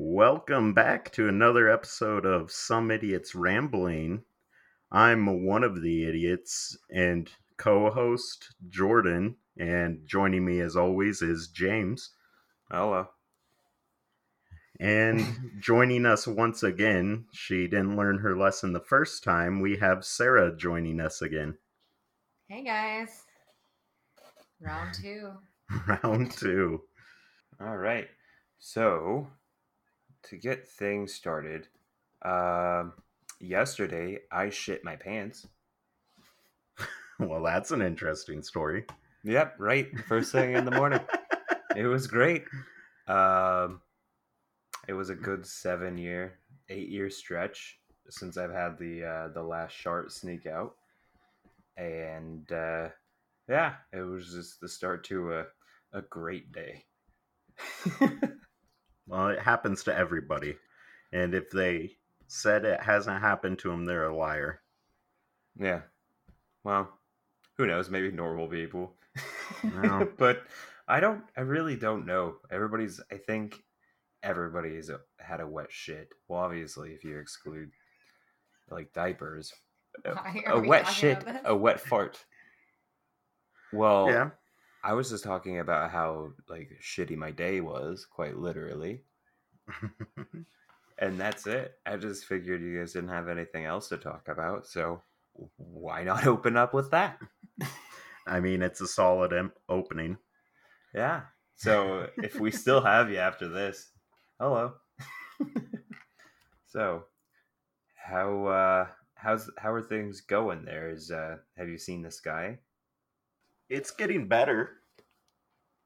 Welcome 0.00 0.74
back 0.74 1.10
to 1.14 1.26
another 1.26 1.68
episode 1.68 2.24
of 2.24 2.52
Some 2.52 2.92
Idiots 2.92 3.34
Rambling. 3.34 4.22
I'm 4.92 5.44
one 5.44 5.64
of 5.64 5.82
the 5.82 6.04
idiots 6.04 6.78
and 6.88 7.28
co 7.56 7.90
host 7.90 8.54
Jordan, 8.68 9.34
and 9.58 10.06
joining 10.06 10.44
me 10.44 10.60
as 10.60 10.76
always 10.76 11.20
is 11.20 11.48
James. 11.48 12.10
Hello. 12.70 13.08
And 14.78 15.20
joining 15.60 16.06
us 16.06 16.28
once 16.28 16.62
again, 16.62 17.24
she 17.32 17.66
didn't 17.66 17.96
learn 17.96 18.18
her 18.18 18.38
lesson 18.38 18.72
the 18.72 18.78
first 18.78 19.24
time. 19.24 19.60
We 19.60 19.78
have 19.78 20.04
Sarah 20.04 20.56
joining 20.56 21.00
us 21.00 21.22
again. 21.22 21.58
Hey 22.46 22.62
guys. 22.62 23.24
Round 24.60 24.94
two. 24.94 25.32
Round 26.04 26.30
two. 26.30 26.82
All 27.60 27.76
right. 27.76 28.06
So, 28.60 29.28
to 30.30 30.36
get 30.36 30.66
things 30.66 31.14
started, 31.14 31.68
um, 32.22 32.92
yesterday 33.40 34.18
I 34.30 34.50
shit 34.50 34.84
my 34.84 34.96
pants. 34.96 35.46
Well, 37.20 37.42
that's 37.42 37.72
an 37.72 37.82
interesting 37.82 38.44
story. 38.44 38.84
Yep, 39.24 39.56
right. 39.58 39.88
First 40.06 40.30
thing 40.30 40.54
in 40.54 40.64
the 40.64 40.70
morning. 40.70 41.00
it 41.76 41.84
was 41.84 42.06
great. 42.06 42.44
Um, 43.08 43.80
it 44.86 44.92
was 44.92 45.10
a 45.10 45.16
good 45.16 45.44
seven 45.44 45.98
year, 45.98 46.38
eight 46.68 46.88
year 46.88 47.10
stretch 47.10 47.80
since 48.08 48.36
I've 48.36 48.52
had 48.52 48.78
the 48.78 49.04
uh, 49.04 49.28
the 49.34 49.42
last 49.42 49.72
shart 49.72 50.12
sneak 50.12 50.46
out, 50.46 50.76
and 51.76 52.50
uh, 52.52 52.88
yeah, 53.48 53.74
it 53.92 54.02
was 54.02 54.32
just 54.32 54.60
the 54.60 54.68
start 54.68 55.04
to 55.06 55.34
a 55.34 55.44
a 55.92 56.02
great 56.02 56.52
day. 56.52 56.84
Well, 59.08 59.28
it 59.28 59.40
happens 59.40 59.84
to 59.84 59.96
everybody. 59.96 60.56
And 61.12 61.34
if 61.34 61.50
they 61.50 61.96
said 62.26 62.64
it 62.64 62.80
hasn't 62.82 63.20
happened 63.20 63.58
to 63.60 63.70
them, 63.70 63.86
they're 63.86 64.08
a 64.08 64.16
liar. 64.16 64.60
Yeah. 65.58 65.80
Well, 66.62 66.88
who 67.56 67.66
knows? 67.66 67.90
Maybe 67.90 68.10
normal 68.12 68.46
people. 68.46 68.94
No. 69.62 70.08
but 70.18 70.42
I 70.86 71.00
don't. 71.00 71.24
I 71.36 71.40
really 71.40 71.76
don't 71.76 72.06
know. 72.06 72.36
Everybody's. 72.50 73.00
I 73.10 73.16
think 73.16 73.62
everybody's 74.22 74.90
had 75.18 75.40
a 75.40 75.46
wet 75.46 75.70
shit. 75.70 76.10
Well, 76.28 76.40
obviously, 76.40 76.92
if 76.92 77.04
you 77.04 77.18
exclude 77.18 77.70
like 78.70 78.92
diapers, 78.92 79.52
a, 80.04 80.14
a 80.46 80.60
wet 80.60 80.86
shit, 80.86 81.24
a 81.44 81.56
wet 81.56 81.80
fart. 81.80 82.24
Well, 83.72 84.08
Yeah. 84.08 84.30
I 84.88 84.94
was 84.94 85.10
just 85.10 85.22
talking 85.22 85.58
about 85.58 85.90
how 85.90 86.32
like 86.48 86.70
shitty 86.82 87.14
my 87.14 87.30
day 87.30 87.60
was, 87.60 88.06
quite 88.06 88.38
literally, 88.38 89.02
and 90.98 91.20
that's 91.20 91.46
it. 91.46 91.74
I 91.84 91.98
just 91.98 92.24
figured 92.24 92.62
you 92.62 92.78
guys 92.78 92.94
didn't 92.94 93.10
have 93.10 93.28
anything 93.28 93.66
else 93.66 93.90
to 93.90 93.98
talk 93.98 94.28
about, 94.28 94.66
so 94.66 95.02
why 95.58 96.04
not 96.04 96.26
open 96.26 96.56
up 96.56 96.72
with 96.72 96.90
that? 96.92 97.18
I 98.26 98.40
mean, 98.40 98.62
it's 98.62 98.80
a 98.80 98.86
solid 98.86 99.34
em- 99.34 99.52
opening. 99.68 100.16
Yeah. 100.94 101.20
So 101.56 102.08
if 102.22 102.40
we 102.40 102.50
still 102.50 102.80
have 102.80 103.10
you 103.10 103.18
after 103.18 103.46
this, 103.46 103.90
hello. 104.40 104.72
so, 106.66 107.04
how 107.94 108.46
uh 108.46 108.86
how's 109.16 109.50
how 109.58 109.70
are 109.70 109.82
things 109.82 110.22
going 110.22 110.64
there? 110.64 110.88
Is 110.88 111.10
uh 111.10 111.36
have 111.58 111.68
you 111.68 111.76
seen 111.76 112.00
the 112.00 112.10
sky? 112.10 112.60
It's 113.68 113.90
getting 113.90 114.28
better. 114.28 114.78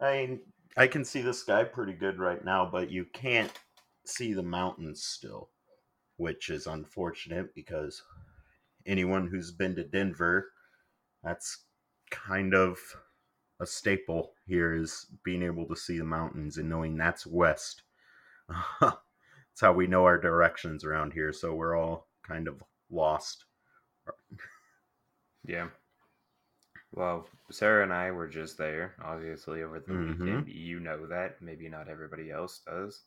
I 0.00 0.26
mean, 0.26 0.40
I 0.76 0.86
can 0.86 1.04
see 1.04 1.20
the 1.22 1.34
sky 1.34 1.64
pretty 1.64 1.92
good 1.92 2.18
right 2.18 2.44
now, 2.44 2.68
but 2.70 2.90
you 2.90 3.04
can't 3.12 3.52
see 4.04 4.32
the 4.32 4.42
mountains 4.42 5.04
still, 5.04 5.50
which 6.16 6.50
is 6.50 6.66
unfortunate 6.66 7.54
because 7.54 8.02
anyone 8.86 9.26
who's 9.26 9.50
been 9.52 9.74
to 9.76 9.84
Denver, 9.84 10.50
that's 11.22 11.64
kind 12.10 12.54
of 12.54 12.78
a 13.60 13.66
staple 13.66 14.32
here 14.46 14.74
is 14.74 15.06
being 15.24 15.42
able 15.42 15.66
to 15.68 15.76
see 15.76 15.98
the 15.98 16.04
mountains 16.04 16.56
and 16.56 16.68
knowing 16.68 16.96
that's 16.96 17.26
west. 17.26 17.82
that's 18.80 18.96
how 19.60 19.72
we 19.72 19.86
know 19.86 20.04
our 20.04 20.18
directions 20.18 20.84
around 20.84 21.12
here, 21.12 21.32
so 21.32 21.54
we're 21.54 21.76
all 21.76 22.08
kind 22.26 22.48
of 22.48 22.62
lost. 22.90 23.44
Yeah. 25.44 25.68
Well, 26.92 27.26
Sarah 27.50 27.82
and 27.82 27.92
I 27.92 28.10
were 28.10 28.28
just 28.28 28.58
there, 28.58 28.94
obviously 29.02 29.62
over 29.62 29.80
the 29.80 29.92
Mhm. 29.92 30.18
weekend. 30.20 30.48
You 30.48 30.80
know 30.80 31.06
that. 31.06 31.40
Maybe 31.40 31.68
not 31.68 31.88
everybody 31.88 32.30
else 32.30 32.60
does. 32.60 33.04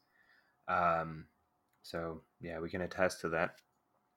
Um 0.67 1.27
so 1.83 2.23
yeah, 2.41 2.59
we 2.59 2.69
can 2.69 2.81
attest 2.81 3.21
to 3.21 3.29
that. 3.29 3.61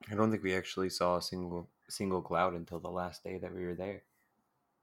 I 0.09 0.15
don't 0.15 0.31
think 0.31 0.43
we 0.43 0.55
actually 0.55 0.89
saw 0.89 1.17
a 1.17 1.21
single 1.21 1.69
single 1.87 2.21
cloud 2.21 2.53
until 2.55 2.79
the 2.79 2.89
last 2.89 3.23
day 3.23 3.37
that 3.37 3.53
we 3.53 3.65
were 3.65 3.75
there. 3.75 4.03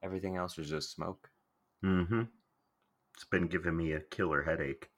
Everything 0.03 0.37
else 0.37 0.57
was 0.57 0.69
just 0.69 0.93
smoke. 0.93 1.31
Mm-hmm. 1.83 2.23
It's 3.15 3.25
been 3.25 3.49
giving 3.49 3.77
me 3.77 3.93
a 3.93 4.01
killer 4.01 4.43
headache. 4.43 4.91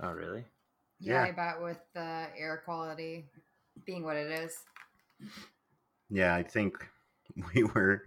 Oh, 0.00 0.12
really? 0.12 0.44
Yeah, 1.00 1.14
Yeah. 1.14 1.22
I 1.24 1.32
bet 1.32 1.60
with 1.62 1.80
the 1.94 2.28
air 2.36 2.62
quality 2.64 3.26
being 3.84 4.04
what 4.04 4.16
it 4.16 4.30
is. 4.30 4.64
Yeah, 6.08 6.34
I 6.34 6.42
think 6.42 6.76
we 7.54 7.64
were 7.64 8.02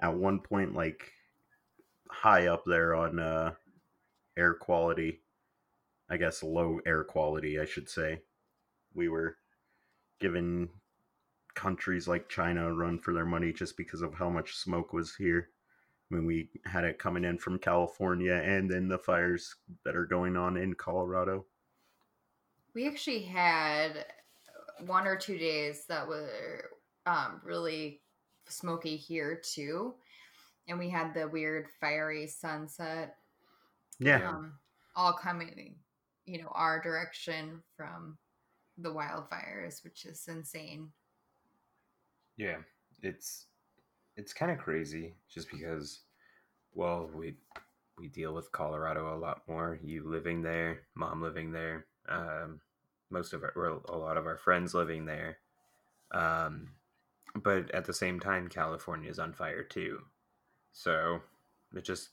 at 0.00 0.14
one 0.14 0.40
point 0.40 0.74
like 0.74 1.12
high 2.10 2.46
up 2.46 2.64
there 2.66 2.94
on 2.94 3.18
uh 3.18 3.52
air 4.36 4.54
quality. 4.54 5.20
I 6.10 6.16
guess 6.16 6.42
low 6.42 6.80
air 6.86 7.04
quality, 7.04 7.60
I 7.60 7.66
should 7.66 7.88
say. 7.88 8.22
We 8.94 9.08
were 9.08 9.36
giving 10.20 10.70
countries 11.54 12.08
like 12.08 12.28
China 12.28 12.68
a 12.68 12.72
run 12.72 12.98
for 12.98 13.12
their 13.12 13.26
money 13.26 13.52
just 13.52 13.76
because 13.76 14.00
of 14.00 14.14
how 14.14 14.30
much 14.30 14.56
smoke 14.56 14.92
was 14.92 15.14
here. 15.16 15.50
I 16.10 16.14
mean, 16.14 16.24
we 16.24 16.48
had 16.64 16.84
it 16.84 16.98
coming 16.98 17.24
in 17.24 17.36
from 17.36 17.58
California 17.58 18.34
and 18.34 18.70
then 18.70 18.88
the 18.88 18.98
fires 18.98 19.56
that 19.84 19.96
are 19.96 20.06
going 20.06 20.36
on 20.36 20.56
in 20.56 20.74
Colorado. 20.74 21.44
We 22.74 22.86
actually 22.86 23.22
had 23.22 24.06
one 24.86 25.06
or 25.06 25.16
two 25.16 25.36
days 25.36 25.84
that 25.88 26.06
were 26.06 26.70
um, 27.06 27.40
really 27.44 28.00
smoky 28.50 28.96
here 28.96 29.36
too. 29.36 29.94
And 30.68 30.78
we 30.78 30.90
had 30.90 31.14
the 31.14 31.28
weird 31.28 31.68
fiery 31.80 32.26
sunset 32.26 33.16
Yeah. 33.98 34.20
um, 34.20 34.58
all 34.96 35.12
coming, 35.14 35.76
you 36.26 36.42
know, 36.42 36.48
our 36.52 36.80
direction 36.80 37.62
from 37.76 38.18
the 38.78 38.92
wildfires, 38.92 39.84
which 39.84 40.04
is 40.06 40.26
insane. 40.28 40.92
Yeah, 42.36 42.58
it's 43.02 43.46
it's 44.16 44.32
kind 44.32 44.52
of 44.52 44.58
crazy 44.58 45.16
just 45.28 45.50
because 45.50 46.02
well, 46.74 47.10
we 47.14 47.36
we 47.98 48.08
deal 48.08 48.34
with 48.34 48.52
Colorado 48.52 49.16
a 49.16 49.18
lot 49.18 49.42
more. 49.48 49.80
You 49.82 50.08
living 50.08 50.42
there, 50.42 50.82
mom 50.94 51.22
living 51.22 51.52
there, 51.52 51.86
um, 52.08 52.60
most 53.10 53.32
of 53.32 53.42
our 53.44 53.52
well, 53.56 53.82
a 53.88 53.96
lot 53.98 54.16
of 54.16 54.26
our 54.26 54.36
friends 54.38 54.74
living 54.74 55.06
there. 55.06 55.38
Um, 56.12 56.70
but 57.34 57.70
at 57.72 57.84
the 57.84 57.94
same 57.94 58.20
time, 58.20 58.48
California 58.48 59.10
is 59.10 59.18
on 59.18 59.32
fire 59.32 59.62
too. 59.64 60.00
So 60.72 61.22
it 61.74 61.82
just 61.82 62.10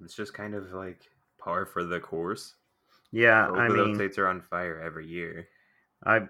it's 0.00 0.14
just 0.14 0.34
kind 0.34 0.54
of 0.54 0.72
like 0.72 1.10
par 1.38 1.66
for 1.66 1.84
the 1.84 2.00
course. 2.00 2.56
Yeah, 3.12 3.48
Both 3.48 3.56
I 3.56 3.68
of 3.68 3.76
those 3.76 3.86
mean, 3.88 3.94
states 3.94 4.18
are 4.18 4.28
on 4.28 4.40
fire 4.42 4.80
every 4.80 5.06
year. 5.06 5.48
I 6.04 6.28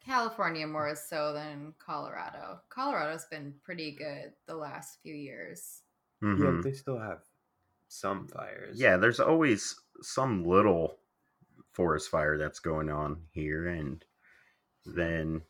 California 0.00 0.66
more 0.66 0.94
so 0.94 1.32
than 1.32 1.74
Colorado. 1.78 2.60
Colorado's 2.68 3.24
been 3.26 3.58
pretty 3.64 3.92
good 3.92 4.34
the 4.46 4.54
last 4.56 5.00
few 5.02 5.14
years. 5.14 5.82
mhm. 6.22 6.38
Yeah, 6.38 6.60
they 6.62 6.72
still 6.72 6.98
have 6.98 7.24
some 7.88 8.28
fires. 8.28 8.78
yeah, 8.78 8.96
there's 8.96 9.20
always 9.20 9.80
some 10.02 10.44
little 10.44 11.00
forest 11.72 12.10
fire 12.10 12.38
that's 12.38 12.60
going 12.60 12.90
on 12.90 13.26
here, 13.32 13.68
and 13.68 14.04
then 14.86 15.42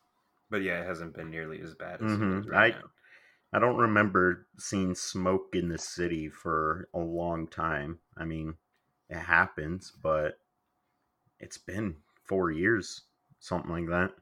but 0.55 0.63
yeah, 0.63 0.81
it 0.83 0.87
hasn't 0.87 1.15
been 1.15 1.31
nearly 1.31 1.61
as 1.61 1.75
bad 1.75 2.01
as 2.01 2.13
Mhm, 2.13 2.21
it 2.21 2.33
is 2.33 2.47
right 2.49 2.67
I- 2.73 2.79
now. 2.81 2.93
I 3.53 3.59
don't 3.61 3.79
remember 3.79 4.49
seeing 4.59 4.95
smoke 4.95 5.57
in 5.57 5.69
the 5.71 5.79
city 5.79 6.29
for 6.31 6.89
a 6.95 7.01
long 7.01 7.49
time. 7.49 8.01
I 8.17 8.25
mean, 8.27 8.59
it 9.11 9.19
happens, 9.21 9.91
but 9.93 10.41
it's 11.39 11.59
been 11.59 12.03
four 12.25 12.51
years, 12.51 13.03
something 13.39 13.71
like 13.71 13.87
that. 13.87 14.17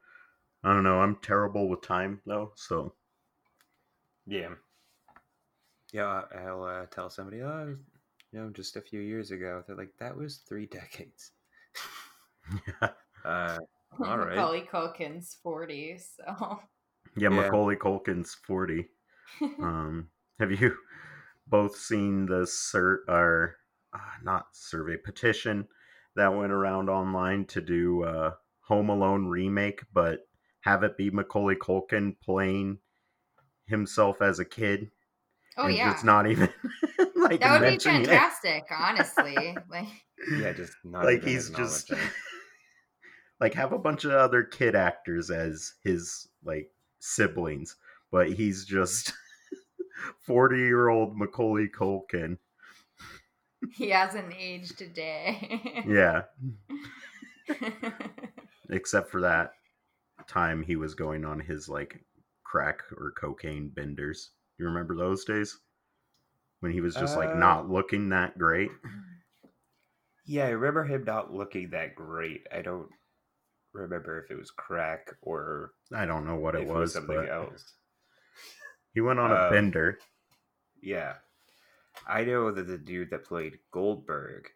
I 0.64 0.74
don't 0.74 0.84
know. 0.84 1.00
I'm 1.00 1.16
terrible 1.16 1.68
with 1.68 1.82
time 1.82 2.22
though, 2.26 2.52
so 2.56 2.96
Yeah. 4.26 4.54
Yeah, 5.92 6.22
I'll 6.34 6.64
uh, 6.64 6.86
tell 6.86 7.08
somebody, 7.10 7.40
oh, 7.42 7.76
you 8.32 8.38
know, 8.38 8.50
just 8.50 8.76
a 8.76 8.80
few 8.82 9.00
years 9.00 9.30
ago. 9.30 9.62
They're 9.66 9.76
like, 9.76 9.96
that 9.98 10.16
was 10.16 10.38
three 10.38 10.66
decades. 10.78 11.32
Uh, 13.24 13.58
All 14.00 14.18
right. 14.18 14.36
Macaulay 14.36 14.62
Culkin's 14.62 15.34
40, 15.42 15.98
so. 15.98 16.60
yeah, 17.16 17.28
Yeah. 17.28 17.50
Macaulay 17.50 17.76
Culkin's 17.76 18.34
forty. 18.34 18.88
Um, 19.60 20.08
have 20.38 20.50
you 20.52 20.76
both 21.46 21.76
seen 21.76 22.26
the 22.26 22.46
sur 22.46 23.04
or 23.08 23.56
uh, 23.92 23.98
not 24.22 24.46
survey 24.52 24.96
petition 24.96 25.68
that 26.16 26.34
went 26.34 26.52
around 26.52 26.88
online 26.90 27.46
to 27.46 27.60
do 27.60 28.04
a 28.04 28.36
Home 28.68 28.90
Alone 28.90 29.26
remake, 29.26 29.82
but 29.92 30.20
have 30.62 30.82
it 30.82 30.96
be 30.96 31.10
Macaulay 31.10 31.56
Culkin 31.56 32.16
playing 32.20 32.78
himself 33.66 34.22
as 34.22 34.38
a 34.38 34.44
kid. 34.44 34.90
Oh 35.56 35.68
and 35.68 35.76
yeah, 35.76 35.92
it's 35.92 36.04
not 36.04 36.26
even 36.26 36.48
like 37.16 37.40
that 37.40 37.52
would 37.52 37.66
be 37.66 37.78
mentioning 37.80 38.02
it. 38.04 38.08
fantastic. 38.08 38.64
Honestly, 38.70 39.56
like 39.68 39.86
Yeah, 40.38 40.52
just 40.52 40.72
not 40.84 41.04
like 41.04 41.22
even 41.22 41.28
he's 41.28 41.50
just 41.50 41.90
acknowledging. 41.90 41.98
Like 43.40 43.54
have 43.54 43.72
a 43.72 43.78
bunch 43.78 44.04
of 44.04 44.12
other 44.12 44.42
kid 44.44 44.74
actors 44.74 45.30
as 45.30 45.74
his 45.84 46.28
like 46.44 46.70
siblings, 47.00 47.76
but 48.10 48.32
he's 48.32 48.64
just 48.64 49.12
forty 50.20 50.58
year 50.58 50.88
old 50.88 51.16
Macaulay 51.16 51.68
Culkin. 51.68 52.38
he 53.74 53.90
hasn't 53.90 54.32
aged 54.38 54.80
a 54.82 54.88
day. 54.88 55.84
Yeah, 55.86 56.22
except 58.70 59.10
for 59.10 59.20
that 59.22 59.52
time 60.28 60.62
he 60.62 60.76
was 60.76 60.94
going 60.94 61.24
on 61.24 61.40
his 61.40 61.68
like 61.68 62.04
crack 62.44 62.80
or 62.96 63.12
cocaine 63.12 63.68
benders. 63.68 64.30
You 64.58 64.66
remember 64.66 64.94
those 64.96 65.24
days 65.24 65.58
when 66.60 66.72
he 66.72 66.80
was 66.80 66.94
just 66.94 67.16
like 67.16 67.30
Uh, 67.30 67.38
not 67.38 67.68
looking 67.70 68.08
that 68.10 68.38
great? 68.38 68.70
Yeah, 70.24 70.46
I 70.46 70.50
remember 70.50 70.84
him 70.84 71.02
not 71.02 71.32
looking 71.34 71.70
that 71.70 71.96
great. 71.96 72.46
I 72.54 72.62
don't 72.62 72.88
remember 73.72 74.22
if 74.22 74.30
it 74.30 74.38
was 74.38 74.50
crack 74.50 75.08
or 75.22 75.72
I 75.94 76.04
don't 76.06 76.26
know 76.26 76.36
what 76.36 76.54
if 76.54 76.62
it 76.62 76.66
was, 76.68 76.92
something 76.94 77.16
but 77.16 77.28
else. 77.28 77.72
he 78.92 79.00
went 79.00 79.18
on 79.18 79.30
a 79.30 79.34
Um, 79.46 79.50
bender. 79.52 79.98
Yeah. 80.80 81.16
I 82.06 82.24
know 82.24 82.50
that 82.50 82.66
the 82.66 82.78
dude 82.78 83.10
that 83.10 83.24
played 83.24 83.58
Goldberg 83.70 84.48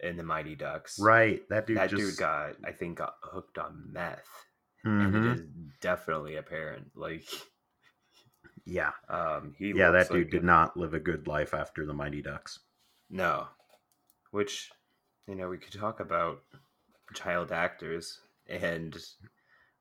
in 0.00 0.16
the 0.16 0.22
Mighty 0.22 0.54
Ducks, 0.56 0.98
Right, 0.98 1.46
that 1.48 1.66
dude 1.66 1.76
that 1.76 1.90
just 1.90 2.00
dude 2.02 2.16
got, 2.16 2.56
I 2.64 2.72
think, 2.72 2.98
got 2.98 3.16
hooked 3.22 3.58
on 3.58 3.92
meth, 3.92 4.26
Mhm. 4.84 5.04
and 5.06 5.16
it 5.16 5.38
is 5.38 5.40
definitely 5.80 6.36
apparent. 6.36 6.96
Like, 6.96 7.24
yeah, 8.64 8.92
um, 9.08 9.54
he 9.58 9.72
yeah. 9.72 9.90
That 9.90 10.08
dude 10.08 10.24
like 10.26 10.30
did 10.30 10.42
a- 10.42 10.46
not 10.46 10.76
live 10.76 10.94
a 10.94 11.00
good 11.00 11.26
life 11.26 11.52
after 11.54 11.84
the 11.86 11.94
Mighty 11.94 12.22
Ducks. 12.22 12.60
No, 13.10 13.48
which 14.30 14.70
you 15.26 15.34
know 15.34 15.48
we 15.48 15.58
could 15.58 15.72
talk 15.72 16.00
about 16.00 16.42
child 17.14 17.52
actors, 17.52 18.20
and 18.46 18.94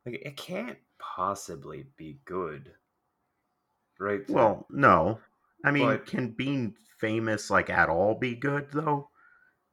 like 0.06 0.16
it 0.16 0.38
can't 0.38 0.78
possibly 1.00 1.86
be 1.98 2.20
good, 2.26 2.74
right? 4.00 4.28
Well, 4.30 4.66
no, 4.70 5.20
I 5.64 5.72
mean, 5.72 5.88
But- 5.88 6.06
can 6.06 6.32
being 6.32 6.76
famous 7.00 7.50
like 7.50 7.70
at 7.70 7.90
all 7.90 8.16
be 8.16 8.36
good 8.36 8.72
though? 8.72 9.10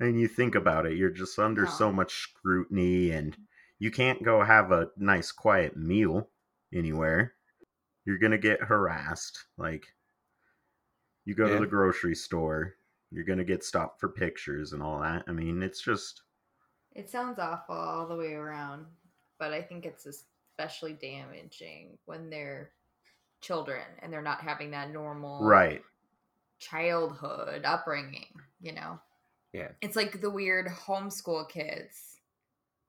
And 0.01 0.21
you 0.21 0.29
think 0.29 0.55
about 0.55 0.87
it, 0.87 0.97
you're 0.97 1.11
just 1.11 1.39
under 1.39 1.65
No. 1.65 1.71
so 1.71 1.93
much 1.93 2.15
scrutiny, 2.23 3.11
and 3.11 3.37
you 3.81 3.91
can't 3.91 4.23
go 4.23 4.43
have 4.45 4.71
a 4.71 4.91
nice 4.97 5.33
quiet 5.33 5.77
meal 5.77 6.31
anywhere. 6.73 7.35
You're 8.05 8.19
gonna 8.19 8.39
get 8.39 8.63
harassed. 8.63 9.47
Like, 9.57 9.87
you 11.25 11.35
go 11.35 11.47
Yeah. 11.47 11.55
to 11.55 11.61
the 11.61 11.67
grocery 11.67 12.15
store, 12.15 12.77
you're 13.11 13.25
gonna 13.25 13.45
get 13.45 13.65
stopped 13.65 13.99
for 14.01 14.09
pictures 14.09 14.73
and 14.73 14.83
all 14.83 15.01
that. 15.01 15.25
I 15.27 15.33
mean, 15.33 15.63
it's 15.63 15.81
just 15.81 16.23
it 16.99 17.09
sounds 17.09 17.39
awful 17.39 17.77
all 17.77 18.09
the 18.09 18.17
way 18.17 18.35
around, 18.35 18.85
but 19.39 19.53
I 19.53 19.63
think 19.63 19.87
it's 19.87 20.05
especially 20.05 20.95
damaging 20.95 21.97
when 22.07 22.29
they're 22.29 22.73
children 23.41 23.85
and 24.03 24.13
they're 24.13 24.21
not 24.21 24.41
having 24.41 24.73
that 24.73 24.91
normal 24.91 25.45
right. 25.45 25.81
childhood 26.59 27.63
upbringing. 27.65 28.27
You 28.61 28.73
know, 28.73 28.99
yeah, 29.53 29.69
it's 29.81 29.95
like 29.95 30.21
the 30.21 30.29
weird 30.29 30.67
homeschool 30.67 31.49
kids. 31.49 32.17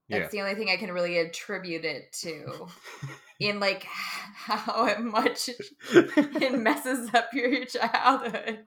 That's 0.09 0.33
yeah. 0.33 0.41
the 0.43 0.49
only 0.49 0.55
thing 0.55 0.73
I 0.73 0.77
can 0.77 0.91
really 0.91 1.19
attribute 1.19 1.85
it 1.85 2.11
to. 2.21 2.67
In 3.39 3.59
like 3.59 3.83
how 3.83 4.97
much 4.99 5.49
it 5.93 6.59
messes 6.59 7.13
up 7.13 7.29
your 7.31 7.63
childhood. 7.65 8.65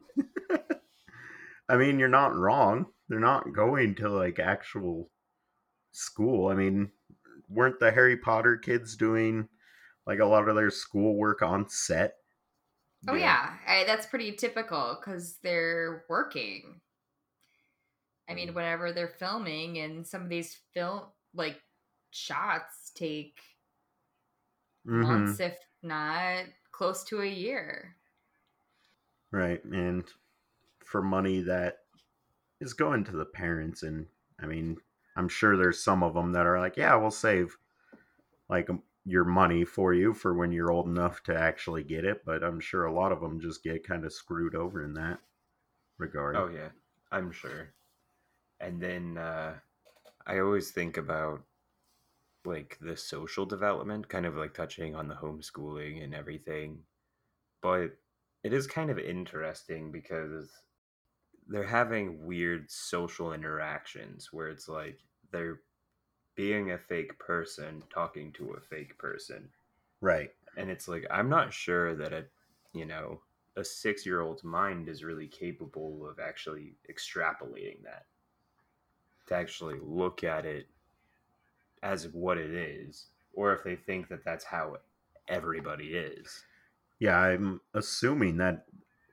I 1.68 1.76
mean, 1.76 1.98
you're 1.98 2.08
not 2.08 2.34
wrong. 2.34 2.86
They're 3.08 3.18
not 3.18 3.52
going 3.52 3.96
to 3.96 4.08
like 4.08 4.38
actual 4.38 5.10
school. 5.92 6.48
I 6.48 6.54
mean, 6.54 6.92
weren't 7.48 7.80
the 7.80 7.92
Harry 7.92 8.16
Potter 8.16 8.56
kids 8.56 8.96
doing 8.96 9.48
like 10.06 10.20
a 10.20 10.26
lot 10.26 10.48
of 10.48 10.56
their 10.56 10.70
schoolwork 10.70 11.42
on 11.42 11.68
set? 11.68 12.18
Oh 13.06 13.14
yeah, 13.14 13.58
I, 13.66 13.84
that's 13.84 14.06
pretty 14.06 14.32
typical 14.36 14.96
because 14.96 15.38
they're 15.38 16.04
working. 16.08 16.80
I 18.28 18.34
mean, 18.34 18.54
whenever 18.54 18.92
they're 18.92 19.08
filming, 19.08 19.78
and 19.78 20.06
some 20.06 20.22
of 20.22 20.28
these 20.28 20.54
film 20.72 21.12
like 21.34 21.62
shots 22.10 22.90
take 22.94 23.40
Mhm. 24.84 25.36
months, 25.36 25.38
if 25.40 25.58
not 25.82 26.46
close 26.70 27.04
to 27.04 27.20
a 27.20 27.26
year. 27.26 27.98
Right. 29.30 29.62
And 29.64 30.08
for 30.84 31.02
money 31.02 31.40
that 31.42 31.78
is 32.60 32.74
going 32.74 33.04
to 33.04 33.12
the 33.12 33.26
parents. 33.26 33.82
And 33.82 34.08
I 34.40 34.46
mean, 34.46 34.78
I'm 35.16 35.28
sure 35.28 35.56
there's 35.56 35.82
some 35.82 36.02
of 36.02 36.14
them 36.14 36.32
that 36.32 36.46
are 36.46 36.58
like, 36.58 36.76
yeah, 36.76 36.94
we'll 36.96 37.10
save 37.10 37.56
like 38.48 38.68
your 39.04 39.24
money 39.24 39.64
for 39.64 39.92
you 39.92 40.14
for 40.14 40.34
when 40.34 40.52
you're 40.52 40.70
old 40.70 40.86
enough 40.86 41.22
to 41.24 41.36
actually 41.36 41.82
get 41.82 42.04
it. 42.04 42.24
But 42.24 42.42
I'm 42.42 42.60
sure 42.60 42.84
a 42.84 42.94
lot 42.94 43.12
of 43.12 43.20
them 43.20 43.40
just 43.40 43.62
get 43.62 43.86
kind 43.86 44.04
of 44.04 44.12
screwed 44.12 44.54
over 44.54 44.84
in 44.84 44.94
that 44.94 45.18
regard. 45.98 46.36
Oh 46.36 46.48
yeah, 46.48 46.68
I'm 47.10 47.32
sure. 47.32 47.74
And 48.60 48.80
then 48.80 49.18
uh, 49.18 49.54
I 50.26 50.38
always 50.38 50.70
think 50.70 50.96
about 50.96 51.42
like 52.44 52.78
the 52.80 52.96
social 52.96 53.46
development, 53.46 54.08
kind 54.08 54.26
of 54.26 54.36
like 54.36 54.54
touching 54.54 54.94
on 54.94 55.08
the 55.08 55.14
homeschooling 55.14 56.02
and 56.02 56.14
everything. 56.14 56.78
But 57.60 57.96
it 58.42 58.52
is 58.52 58.66
kind 58.66 58.90
of 58.90 58.98
interesting 58.98 59.92
because 59.92 60.50
they're 61.48 61.64
having 61.64 62.24
weird 62.24 62.70
social 62.70 63.32
interactions 63.32 64.32
where 64.32 64.48
it's 64.48 64.68
like 64.68 64.98
they're 65.32 65.60
being 66.34 66.72
a 66.72 66.78
fake 66.78 67.18
person 67.18 67.82
talking 67.92 68.32
to 68.32 68.52
a 68.52 68.60
fake 68.60 68.96
person. 68.98 69.48
Right. 70.00 70.30
and 70.56 70.68
it's 70.68 70.88
like 70.88 71.06
i'm 71.10 71.28
not 71.28 71.52
sure 71.52 71.94
that 71.94 72.12
a 72.12 72.24
you 72.74 72.84
know 72.84 73.20
a 73.56 73.64
six 73.64 74.06
year 74.06 74.20
old's 74.20 74.44
mind 74.44 74.88
is 74.88 75.04
really 75.04 75.26
capable 75.26 76.06
of 76.08 76.18
actually 76.18 76.74
extrapolating 76.90 77.82
that. 77.84 78.06
To 79.28 79.34
actually 79.34 79.78
look 79.82 80.24
at 80.24 80.44
it 80.44 80.68
as 81.82 82.08
what 82.08 82.38
it 82.38 82.50
is 82.50 83.06
or 83.34 83.52
if 83.52 83.62
they 83.64 83.76
think 83.76 84.08
that 84.08 84.24
that's 84.24 84.44
how 84.44 84.76
everybody 85.28 85.94
is. 85.94 86.44
Yeah, 86.98 87.18
I'm 87.18 87.60
assuming 87.74 88.36
that 88.38 88.64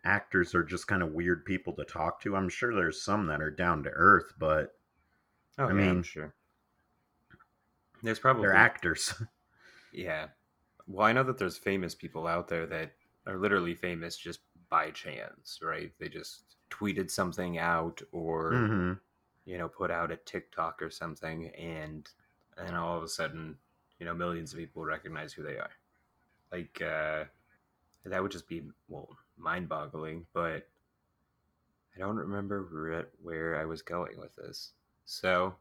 actors 0.03 0.55
are 0.55 0.63
just 0.63 0.87
kind 0.87 1.03
of 1.03 1.13
weird 1.13 1.45
people 1.45 1.73
to 1.73 1.85
talk 1.85 2.21
to. 2.21 2.35
I'm 2.35 2.49
sure 2.49 2.73
there's 2.75 3.01
some 3.01 3.27
that 3.27 3.41
are 3.41 3.51
down 3.51 3.83
to 3.83 3.89
earth, 3.91 4.33
but 4.39 4.75
oh 5.59 5.67
I 5.67 5.69
I 5.69 5.73
mean- 5.73 5.95
mean 5.95 6.03
sure 6.03 6.33
there's 8.03 8.19
probably 8.19 8.41
they're 8.43 8.53
actors. 8.55 9.13
yeah 9.91 10.27
well 10.87 11.07
i 11.07 11.11
know 11.13 11.23
that 11.23 11.37
there's 11.37 11.57
famous 11.57 11.95
people 11.95 12.27
out 12.27 12.47
there 12.47 12.65
that 12.65 12.93
are 13.27 13.37
literally 13.37 13.75
famous 13.75 14.17
just 14.17 14.39
by 14.69 14.91
chance 14.91 15.59
right 15.63 15.91
they 15.99 16.09
just 16.09 16.43
tweeted 16.71 17.09
something 17.09 17.57
out 17.57 18.01
or 18.11 18.51
hmm 18.55 18.93
you 19.45 19.57
know, 19.57 19.67
put 19.67 19.91
out 19.91 20.11
a 20.11 20.17
TikTok 20.17 20.81
or 20.81 20.91
something, 20.91 21.49
and 21.57 22.07
and 22.57 22.75
all 22.75 22.97
of 22.97 23.03
a 23.03 23.07
sudden, 23.07 23.57
you 23.99 24.05
know, 24.05 24.13
millions 24.13 24.53
of 24.53 24.59
people 24.59 24.85
recognize 24.85 25.33
who 25.33 25.43
they 25.43 25.57
are. 25.57 25.71
Like 26.51 26.81
uh, 26.81 27.25
that 28.05 28.21
would 28.21 28.31
just 28.31 28.47
be 28.47 28.63
well 28.89 29.09
mind-boggling. 29.39 30.27
But 30.33 30.67
I 31.95 31.99
don't 31.99 32.15
remember 32.15 32.63
where, 32.63 33.09
where 33.21 33.55
I 33.59 33.65
was 33.65 33.83
going 33.83 34.17
with 34.19 34.35
this, 34.35 34.71
so 35.05 35.55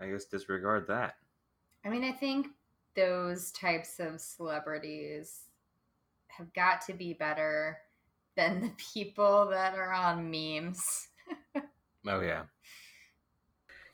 I 0.00 0.08
guess 0.08 0.26
disregard 0.26 0.86
that. 0.88 1.16
I 1.84 1.88
mean, 1.88 2.04
I 2.04 2.12
think 2.12 2.48
those 2.94 3.52
types 3.52 4.00
of 4.00 4.20
celebrities 4.20 5.44
have 6.28 6.52
got 6.54 6.82
to 6.86 6.94
be 6.94 7.14
better 7.14 7.78
than 8.36 8.60
the 8.62 8.72
people 8.94 9.48
that 9.50 9.74
are 9.74 9.92
on 9.92 10.30
memes. 10.30 11.08
Oh 12.06 12.20
yeah, 12.20 12.44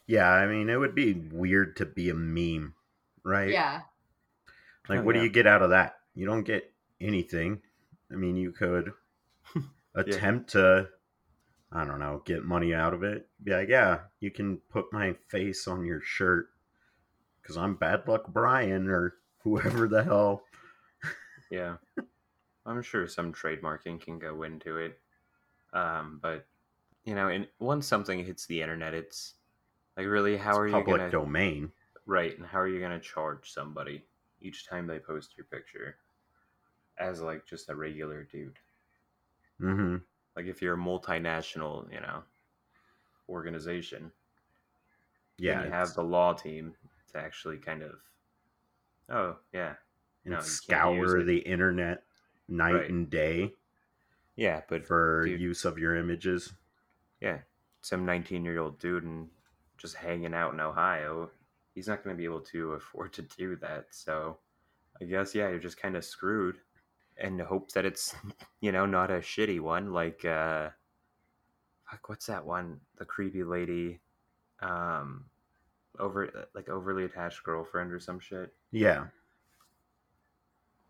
Yeah, 0.06 0.30
I 0.30 0.46
mean, 0.46 0.68
it 0.70 0.76
would 0.76 0.94
be 0.94 1.12
weird 1.12 1.76
to 1.76 1.84
be 1.86 2.08
a 2.10 2.14
meme, 2.14 2.74
right? 3.22 3.48
Yeah. 3.50 3.82
Like, 4.88 5.00
Oh, 5.00 5.04
what 5.04 5.14
yeah. 5.14 5.20
do 5.20 5.20
you 5.20 5.28
get 5.30 5.46
out 5.46 5.62
of 5.62 5.70
that? 5.70 6.00
You 6.14 6.26
don't 6.26 6.44
get 6.44 6.72
anything. 7.00 7.62
I 8.14 8.16
mean, 8.16 8.36
you 8.36 8.52
could 8.52 8.92
attempt 9.94 10.50
to, 10.50 10.88
I 11.72 11.84
don't 11.84 11.98
know, 11.98 12.22
get 12.24 12.44
money 12.44 12.72
out 12.72 12.94
of 12.94 13.02
it. 13.02 13.28
Be 13.42 13.52
like, 13.52 13.68
yeah, 13.68 14.00
you 14.20 14.30
can 14.30 14.58
put 14.70 14.92
my 14.92 15.14
face 15.28 15.66
on 15.66 15.84
your 15.84 16.00
shirt 16.00 16.48
because 17.42 17.56
I'm 17.56 17.74
Bad 17.74 18.06
Luck 18.06 18.28
Brian 18.28 18.88
or 18.88 19.16
whoever 19.42 19.88
the 19.88 20.02
hell. 20.04 20.44
yeah. 21.50 21.76
I'm 22.66 22.80
sure 22.82 23.06
some 23.06 23.32
trademarking 23.32 24.00
can 24.00 24.18
go 24.18 24.42
into 24.44 24.78
it, 24.78 24.98
um, 25.74 26.18
but 26.22 26.46
you 27.04 27.14
know, 27.14 27.28
and 27.28 27.46
once 27.58 27.86
something 27.86 28.24
hits 28.24 28.46
the 28.46 28.62
internet, 28.62 28.94
it's 28.94 29.34
Like, 29.98 30.06
really, 30.06 30.36
how 30.38 30.50
It's 30.52 30.58
are 30.58 30.66
you 30.68 30.72
public 30.72 31.10
domain. 31.10 31.70
right? 32.06 32.34
And 32.38 32.46
how 32.46 32.60
are 32.60 32.68
you 32.68 32.80
gonna 32.80 33.00
charge 33.00 33.50
somebody 33.52 34.06
each 34.40 34.66
time 34.66 34.86
they 34.86 34.98
post 34.98 35.36
your 35.36 35.44
picture 35.44 35.96
as 36.98 37.20
like 37.20 37.46
just 37.46 37.68
a 37.70 37.74
regular 37.76 38.24
dude? 38.24 38.58
hmm 39.60 39.96
Like, 40.36 40.46
if 40.46 40.62
you're 40.62 40.74
a 40.74 40.78
multinational, 40.78 41.92
you 41.92 42.00
know, 42.00 42.22
organization, 43.28 44.12
Yeah, 45.38 45.62
you 45.62 45.68
have 45.70 45.94
the 45.94 46.02
law 46.02 46.32
team 46.34 46.76
to 47.12 47.18
actually 47.18 47.58
kind 47.58 47.82
of, 47.82 48.00
oh 49.08 49.36
yeah, 49.52 49.74
and 50.24 50.32
no, 50.32 50.44
you 50.44 50.58
can't 50.58 50.84
use 50.86 51.14
scour 51.14 51.22
the 51.22 51.38
internet 51.38 52.02
night 52.48 52.74
Right. 52.74 52.88
and 52.88 53.08
day 53.08 53.54
yeah, 54.36 54.62
but 54.68 54.86
for 54.86 55.26
dude. 55.26 55.40
use 55.40 55.64
of 55.64 55.78
your 55.78 55.96
images. 55.96 56.54
yeah, 57.20 57.38
some 57.82 58.04
19 58.04 58.44
year 58.44 58.58
old 58.60 58.78
dude 58.78 59.04
and 59.04 59.28
just 59.78 59.96
hanging 59.96 60.34
out 60.34 60.52
in 60.54 60.60
Ohio, 60.60 61.30
he's 61.74 61.88
not 61.88 62.02
going 62.04 62.14
to 62.14 62.18
be 62.18 62.24
able 62.24 62.40
to 62.40 62.72
afford 62.74 63.12
to 63.14 63.22
do 63.22 63.56
that. 63.56 63.86
So 63.90 64.38
I 65.00 65.04
guess, 65.06 65.34
yeah, 65.34 65.50
you're 65.50 65.60
just 65.60 65.78
kind 65.78 65.96
of 65.96 66.04
screwed 66.04 66.58
and 67.16 67.40
hope 67.40 67.72
that 67.72 67.84
it's, 67.84 68.14
you 68.60 68.72
know, 68.72 68.86
not 68.86 69.10
a 69.10 69.18
shitty 69.18 69.60
one. 69.60 69.92
Like, 69.92 70.24
uh, 70.24 70.70
fuck, 71.90 72.08
what's 72.08 72.26
that 72.26 72.44
one? 72.44 72.80
The 72.98 73.04
creepy 73.04 73.44
lady, 73.44 74.00
um, 74.60 75.24
over, 75.98 76.48
like 76.54 76.68
overly 76.68 77.04
attached 77.04 77.42
girlfriend 77.44 77.92
or 77.92 78.00
some 78.00 78.18
shit. 78.20 78.52
Yeah, 78.72 79.06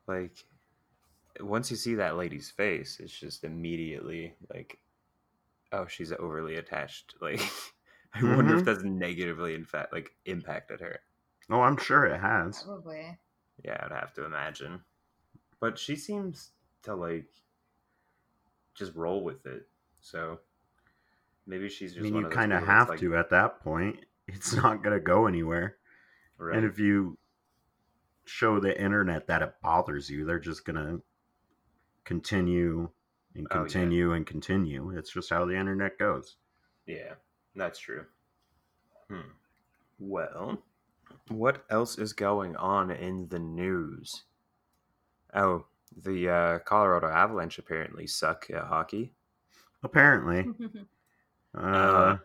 Like, 0.06 0.44
once 1.40 1.70
you 1.70 1.76
see 1.76 1.94
that 1.96 2.16
lady's 2.16 2.50
face, 2.50 3.00
it's 3.00 3.12
just 3.18 3.44
immediately 3.44 4.34
like, 4.52 4.78
oh, 5.72 5.86
she's 5.86 6.12
overly 6.12 6.56
attached. 6.56 7.14
Like, 7.20 7.40
I 8.14 8.22
wonder 8.36 8.54
if 8.54 8.60
Mhm. 8.62 8.64
that's 8.64 8.84
negatively, 8.84 9.54
in 9.54 9.64
fact, 9.64 9.92
like 9.92 10.14
impacted 10.24 10.80
her. 10.80 11.00
oh, 11.50 11.60
I'm 11.62 11.76
sure 11.76 12.04
it 12.06 12.20
has. 12.20 12.62
Probably. 12.62 13.18
Yeah, 13.64 13.80
I'd 13.84 13.92
have 13.92 14.14
to 14.14 14.24
imagine. 14.24 14.84
But 15.64 15.78
she 15.78 15.96
seems 15.96 16.50
to 16.82 16.94
like 16.94 17.30
just 18.74 18.94
roll 18.94 19.24
with 19.24 19.46
it. 19.46 19.66
So 20.02 20.40
maybe 21.46 21.70
she's 21.70 21.94
just. 21.94 22.00
I 22.06 22.10
mean, 22.10 22.16
you 22.16 22.28
kind 22.28 22.52
of 22.52 22.66
have 22.66 22.90
like, 22.90 23.00
to 23.00 23.16
at 23.16 23.30
that 23.30 23.60
point. 23.60 24.04
It's 24.28 24.52
not 24.62 24.82
going 24.82 24.92
to 24.92 25.00
go 25.00 25.26
anywhere. 25.26 25.76
Right. 26.36 26.58
And 26.58 26.66
if 26.66 26.78
you 26.78 27.16
show 28.26 28.60
the 28.60 28.78
internet 28.78 29.26
that 29.28 29.40
it 29.40 29.54
bothers 29.62 30.10
you, 30.10 30.26
they're 30.26 30.38
just 30.38 30.66
going 30.66 30.76
to 30.76 31.02
continue 32.04 32.90
and 33.34 33.46
Oh, 33.50 33.54
yeah. 33.54 33.60
continue 33.62 34.12
and 34.12 34.26
continue. 34.26 34.90
It's 34.90 35.14
just 35.14 35.30
how 35.30 35.46
the 35.46 35.56
internet 35.56 35.98
goes. 35.98 36.36
Yeah, 36.84 37.14
that's 37.56 37.78
true. 37.78 38.04
Hmm. 39.08 39.30
Well, 39.98 40.62
what 41.28 41.64
else 41.70 41.96
is 41.96 42.12
going 42.12 42.54
on 42.56 42.90
in 42.90 43.28
the 43.28 43.38
news? 43.38 44.24
Oh, 45.34 45.66
the 46.04 46.28
uh, 46.28 46.58
Colorado 46.60 47.08
Avalanche 47.08 47.58
apparently 47.58 48.06
suck 48.06 48.48
at 48.50 48.64
hockey. 48.64 49.12
Apparently. 49.82 50.46
At 51.56 51.62
Uh, 51.62 52.18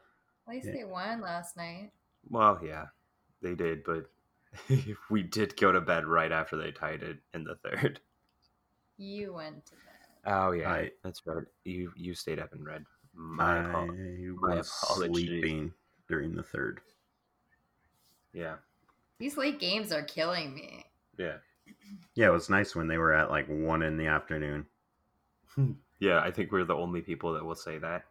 least 0.47 0.67
Yeah. 0.67 0.73
they 0.73 0.83
won 0.85 1.21
last 1.21 1.55
night. 1.55 1.91
Well, 2.29 2.59
yeah, 2.63 2.87
they 3.43 3.53
did, 3.53 3.83
but 3.83 4.09
we 5.11 5.21
did 5.23 5.55
go 5.55 5.71
to 5.71 5.81
bed 5.81 6.05
right 6.07 6.31
after 6.31 6.57
they 6.57 6.71
tied 6.71 7.03
it 7.03 7.19
in 7.35 7.43
the 7.43 7.55
third. 7.57 7.99
You 8.97 9.33
went 9.35 9.65
to 9.67 9.71
bed. 9.73 10.33
Oh 10.33 10.51
yeah, 10.51 10.71
I- 10.71 10.91
that's 11.03 11.21
right. 11.27 11.45
You 11.63 11.93
you 11.95 12.15
stayed 12.15 12.39
up 12.39 12.53
and 12.53 12.65
read. 12.65 12.85
My 13.13 13.57
I 13.59 13.69
apo- 13.69 13.85
my 13.93 14.55
was 14.57 14.71
apology. 14.83 15.13
sleeping 15.27 15.73
during 16.07 16.35
the 16.35 16.43
third. 16.43 16.81
yeah, 18.33 18.55
These 19.19 19.37
late 19.37 19.59
games 19.59 19.91
are 19.91 20.03
killing 20.03 20.53
me. 20.55 20.85
yeah, 21.17 21.37
Yeah, 22.15 22.27
it 22.27 22.31
was 22.33 22.49
nice 22.49 22.75
when 22.75 22.87
they 22.87 22.97
were 22.97 23.13
at 23.13 23.29
like 23.29 23.47
one 23.47 23.81
in 23.83 23.97
the 23.97 24.07
afternoon. 24.07 24.65
yeah. 25.99 26.19
I 26.21 26.31
think 26.31 26.51
we're 26.51 26.63
the 26.65 26.75
only 26.75 27.01
people 27.01 27.33
that 27.33 27.43
will 27.45 27.55
say 27.55 27.77
that. 27.79 28.05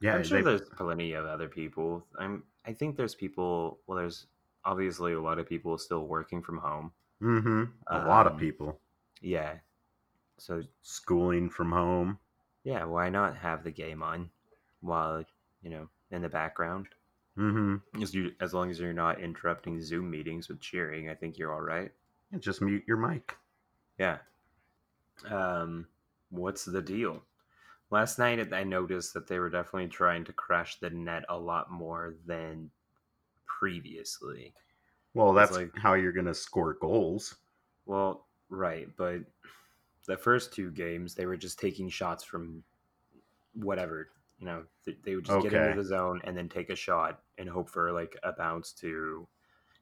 Yeah, 0.00 0.14
I'm 0.16 0.24
sure 0.24 0.38
they- 0.38 0.44
there's 0.56 0.68
plenty 0.70 1.12
of 1.12 1.26
other 1.26 1.48
people. 1.48 2.06
I'm. 2.18 2.42
I 2.66 2.72
think 2.72 2.96
there's 2.96 3.14
people. 3.14 3.80
Well, 3.86 3.98
there's 3.98 4.26
obviously 4.64 5.12
a 5.14 5.20
lot 5.20 5.38
of 5.38 5.48
people 5.48 5.76
still 5.78 6.06
working 6.06 6.42
from 6.42 6.58
home. 6.58 6.92
hmm 7.20 7.64
A 7.88 8.06
lot 8.06 8.26
of 8.26 8.34
Um, 8.34 8.38
people 8.38 8.80
Yeah. 9.20 9.58
So 10.38 10.62
schooling 10.82 11.50
from 11.50 11.70
home. 11.72 12.18
yeah, 12.64 12.84
why 12.84 13.10
not 13.10 13.36
have 13.36 13.62
the 13.64 13.70
game 13.70 14.02
on 14.02 14.30
while 14.80 15.24
you 15.62 15.70
know 15.70 15.88
in 16.10 16.22
the 16.22 16.28
background? 16.28 16.88
hmm 17.34 17.76
As 18.00 18.14
you, 18.14 18.34
as 18.40 18.52
long 18.54 18.70
as 18.70 18.80
you're 18.80 18.92
not 18.94 19.20
interrupting 19.20 19.80
Zoom 19.82 20.10
meetings 20.10 20.48
with 20.48 20.60
cheering, 20.60 21.08
I 21.10 21.14
think 21.14 21.36
you're 21.38 21.52
all 21.54 21.60
right. 21.60 21.92
Just 22.38 22.62
mute 22.62 22.84
your 22.86 22.96
mic. 22.96 23.36
Yeah. 23.98 24.18
Um, 25.28 25.86
what's 26.30 26.64
the 26.64 26.80
deal? 26.82 27.22
Last 27.90 28.18
night 28.18 28.52
I 28.52 28.62
noticed 28.62 29.12
that 29.14 29.26
they 29.26 29.38
were 29.38 29.50
definitely 29.50 29.88
trying 29.88 30.24
to 30.24 30.32
crash 30.32 30.78
the 30.78 30.90
net 30.90 31.24
a 31.28 31.36
lot 31.36 31.70
more 31.72 32.14
than 32.26 32.70
previously. 33.46 34.54
Well, 35.14 35.32
that's 35.32 35.52
like- 35.56 35.76
how 35.76 35.94
you're 35.94 36.12
gonna 36.12 36.34
score 36.34 36.74
goals. 36.74 37.36
Well, 37.86 38.28
right, 38.48 38.88
but 38.96 39.22
the 40.06 40.16
first 40.16 40.52
two 40.54 40.70
games 40.70 41.14
they 41.14 41.26
were 41.26 41.36
just 41.36 41.58
taking 41.58 41.88
shots 41.88 42.22
from 42.22 42.62
whatever, 43.54 44.08
you 44.38 44.46
know, 44.46 44.64
th- 44.84 44.98
they 45.02 45.16
would 45.16 45.24
just 45.24 45.42
get 45.42 45.52
into 45.52 45.82
the 45.82 45.84
zone 45.88 46.20
and 46.24 46.36
then 46.36 46.48
take 46.48 46.70
a 46.70 46.76
shot 46.76 47.22
and 47.38 47.48
hope 47.48 47.68
for 47.68 47.90
like 47.92 48.16
a 48.22 48.32
bounce 48.32 48.72
to, 48.74 49.26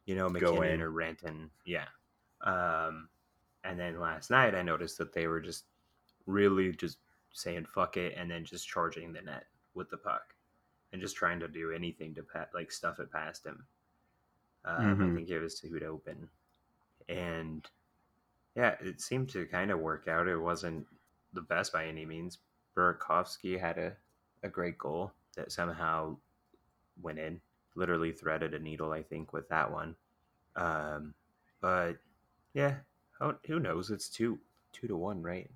you 0.07 0.14
know, 0.17 0.28
MacKinnon 0.31 0.62
in. 0.64 0.81
or 0.83 0.90
Renton. 0.90 1.50
Yeah. 1.67 1.87
Um, 2.42 3.09
and 3.64 3.78
then 3.78 4.00
last 4.00 4.30
night 4.30 4.54
I 4.54 4.62
noticed 4.62 4.99
that 4.99 5.12
they 5.12 5.26
were 5.26 5.40
just 5.40 5.64
really 6.26 6.73
just 6.73 6.99
saying 7.33 7.66
fuck 7.66 7.97
it 7.97 8.14
and 8.16 8.30
then 8.30 8.45
just 8.45 8.68
charging 8.68 9.12
the 9.12 9.23
net 9.23 9.47
with 9.75 9.90
the 9.90 9.97
puck 9.97 10.35
and 10.92 11.00
just 11.00 11.16
trying 11.16 11.40
to 11.40 11.49
do 11.49 11.73
anything 11.73 12.14
to 12.14 12.23
pa- 12.23 12.47
like 12.54 12.73
stuff 12.73 13.00
it 13.00 13.11
past 13.12 13.45
him. 13.47 13.66
Um, 14.64 15.02
I 15.02 15.11
Mhm. 15.11 15.14
think 15.14 15.28
it 15.28 15.38
was 15.40 15.59
who'd 15.61 15.83
open, 15.83 16.28
and 17.09 17.68
yeah, 18.54 18.76
it 18.80 19.00
seemed 19.00 19.28
to 19.30 19.47
kind 19.47 19.71
of 19.71 19.78
work 19.80 20.09
out. 20.09 20.26
It 20.28 20.37
wasn't 20.37 20.87
the 21.33 21.42
best 21.42 21.73
by 21.73 21.87
any 21.87 22.04
means. 22.04 22.38
Burakovsky 22.75 23.59
had 23.59 23.78
a, 23.78 23.97
a 24.42 24.49
great 24.49 24.78
goal 24.78 25.12
that 25.37 25.52
somehow 25.52 26.16
went 27.00 27.18
in. 27.18 27.40
Literally 27.75 28.12
threaded 28.12 28.54
a 28.54 28.59
needle, 28.59 28.92
I 28.92 29.02
think, 29.02 29.33
with 29.33 29.49
that 29.49 29.71
one. 29.71 29.95
Um, 30.57 31.14
but 31.61 31.99
yeah, 32.59 32.75
who, 33.21 33.35
who 33.47 33.61
knows? 33.61 33.91
It's 33.91 34.09
two 34.09 34.38
two 34.73 34.88
to 34.88 34.97
one, 34.97 35.23
right? 35.23 35.49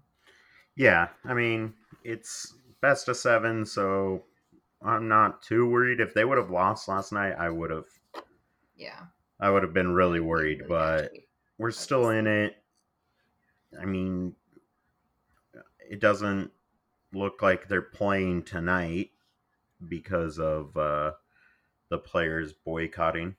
Yeah, 0.77 1.09
I 1.25 1.35
mean 1.35 1.75
it's 2.05 2.55
best 2.81 3.09
of 3.09 3.17
seven, 3.17 3.67
so 3.67 4.25
I'm 4.81 5.09
not 5.09 5.43
too 5.43 5.69
worried. 5.69 6.01
If 6.01 6.15
they 6.15 6.25
would 6.25 6.39
have 6.39 6.51
lost 6.51 6.89
last 6.89 7.13
night, 7.13 7.35
I 7.39 7.51
would 7.51 7.71
have. 7.71 7.87
Yeah. 8.77 9.01
I 9.41 9.51
would 9.51 9.65
have 9.65 9.75
been 9.75 9.93
really 9.93 10.21
worried, 10.21 10.61
Really 10.61 10.69
but 10.69 11.05
actually. 11.07 11.29
we're 11.59 11.73
still 11.73 12.11
in 12.11 12.27
it. 12.29 12.55
I 13.81 13.85
mean, 13.85 14.37
it 15.91 16.01
doesn't 16.01 16.53
look 17.13 17.43
like 17.43 17.67
they're 17.69 17.83
playing 17.83 18.45
tonight 18.45 19.11
because 19.89 20.39
of 20.39 20.77
uh, 20.77 21.13
the 21.89 21.99
players 21.99 22.53
boycotting, 22.53 23.37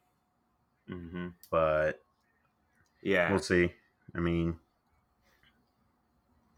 Mm-hmm. 0.89 1.29
but 1.50 2.02
Yeah, 3.03 3.29
we'll 3.29 3.39
see. 3.39 3.74
I 4.15 4.19
mean, 4.19 4.60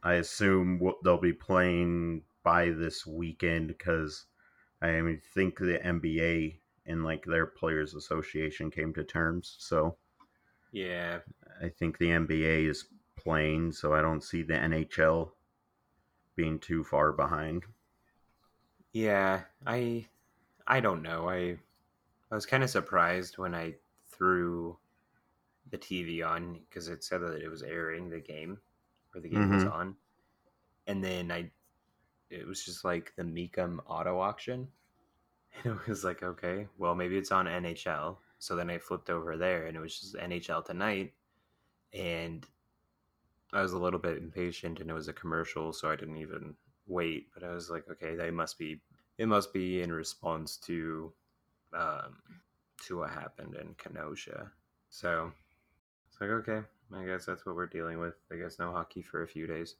I 0.04 0.14
assume 0.14 0.80
what 0.80 1.04
they'll 1.04 1.18
be 1.18 1.34
playing 1.34 2.24
by 2.44 2.70
this 2.70 3.06
weekend 3.06 3.70
because 3.70 4.26
I 4.82 5.02
mean, 5.02 5.20
think 5.34 5.58
the 5.58 5.80
NBA 5.84 6.60
and 6.86 7.04
like 7.04 7.26
their 7.26 7.48
players 7.48 7.96
association 7.96 8.70
came 8.70 8.94
to 8.94 9.04
terms. 9.04 9.56
So 9.60 9.98
yeah, 10.72 11.20
I 11.62 11.70
think 11.70 11.98
the 11.98 12.10
NBA 12.10 12.70
is 12.70 12.86
playing, 13.16 13.72
so 13.72 13.94
I 13.94 14.02
don't 14.02 14.24
see 14.24 14.44
the 14.44 14.54
NHL 14.54 15.32
being 16.36 16.60
too 16.60 16.84
far 16.84 17.12
behind. 17.12 17.64
Yeah, 18.94 19.44
I 19.66 20.06
I 20.68 20.80
don't 20.80 21.02
know. 21.02 21.30
I 21.30 21.58
I 22.32 22.36
was 22.36 22.46
kind 22.46 22.64
of 22.64 22.70
surprised 22.70 23.38
when 23.38 23.56
I 23.56 23.76
threw 24.08 24.78
the 25.72 25.78
TV 25.78 26.24
on 26.24 26.60
because 26.70 26.88
it 26.88 27.04
said 27.04 27.22
that 27.22 27.42
it 27.42 27.50
was 27.50 27.64
airing 27.64 28.10
the 28.10 28.20
game 28.20 28.60
or 29.14 29.22
the 29.22 29.30
game 29.30 29.50
was 29.50 29.66
Mhm. 29.66 29.72
on. 29.72 29.96
And 30.88 31.04
then 31.04 31.32
I 31.32 31.52
it 32.30 32.48
was 32.48 32.64
just 32.66 32.84
like 32.86 33.14
the 33.16 33.24
Mecum 33.24 33.80
auto 33.88 34.20
auction. 34.20 34.70
And 35.64 35.80
it 35.80 35.88
was 35.88 36.04
like, 36.04 36.24
okay, 36.24 36.68
well 36.78 36.96
maybe 36.96 37.18
it's 37.18 37.32
on 37.32 37.48
NHL. 37.48 38.20
So 38.40 38.56
then 38.56 38.70
I 38.70 38.78
flipped 38.78 39.10
over 39.10 39.38
there 39.38 39.68
and 39.68 39.78
it 39.78 39.80
was 39.80 40.00
just 40.00 40.16
NHL 40.16 40.64
tonight 40.66 41.14
and 41.94 42.46
I 43.54 43.62
was 43.62 43.74
a 43.74 43.80
little 43.80 44.00
bit 44.00 44.18
impatient 44.18 44.80
and 44.80 44.90
it 44.90 44.94
was 44.94 45.08
a 45.08 45.14
commercial 45.14 45.72
so 45.74 45.90
I 45.90 45.96
didn't 45.96 46.18
even 46.18 46.56
wait, 46.88 47.28
but 47.34 47.44
I 47.44 47.54
was 47.54 47.70
like, 47.70 47.90
okay, 47.90 48.16
they 48.16 48.32
must 48.32 48.58
be 48.60 48.82
it 49.18 49.28
must 49.28 49.54
be 49.54 49.82
in 49.82 49.92
response 49.92 50.58
to 50.68 51.14
um, 51.74 52.18
to 52.86 52.98
what 53.00 53.12
happened 53.12 53.56
in 53.56 53.74
Kenosha. 53.76 54.52
So 54.90 55.32
it's 56.16 56.22
like, 56.22 56.30
okay, 56.30 56.62
I 56.96 57.04
guess 57.04 57.26
that's 57.26 57.46
what 57.46 57.56
we're 57.56 57.68
dealing 57.68 58.00
with. 58.00 58.14
I 58.32 58.36
guess 58.38 58.58
no 58.58 58.72
hockey 58.72 59.02
for 59.02 59.24
a 59.24 59.28
few 59.28 59.48
days. 59.48 59.76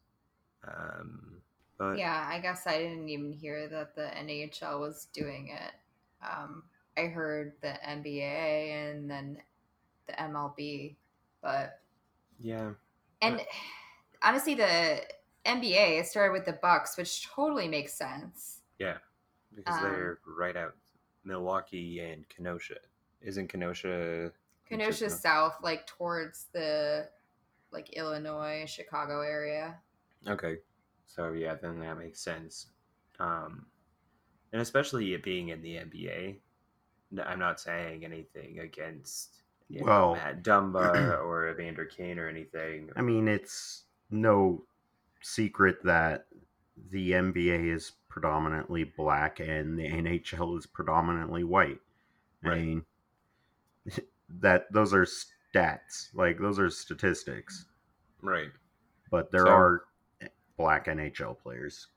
Um, 0.68 1.38
but 1.78 1.98
Yeah, 1.98 2.26
I 2.30 2.40
guess 2.40 2.68
I 2.68 2.78
didn't 2.78 3.08
even 3.08 3.32
hear 3.32 3.70
that 3.70 3.96
the 3.96 4.08
NHL 4.18 4.82
was 4.82 5.08
doing 5.14 5.48
it. 5.50 5.72
Um, 6.22 6.64
I 6.98 7.04
heard 7.04 7.54
the 7.62 7.78
NBA 7.88 8.22
and 8.92 9.10
then 9.10 9.38
the 10.08 10.14
MLB, 10.14 10.96
but 11.42 11.80
yeah, 12.40 12.72
and 13.22 13.42
honestly, 14.22 14.56
the 14.56 15.02
NBA 15.46 16.00
it 16.00 16.08
started 16.08 16.34
with 16.34 16.46
the 16.46 16.54
Bucks, 16.54 16.98
which 16.98 17.26
totally 17.28 17.68
makes 17.70 17.94
sense. 17.94 18.62
yeah, 18.80 18.98
because 19.56 19.78
Um, 19.78 19.84
they're 19.84 20.20
right 20.26 20.58
out 20.58 20.76
Milwaukee 21.24 22.00
and 22.02 22.28
Kenosha. 22.28 22.78
Isn't 23.22 23.48
Kenosha? 23.48 24.32
Kenosha 24.68 25.10
South, 25.10 25.56
like 25.62 25.86
towards 25.88 26.46
the 26.54 27.08
like 27.72 27.90
Illinois, 27.94 28.66
Chicago 28.68 29.22
area. 29.22 29.76
Okay, 30.28 30.58
so 31.06 31.34
yeah, 31.34 31.56
then 31.56 31.80
that 31.80 31.98
makes 31.98 32.20
sense. 32.20 32.68
Um, 33.20 33.66
and 34.54 34.62
especially 34.62 35.14
it 35.14 35.24
being 35.24 35.50
in 35.50 35.62
the 35.62 35.76
NBA, 35.78 36.38
I'm 37.24 37.40
not 37.40 37.60
saying 37.60 38.04
anything 38.06 38.60
against 38.60 39.42
you 39.70 39.82
know, 39.82 39.86
Well- 39.86 40.16
Matt 40.16 40.44
Dumba 40.44 41.20
or 41.24 41.50
Evander 41.50 41.86
Kane 41.86 42.20
or 42.20 42.28
anything. 42.28 42.90
I 42.96 43.02
mean, 43.02 43.28
it's 43.28 43.84
no 44.10 44.64
secret 45.22 45.84
that 45.84 46.28
the 46.92 47.12
NBA 47.12 47.74
is 47.74 47.94
predominantly 48.10 48.84
black 48.84 49.40
and 49.40 49.78
the 49.78 49.88
NHL 49.88 50.58
is 50.58 50.66
predominantly 50.66 51.44
white. 51.44 51.80
I 52.44 52.48
Right. 52.50 52.62
mean, 52.62 52.86
that 54.30 54.72
those 54.72 54.94
are 54.94 55.06
stats, 55.06 56.10
like 56.14 56.40
those 56.40 56.60
are 56.60 56.70
statistics. 56.70 57.66
Right. 58.22 58.52
But 59.12 59.32
there 59.32 59.46
So- 59.46 59.52
are 59.54 59.86
black 60.58 60.86
NHL 60.88 61.38
players. 61.38 61.88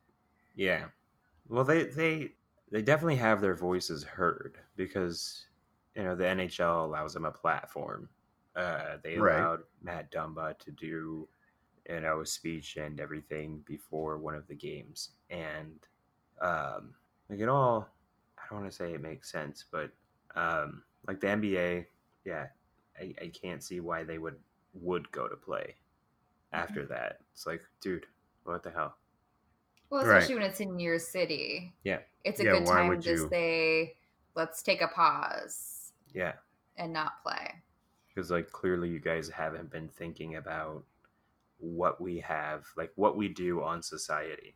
Yeah. 0.54 0.88
Well, 1.48 1.64
they 1.64 1.84
they 1.84 2.34
they 2.70 2.82
definitely 2.82 3.16
have 3.16 3.40
their 3.40 3.54
voices 3.54 4.02
heard 4.04 4.58
because 4.76 5.46
you 5.94 6.02
know 6.04 6.14
the 6.14 6.24
NHL 6.24 6.84
allows 6.84 7.14
them 7.14 7.24
a 7.24 7.30
platform. 7.32 8.08
Uh, 8.54 8.98
they 9.02 9.16
Right. 9.18 9.38
allowed 9.38 9.60
Matt 9.82 10.10
Dumba 10.12 10.58
to 10.58 10.70
do 10.72 11.28
you 11.88 12.00
know 12.00 12.20
a 12.20 12.26
speech 12.26 12.76
and 12.76 13.00
everything 13.00 13.60
before 13.66 14.18
one 14.18 14.34
of 14.34 14.46
the 14.48 14.54
games, 14.54 15.10
and 15.30 15.78
um, 16.40 16.94
like 17.30 17.40
it 17.40 17.48
all. 17.48 17.88
I 18.36 18.42
don't 18.50 18.60
want 18.60 18.70
to 18.70 18.76
say 18.76 18.92
it 18.92 19.00
makes 19.00 19.30
sense, 19.30 19.64
but 19.70 19.90
um, 20.34 20.82
like 21.06 21.20
the 21.20 21.26
NBA, 21.28 21.86
yeah, 22.28 22.46
I, 23.00 23.14
I 23.22 23.28
can't 23.28 23.62
see 23.62 23.80
why 23.80 24.04
they 24.04 24.18
would 24.18 24.36
would 24.74 25.10
go 25.12 25.28
to 25.28 25.36
play 25.36 25.74
after 26.52 26.80
mm-hmm. 26.82 26.92
that. 26.92 27.20
It's 27.32 27.46
like, 27.46 27.62
dude, 27.80 28.06
what 28.44 28.62
the 28.62 28.70
hell? 28.70 28.96
Well, 29.90 30.04
Right. 30.04 30.18
especially 30.18 30.34
when 30.36 30.44
it's 30.50 30.60
in 30.60 30.78
your 30.78 30.98
city. 30.98 31.74
Yeah. 31.84 32.00
It's 32.24 32.40
a 32.40 32.44
Yeah, 32.44 32.52
good 32.58 32.66
time 32.66 33.00
to 33.00 33.10
you? 33.10 33.28
say, 33.28 33.96
let's 34.34 34.62
take 34.62 34.82
a 34.82 34.88
pause 34.88 35.92
Yeah. 36.14 36.34
and 36.76 36.92
not 36.92 37.22
play. 37.22 37.62
because 38.14 38.30
like 38.30 38.50
clearly 38.50 38.88
you 38.90 39.00
guys 39.00 39.28
haven't 39.30 39.70
been 39.70 39.88
thinking 39.88 40.36
about 40.36 40.84
what 41.58 42.00
we 42.00 42.18
have 42.20 42.64
like 42.76 42.92
what 42.96 43.16
we 43.16 43.28
do 43.28 43.62
on 43.62 43.82
society 43.82 44.54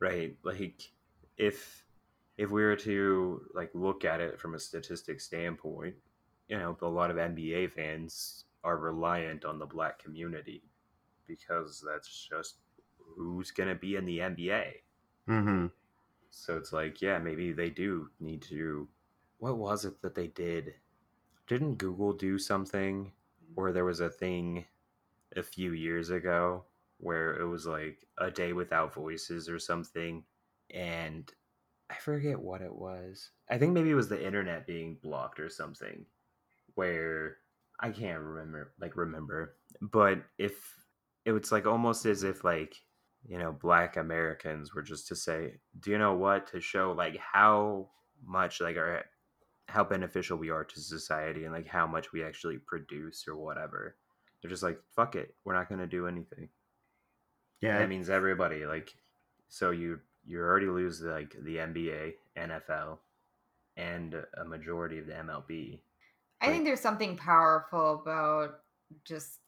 right 0.00 0.36
like 0.44 0.90
if 1.38 1.84
if 2.38 2.50
we 2.50 2.62
were 2.62 2.76
to 2.76 3.40
like 3.54 3.70
look 3.74 4.04
at 4.04 4.20
it 4.20 4.38
from 4.40 4.54
a 4.54 4.58
statistic 4.58 5.20
standpoint 5.20 5.94
you 6.48 6.58
know 6.58 6.76
a 6.82 6.86
lot 6.86 7.10
of 7.10 7.16
nba 7.16 7.70
fans 7.70 8.44
are 8.64 8.78
reliant 8.78 9.44
on 9.44 9.58
the 9.58 9.66
black 9.66 9.98
community 9.98 10.62
because 11.26 11.84
that's 11.86 12.26
just 12.28 12.56
who's 13.16 13.50
going 13.50 13.68
to 13.68 13.74
be 13.74 13.96
in 13.96 14.04
the 14.04 14.18
nba 14.18 14.72
Mm-hmm. 15.28 15.66
so 16.30 16.56
it's 16.56 16.72
like, 16.72 17.00
yeah, 17.02 17.18
maybe 17.18 17.52
they 17.52 17.70
do 17.70 18.10
need 18.20 18.42
to. 18.42 18.88
What 19.38 19.58
was 19.58 19.84
it 19.84 20.00
that 20.02 20.14
they 20.14 20.28
did? 20.28 20.74
Didn't 21.46 21.76
Google 21.76 22.12
do 22.12 22.38
something 22.38 23.12
Or 23.56 23.72
there 23.72 23.84
was 23.84 24.00
a 24.00 24.10
thing 24.10 24.66
a 25.36 25.42
few 25.42 25.72
years 25.72 26.10
ago 26.10 26.64
where 26.98 27.36
it 27.40 27.46
was 27.46 27.66
like 27.66 28.06
a 28.18 28.30
day 28.30 28.52
without 28.52 28.94
voices 28.94 29.48
or 29.48 29.58
something? 29.58 30.24
And 30.70 31.32
I 31.90 31.94
forget 31.96 32.40
what 32.40 32.62
it 32.62 32.74
was. 32.74 33.30
I 33.48 33.58
think 33.58 33.72
maybe 33.72 33.90
it 33.90 33.94
was 33.94 34.08
the 34.08 34.24
internet 34.24 34.66
being 34.66 34.96
blocked 35.02 35.40
or 35.40 35.48
something 35.48 36.06
where 36.76 37.38
I 37.80 37.90
can't 37.90 38.20
remember, 38.20 38.72
like, 38.80 38.96
remember. 38.96 39.56
But 39.82 40.22
if 40.38 40.54
it 41.24 41.32
was 41.32 41.50
like 41.50 41.66
almost 41.66 42.06
as 42.06 42.22
if, 42.22 42.44
like, 42.44 42.76
you 43.28 43.38
know, 43.38 43.52
black 43.52 43.96
Americans 43.96 44.74
were 44.74 44.82
just 44.82 45.08
to 45.08 45.16
say, 45.16 45.54
do 45.80 45.90
you 45.90 45.98
know 45.98 46.14
what? 46.14 46.46
To 46.48 46.60
show 46.60 46.92
like 46.92 47.16
how 47.16 47.88
much 48.24 48.60
like 48.60 48.76
our 48.76 49.04
how 49.68 49.82
beneficial 49.82 50.38
we 50.38 50.50
are 50.50 50.64
to 50.64 50.80
society 50.80 51.44
and 51.44 51.52
like 51.52 51.66
how 51.66 51.86
much 51.86 52.12
we 52.12 52.22
actually 52.22 52.58
produce 52.58 53.26
or 53.26 53.36
whatever. 53.36 53.96
They're 54.40 54.50
just 54.50 54.62
like, 54.62 54.78
fuck 54.94 55.16
it, 55.16 55.34
we're 55.44 55.54
not 55.54 55.68
gonna 55.68 55.86
do 55.86 56.06
anything. 56.06 56.48
Yeah, 57.60 57.78
That 57.78 57.88
means 57.88 58.10
everybody 58.10 58.66
like 58.66 58.94
so 59.48 59.70
you 59.70 60.00
you 60.24 60.38
already 60.38 60.66
lose 60.66 61.02
like 61.02 61.34
the 61.42 61.56
NBA, 61.56 62.14
NFL, 62.36 62.98
and 63.76 64.14
a 64.40 64.44
majority 64.44 64.98
of 64.98 65.06
the 65.06 65.14
MLB. 65.14 65.80
I 66.40 66.48
think 66.48 66.64
there's 66.64 66.80
something 66.80 67.16
powerful 67.16 68.00
about 68.00 68.60
just 69.04 69.38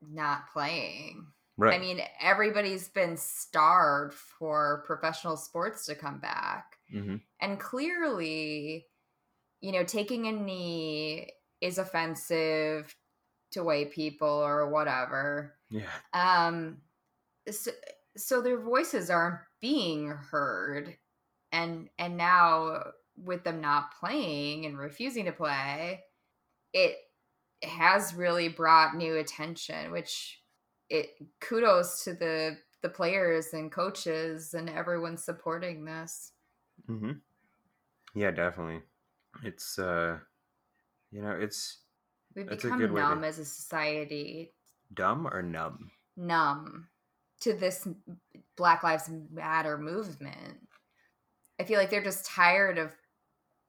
not 0.00 0.50
playing. 0.52 1.26
Right. 1.56 1.74
I 1.74 1.78
mean, 1.78 2.00
everybody's 2.20 2.88
been 2.88 3.16
starved 3.16 4.14
for 4.14 4.82
professional 4.86 5.36
sports 5.36 5.86
to 5.86 5.94
come 5.94 6.18
back. 6.18 6.78
hmm 6.90 7.16
And 7.40 7.60
clearly, 7.60 8.86
you 9.60 9.72
know, 9.72 9.84
taking 9.84 10.26
a 10.26 10.32
knee 10.32 11.30
is 11.60 11.78
offensive 11.78 12.94
to 13.52 13.62
white 13.62 13.92
people 13.92 14.28
or 14.28 14.68
whatever. 14.68 15.54
Yeah. 15.70 15.90
Um 16.12 16.78
so, 17.50 17.70
so 18.16 18.40
their 18.40 18.58
voices 18.60 19.10
aren't 19.10 19.40
being 19.60 20.08
heard 20.08 20.96
and 21.52 21.88
and 21.98 22.16
now 22.16 22.82
with 23.16 23.44
them 23.44 23.60
not 23.60 23.92
playing 24.00 24.66
and 24.66 24.76
refusing 24.76 25.26
to 25.26 25.32
play, 25.32 26.02
it 26.74 26.96
has 27.62 28.12
really 28.12 28.48
brought 28.48 28.94
new 28.94 29.16
attention, 29.16 29.90
which 29.90 30.42
it 30.90 31.10
kudos 31.40 32.04
to 32.04 32.12
the 32.12 32.58
the 32.82 32.88
players 32.90 33.54
and 33.54 33.72
coaches 33.72 34.52
and 34.52 34.68
everyone 34.68 35.16
supporting 35.16 35.86
this. 35.86 36.32
Mm-hmm. 36.90 37.12
Yeah, 38.14 38.30
definitely. 38.32 38.82
It's 39.42 39.78
uh, 39.78 40.18
you 41.10 41.22
know, 41.22 41.30
it's 41.32 41.78
We've 42.34 42.46
a 42.50 42.56
become 42.56 42.78
good 42.78 42.92
way 42.92 43.00
to- 43.00 43.08
numb 43.08 43.24
as 43.24 43.38
a 43.38 43.44
society, 43.46 44.52
dumb 44.92 45.26
or 45.26 45.40
numb. 45.42 45.90
numb 46.16 46.88
to 47.40 47.52
this 47.54 47.86
Black 48.56 48.82
Lives 48.82 49.08
Matter 49.32 49.78
movement. 49.78 50.58
I 51.60 51.64
feel 51.64 51.78
like 51.78 51.90
they're 51.90 52.02
just 52.02 52.26
tired 52.26 52.78
of 52.78 52.90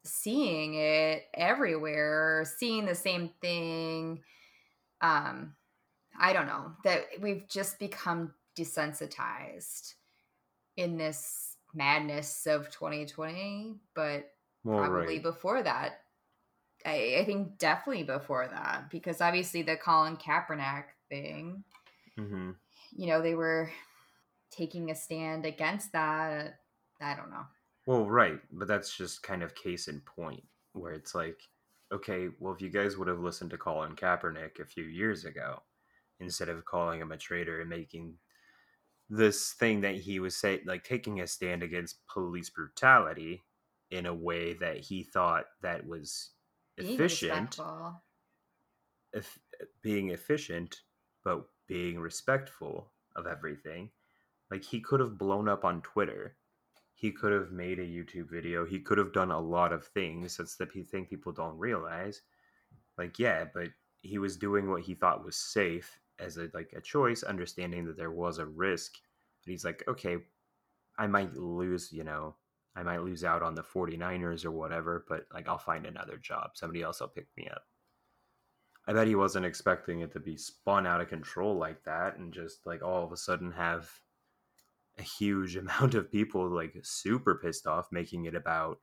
seeing 0.06 0.76
it 0.76 1.24
everywhere, 1.34 2.46
seeing 2.58 2.86
the 2.86 2.96
same 2.96 3.32
thing. 3.42 4.24
Um, 5.02 5.56
I 6.20 6.34
don't 6.34 6.48
know 6.48 6.74
that 6.84 7.06
we've 7.22 7.48
just 7.50 7.80
become 7.80 8.34
desensitized 8.58 9.96
in 10.78 10.98
this 10.98 11.58
madness 11.74 12.48
of 12.48 12.70
2020, 12.72 13.76
but 13.96 14.32
Well, 14.64 14.78
probably 14.78 15.20
right. 15.20 15.20
before 15.20 15.64
that. 15.64 16.02
I, 16.86 17.18
I 17.20 17.26
think 17.26 17.58
definitely 17.58 18.04
before 18.04 18.48
that 18.48 18.90
because 18.92 19.22
obviously 19.22 19.64
the 19.64 19.78
Colin 19.78 20.18
Kaepernick 20.18 20.86
thing, 21.10 21.64
hmm 22.18 22.52
you 22.92 23.08
know, 23.08 23.22
they 23.22 23.36
were 23.36 23.72
taking 24.52 24.92
a 24.92 24.96
stand 24.96 25.46
against 25.46 25.92
that. 25.94 26.60
I 27.02 27.16
don't 27.16 27.32
know. 27.32 27.46
Well, 27.86 28.10
right, 28.10 28.42
but 28.52 28.68
that's 28.68 28.96
just 28.96 29.24
kind 29.24 29.44
of 29.44 29.56
case 29.56 29.88
in 29.88 30.02
point 30.02 30.48
where 30.74 30.94
it's 30.94 31.14
like, 31.16 31.40
okay, 31.92 32.30
well, 32.40 32.54
if 32.54 32.62
you 32.62 32.70
guys 32.70 32.98
would 32.98 33.08
have 33.08 33.20
listened 33.20 33.52
to 33.52 33.58
Colin 33.58 33.96
Kaepernick 33.96 34.60
a 34.60 34.66
few 34.66 34.84
years 34.86 35.24
ago, 35.26 35.64
instead 36.20 36.50
of 36.50 36.66
calling 36.66 37.02
him 37.02 37.12
a 37.12 37.18
traitor 37.18 37.62
and 37.62 37.70
making 37.70 38.20
this 39.10 39.54
thing 39.54 39.82
that 39.82 39.96
he 39.96 40.20
was 40.20 40.38
saying, 40.38 40.62
like 40.66 40.84
taking 40.84 41.22
a 41.22 41.28
stand 41.28 41.64
against 41.64 42.06
police 42.08 42.50
brutality 42.52 43.44
in 43.92 44.06
a 44.08 44.16
way 44.16 44.54
that 44.56 44.78
he 44.80 45.04
thought 45.04 45.46
that 45.62 45.86
was 45.88 46.32
Being 46.80 47.04
efficient, 47.04 47.10
respectful. 47.10 48.02
eff- 49.14 49.40
being 49.82 50.10
efficient, 50.10 50.82
but 51.24 51.50
being 51.68 52.00
respectful 52.00 52.94
of 53.16 53.26
everything. 53.26 53.92
Like 54.52 54.64
he 54.64 54.82
could 54.82 55.00
have 55.02 55.18
blown 55.18 55.50
up 55.50 55.66
on 55.66 55.82
Twitter 55.84 56.38
he 56.96 57.12
could 57.12 57.34
have 57.34 57.52
made 57.52 57.78
a 57.80 57.86
YouTube 57.86 58.30
video. 58.32 58.66
He 58.66 58.80
could 58.80 58.98
have 58.98 59.14
done 59.14 59.30
a 59.30 59.40
lot 59.40 59.74
of 59.74 59.86
things. 59.86 60.38
That's 60.38 60.56
the 60.56 60.66
thing 60.66 61.06
people 61.06 61.34
don't 61.34 61.60
realize. 61.60 62.22
Like, 62.98 63.20
yeah, 63.20 63.44
but 63.54 63.68
he 64.02 64.18
was 64.18 64.38
doing 64.38 64.70
what 64.70 64.82
he 64.82 64.96
thought 64.96 65.26
was 65.26 65.36
safe 65.36 66.00
as 66.20 66.38
a 66.38 66.50
like 66.54 66.72
a 66.74 66.80
choice, 66.80 67.22
understanding 67.24 67.86
that 67.86 67.98
there 67.98 68.12
was 68.12 68.38
a 68.38 68.46
risk. 68.46 68.94
But 69.44 69.52
he's 69.52 69.66
like, 69.66 69.84
okay, 69.90 70.18
I 70.98 71.08
might 71.08 71.36
lose, 71.36 71.92
you 71.92 72.06
know, 72.06 72.36
I 72.78 72.84
might 72.84 73.04
lose 73.04 73.26
out 73.26 73.44
on 73.44 73.56
the 73.56 73.64
49ers 73.64 74.46
or 74.46 74.52
whatever, 74.52 75.06
but 75.10 75.26
like 75.34 75.50
I'll 75.50 75.58
find 75.58 75.86
another 75.86 76.16
job. 76.16 76.52
Somebody 76.54 76.82
else 76.82 77.02
will 77.02 77.10
pick 77.10 77.28
me 77.36 77.50
up. 77.52 77.64
I 78.88 78.94
bet 78.94 79.08
he 79.08 79.16
wasn't 79.16 79.46
expecting 79.46 80.00
it 80.00 80.14
to 80.14 80.20
be 80.22 80.38
spun 80.38 80.88
out 80.88 81.02
of 81.02 81.10
control 81.10 81.58
like 81.58 81.84
that 81.84 82.18
and 82.18 82.32
just 82.32 82.66
like 82.66 82.84
all 82.84 83.04
of 83.04 83.12
a 83.12 83.18
sudden 83.18 83.52
have 83.52 83.90
a 84.98 85.04
huge 85.04 85.56
amount 85.56 85.96
of 85.96 86.12
people 86.12 86.50
like 86.50 86.76
super 86.84 87.36
pissed 87.36 87.68
off 87.68 87.88
making 87.92 88.26
it 88.26 88.36
about 88.36 88.80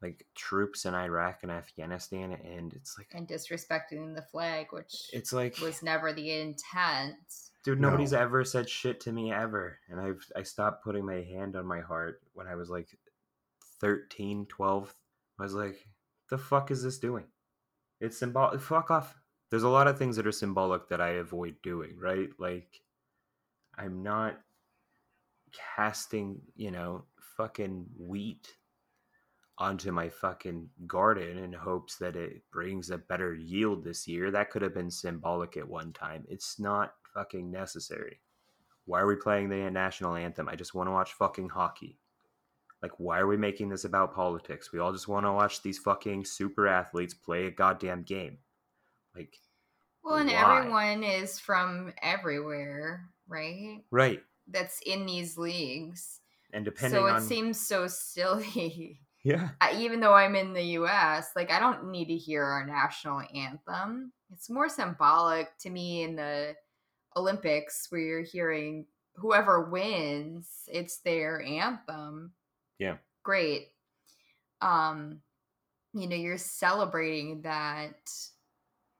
like 0.00 0.24
troops 0.34 0.84
in 0.84 0.94
Iraq 0.94 1.40
and 1.42 1.50
Afghanistan 1.50 2.32
and 2.32 2.72
it's 2.72 2.96
like 2.96 3.08
and 3.12 3.26
disrespecting 3.26 4.14
the 4.14 4.24
flag 4.30 4.66
which 4.70 5.10
it's 5.12 5.32
like 5.32 5.58
was 5.60 5.82
never 5.82 6.12
the 6.12 6.30
intent. 6.30 7.16
Dude 7.64 7.80
nobody's 7.80 8.12
no. 8.12 8.20
ever 8.20 8.44
said 8.44 8.68
shit 8.68 9.00
to 9.00 9.12
me 9.12 9.32
ever 9.32 9.78
and 9.88 10.00
I've 10.00 10.24
I 10.36 10.44
stopped 10.44 10.84
putting 10.84 11.04
my 11.04 11.22
hand 11.22 11.56
on 11.56 11.66
my 11.66 11.80
heart 11.80 12.20
when 12.34 12.46
I 12.46 12.54
was 12.54 12.70
like 12.70 12.88
13 13.80 14.46
12 14.46 14.94
I 15.38 15.42
was 15.42 15.54
like 15.54 15.88
the 16.30 16.38
fuck 16.38 16.70
is 16.70 16.82
this 16.82 16.98
doing? 16.98 17.24
It's 18.00 18.18
symbolic 18.18 18.60
fuck 18.60 18.90
off. 18.90 19.16
There's 19.50 19.62
a 19.64 19.68
lot 19.68 19.88
of 19.88 19.98
things 19.98 20.14
that 20.16 20.26
are 20.26 20.32
symbolic 20.32 20.88
that 20.90 21.00
I 21.00 21.10
avoid 21.10 21.56
doing 21.62 21.96
right? 21.98 22.28
Like 22.38 22.80
I'm 23.76 24.04
not 24.04 24.38
casting, 25.76 26.40
you 26.56 26.70
know, 26.70 27.04
fucking 27.36 27.86
wheat 27.98 28.48
onto 29.58 29.90
my 29.90 30.08
fucking 30.08 30.68
garden 30.86 31.38
in 31.38 31.52
hopes 31.52 31.96
that 31.96 32.16
it 32.16 32.42
brings 32.52 32.90
a 32.90 32.98
better 32.98 33.34
yield 33.34 33.82
this 33.82 34.06
year. 34.06 34.30
That 34.30 34.50
could 34.50 34.62
have 34.62 34.74
been 34.74 34.90
symbolic 34.90 35.56
at 35.56 35.68
one 35.68 35.92
time. 35.92 36.24
It's 36.28 36.60
not 36.60 36.94
fucking 37.14 37.50
necessary. 37.50 38.20
Why 38.84 39.00
are 39.00 39.06
we 39.06 39.16
playing 39.16 39.48
the 39.48 39.70
national 39.70 40.14
anthem? 40.14 40.48
I 40.48 40.54
just 40.54 40.74
want 40.74 40.86
to 40.86 40.92
watch 40.92 41.12
fucking 41.12 41.48
hockey. 41.48 41.98
Like, 42.82 42.92
why 42.98 43.18
are 43.18 43.26
we 43.26 43.36
making 43.36 43.68
this 43.68 43.84
about 43.84 44.14
politics? 44.14 44.72
We 44.72 44.78
all 44.78 44.92
just 44.92 45.08
want 45.08 45.26
to 45.26 45.32
watch 45.32 45.62
these 45.62 45.78
fucking 45.78 46.24
super 46.24 46.68
athletes 46.68 47.12
play 47.12 47.46
a 47.46 47.50
goddamn 47.50 48.04
game. 48.04 48.38
Like, 49.16 49.36
well, 50.04 50.16
and 50.16 50.30
why? 50.30 50.58
everyone 50.58 51.02
is 51.02 51.40
from 51.40 51.92
everywhere, 52.00 53.10
right? 53.26 53.82
Right 53.90 54.22
that's 54.50 54.80
in 54.86 55.06
these 55.06 55.38
leagues. 55.38 56.20
And 56.52 56.64
depending 56.64 56.98
so 56.98 57.06
it 57.06 57.12
on... 57.12 57.20
seems 57.22 57.60
so 57.60 57.86
silly. 57.86 59.00
Yeah. 59.24 59.48
I, 59.60 59.74
even 59.80 60.00
though 60.00 60.14
I'm 60.14 60.36
in 60.36 60.52
the 60.52 60.62
US, 60.78 61.30
like 61.34 61.50
I 61.50 61.58
don't 61.58 61.90
need 61.90 62.06
to 62.06 62.16
hear 62.16 62.44
our 62.44 62.64
national 62.64 63.20
anthem. 63.34 64.12
It's 64.32 64.48
more 64.48 64.68
symbolic 64.68 65.48
to 65.58 65.70
me 65.70 66.02
in 66.02 66.14
the 66.14 66.54
Olympics 67.16 67.88
where 67.90 68.00
you're 68.00 68.22
hearing 68.22 68.86
whoever 69.16 69.68
wins, 69.68 70.48
it's 70.68 71.00
their 71.00 71.42
anthem. 71.42 72.32
Yeah. 72.78 72.98
Great. 73.24 73.68
Um 74.62 75.20
you 75.92 76.08
know, 76.08 76.16
you're 76.16 76.38
celebrating 76.38 77.42
that 77.42 77.96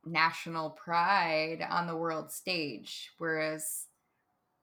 national 0.05 0.71
pride 0.71 1.65
on 1.71 1.87
the 1.87 1.97
world 1.97 2.33
stage 2.33 3.13
whereas 3.19 3.88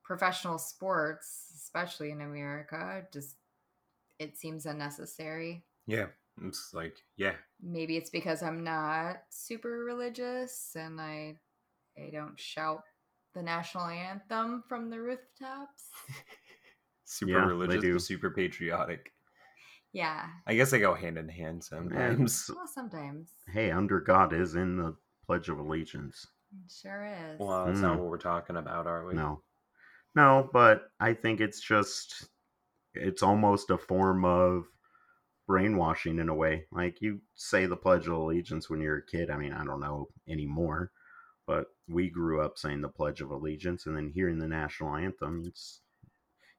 professional 0.06 0.58
sports, 0.58 1.52
especially 1.56 2.12
in 2.12 2.22
America, 2.22 3.04
just 3.12 3.36
it 4.20 4.38
seems 4.38 4.66
unnecessary. 4.66 5.66
Yeah. 5.88 6.08
It's 6.44 6.72
like, 6.74 6.98
yeah. 7.18 7.34
Maybe 7.62 7.98
it's 7.98 8.10
because 8.10 8.44
I'm 8.44 8.64
not 8.64 9.24
super 9.30 9.84
religious 9.84 10.72
and 10.76 11.02
I 11.02 11.38
I 11.98 12.10
don't 12.12 12.40
shout 12.40 12.84
the 13.34 13.42
national 13.42 13.86
anthem 13.86 14.64
from 14.68 14.90
the 14.90 15.00
rooftops. 15.00 15.90
super 17.06 17.32
yeah, 17.32 17.46
religious, 17.46 18.08
super 18.08 18.30
patriotic. 18.30 19.12
Yeah. 19.94 20.26
I 20.46 20.56
guess 20.56 20.72
they 20.72 20.80
go 20.80 20.94
hand 20.94 21.18
in 21.18 21.30
hand 21.30 21.64
sometimes. 21.64 22.52
Well, 22.54 22.68
sometimes. 22.68 23.30
Hey, 23.48 23.72
under 23.72 24.02
God 24.02 24.34
is 24.34 24.56
in 24.56 24.78
the 24.78 24.96
Pledge 25.26 25.48
of 25.48 25.58
Allegiance. 25.58 26.28
It 26.52 26.72
sure 26.72 27.06
is. 27.06 27.40
Well, 27.40 27.66
that's 27.66 27.80
mm. 27.80 27.84
not 27.84 28.00
what 28.00 28.10
we're 28.10 28.18
talking 28.18 28.58
about, 28.58 28.88
are 28.88 29.06
we? 29.06 29.14
No. 29.14 29.42
No, 30.16 30.50
but 30.54 30.92
I 31.00 31.14
think 31.14 31.42
it's 31.42 31.62
just 31.62 32.30
it's 32.94 33.22
almost 33.22 33.70
a 33.70 33.78
form 33.78 34.24
of 34.24 34.66
brainwashing 35.48 36.20
in 36.20 36.30
a 36.30 36.36
way. 36.36 36.66
Like 36.72 37.02
you 37.02 37.20
say 37.36 37.66
the 37.66 37.76
Pledge 37.76 38.08
of 38.08 38.14
Allegiance 38.14 38.70
when 38.70 38.82
you're 38.82 38.98
a 38.98 39.06
kid. 39.06 39.30
I 39.30 39.38
mean, 39.38 39.54
I 39.54 39.64
don't 39.64 39.82
know 39.82 40.08
anymore, 40.28 40.92
but 41.46 41.68
we 41.88 42.10
grew 42.10 42.42
up 42.42 42.58
saying 42.58 42.82
the 42.82 42.90
Pledge 42.90 43.22
of 43.22 43.32
Allegiance 43.32 43.86
and 43.86 43.96
then 43.96 44.12
hearing 44.14 44.40
the 44.40 44.48
national 44.48 44.96
anthem. 44.96 45.44
It's 45.46 45.82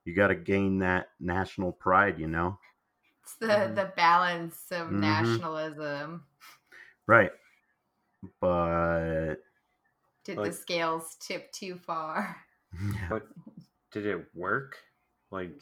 you 0.04 0.14
got 0.14 0.28
to 0.28 0.36
gain 0.36 0.78
that 0.80 1.08
national 1.18 1.72
pride, 1.72 2.18
you 2.18 2.28
know. 2.28 2.58
It's 3.22 3.34
the 3.36 3.46
mm-hmm. 3.46 3.74
the 3.74 3.92
balance 3.96 4.66
of 4.70 4.88
mm-hmm. 4.88 5.00
nationalism. 5.00 6.24
Right. 7.08 7.32
But 8.40 9.36
did 10.24 10.38
like, 10.38 10.50
the 10.50 10.56
scales 10.56 11.16
tip 11.20 11.52
too 11.52 11.76
far? 11.76 12.36
But 13.08 13.26
did 13.92 14.06
it 14.06 14.26
work? 14.34 14.76
Like 15.30 15.52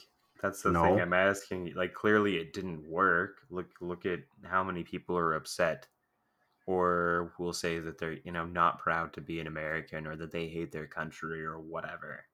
that's 0.40 0.62
the 0.62 0.72
no. 0.72 0.82
thing 0.82 1.00
I'm 1.00 1.12
asking. 1.12 1.72
Like 1.74 1.94
clearly 1.94 2.36
it 2.36 2.52
didn't 2.52 2.88
work. 2.88 3.38
Look 3.50 3.70
look 3.80 4.06
at 4.06 4.20
how 4.44 4.64
many 4.64 4.84
people 4.84 5.16
are 5.16 5.34
upset 5.34 5.86
or 6.66 7.32
will 7.38 7.52
say 7.52 7.78
that 7.78 7.98
they're, 7.98 8.18
you 8.24 8.32
know, 8.32 8.46
not 8.46 8.78
proud 8.78 9.12
to 9.12 9.20
be 9.20 9.38
an 9.40 9.46
American 9.46 10.06
or 10.06 10.16
that 10.16 10.32
they 10.32 10.48
hate 10.48 10.72
their 10.72 10.86
country 10.86 11.44
or 11.44 11.58
whatever. 11.58 12.24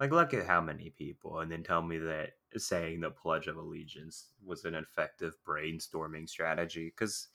Like 0.00 0.12
look 0.12 0.32
at 0.32 0.46
how 0.46 0.60
many 0.60 0.90
people 0.90 1.40
and 1.40 1.50
then 1.50 1.62
tell 1.62 1.82
me 1.82 1.98
that 1.98 2.34
saying 2.56 3.00
the 3.00 3.10
pledge 3.10 3.46
of 3.46 3.56
allegiance 3.56 4.28
was 4.44 4.64
an 4.64 4.74
effective 4.74 5.34
brainstorming 5.46 6.28
strategy 6.28 6.92
cuz 6.96 7.28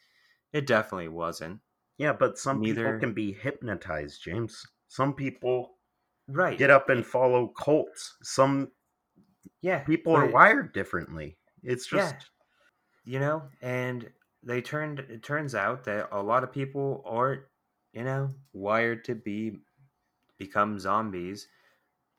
it 0.53 0.67
definitely 0.67 1.09
wasn't. 1.09 1.59
Yeah, 1.97 2.13
but 2.13 2.38
some 2.38 2.62
Neither... 2.62 2.86
people 2.86 2.99
can 2.99 3.13
be 3.13 3.33
hypnotized, 3.33 4.23
James. 4.23 4.65
Some 4.88 5.13
people 5.13 5.77
right. 6.27 6.57
get 6.57 6.69
up 6.69 6.89
and 6.89 7.05
follow 7.05 7.47
cults. 7.47 8.15
Some 8.21 8.69
yeah 9.62 9.79
people 9.79 10.15
are 10.15 10.27
wired 10.27 10.73
differently. 10.73 11.38
It's 11.63 11.88
just 11.88 12.15
yeah. 13.05 13.13
you 13.13 13.19
know 13.19 13.43
and 13.62 14.09
they 14.43 14.62
turned 14.62 14.99
it 14.99 15.23
turns 15.23 15.55
out 15.55 15.83
that 15.86 16.09
a 16.12 16.21
lot 16.21 16.43
of 16.43 16.51
people 16.51 17.03
aren't 17.05 17.43
you 17.93 18.03
know 18.03 18.29
wired 18.53 19.05
to 19.05 19.15
be 19.15 19.59
become 20.38 20.79
zombies 20.79 21.47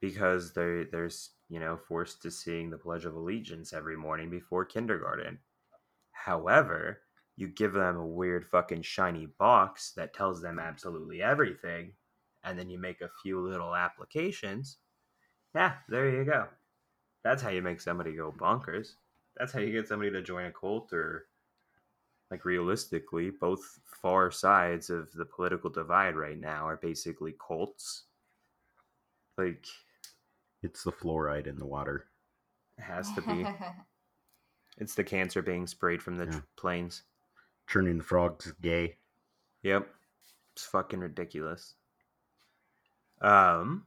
because 0.00 0.52
they 0.52 0.84
they're 0.90 1.10
you 1.48 1.60
know 1.60 1.76
forced 1.76 2.22
to 2.22 2.30
seeing 2.30 2.70
the 2.70 2.78
pledge 2.78 3.04
of 3.04 3.14
allegiance 3.14 3.72
every 3.72 3.96
morning 3.96 4.30
before 4.30 4.64
kindergarten. 4.64 5.38
However 6.12 7.00
you 7.36 7.48
give 7.48 7.72
them 7.72 7.96
a 7.96 8.06
weird 8.06 8.46
fucking 8.46 8.82
shiny 8.82 9.26
box 9.38 9.92
that 9.96 10.14
tells 10.14 10.40
them 10.40 10.58
absolutely 10.58 11.20
everything 11.20 11.92
and 12.44 12.58
then 12.58 12.68
you 12.68 12.78
make 12.78 13.00
a 13.00 13.10
few 13.22 13.40
little 13.40 13.74
applications, 13.74 14.78
yeah, 15.54 15.74
there 15.88 16.10
you 16.10 16.24
go. 16.24 16.46
That's 17.22 17.42
how 17.42 17.50
you 17.50 17.62
make 17.62 17.80
somebody 17.80 18.12
go 18.12 18.32
bonkers. 18.36 18.94
That's 19.36 19.52
how 19.52 19.60
you 19.60 19.72
get 19.72 19.88
somebody 19.88 20.10
to 20.10 20.22
join 20.22 20.46
a 20.46 20.52
cult 20.52 20.92
or 20.92 21.26
like 22.30 22.44
realistically, 22.44 23.30
both 23.30 23.78
far 24.02 24.30
sides 24.30 24.90
of 24.90 25.12
the 25.12 25.24
political 25.24 25.70
divide 25.70 26.16
right 26.16 26.38
now 26.38 26.66
are 26.66 26.76
basically 26.76 27.34
cults. 27.46 28.04
Like 29.38 29.66
it's 30.62 30.84
the 30.84 30.92
fluoride 30.92 31.46
in 31.46 31.56
the 31.56 31.66
water. 31.66 32.06
It 32.78 32.82
has 32.82 33.12
to 33.12 33.22
be. 33.22 33.46
it's 34.78 34.94
the 34.94 35.04
cancer 35.04 35.42
being 35.42 35.66
sprayed 35.66 36.02
from 36.02 36.16
the 36.16 36.26
yeah. 36.26 36.40
planes. 36.56 37.02
Turning 37.68 37.98
the 37.98 38.04
frogs 38.04 38.52
gay. 38.60 38.96
Yep. 39.62 39.88
It's 40.54 40.66
fucking 40.66 41.00
ridiculous. 41.00 41.74
Um, 43.24 43.84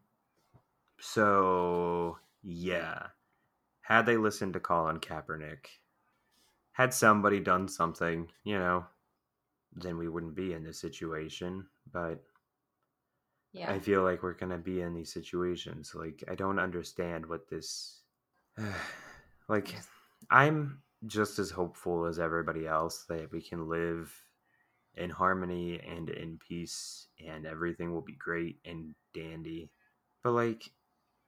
so 1.00 2.18
yeah, 2.42 3.08
had 3.82 4.08
they 4.08 4.18
listened 4.18 4.54
to 4.54 4.60
Colin 4.60 5.00
Kaepernick, 5.00 5.68
had 6.72 6.92
somebody 6.92 7.40
done 7.40 7.68
something, 7.68 8.30
you 8.44 8.58
know, 8.58 8.86
then 9.76 9.98
we 9.98 10.10
wouldn't 10.10 10.36
be 10.36 10.54
in 10.54 10.64
this 10.64 10.82
situation. 10.82 11.68
But 11.94 12.24
yeah. 13.54 13.72
I 13.72 13.78
feel 13.78 14.02
like 14.02 14.24
we're 14.24 14.34
gonna 14.34 14.58
be 14.58 14.82
in 14.82 14.96
these 14.96 15.14
situations. 15.14 15.94
Like 15.94 16.24
I 16.28 16.34
don't 16.34 16.60
understand 16.60 17.28
what 17.28 17.48
this. 17.48 18.02
like 19.48 19.76
I'm 20.32 20.82
just 21.06 21.38
as 21.38 21.52
hopeful 21.52 22.08
as 22.08 22.18
everybody 22.18 22.66
else 22.66 23.06
that 23.08 23.32
we 23.32 23.40
can 23.40 23.70
live 23.70 24.12
in 24.98 25.10
harmony 25.10 25.80
and 25.80 26.10
in 26.10 26.40
peace 26.48 27.08
and 27.26 27.46
everything 27.46 27.94
will 27.94 28.02
be 28.02 28.16
great 28.18 28.58
and 28.66 28.94
dandy. 29.14 29.70
But 30.24 30.32
like 30.32 30.72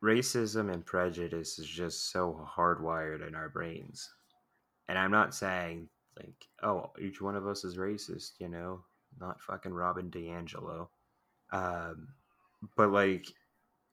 racism 0.04 0.72
and 0.72 0.86
prejudice 0.86 1.60
is 1.60 1.68
just 1.68 2.12
so 2.12 2.48
hardwired 2.58 3.28
in 3.28 3.36
our 3.36 3.50
brains. 3.50 4.10
And 4.88 4.98
I'm 4.98 5.12
not 5.12 5.36
saying 5.36 5.90
like, 6.18 6.48
oh, 6.64 6.92
each 7.00 7.22
one 7.22 7.36
of 7.36 7.48
us 7.48 7.64
is 7.64 7.78
racist, 7.78 8.34
you 8.40 8.50
know, 8.50 8.84
not 9.20 9.42
fucking 9.42 9.74
Robin 9.74 10.10
DiAngelo. 10.10 10.88
Um, 11.52 12.10
but 12.76 12.92
like 12.92 13.26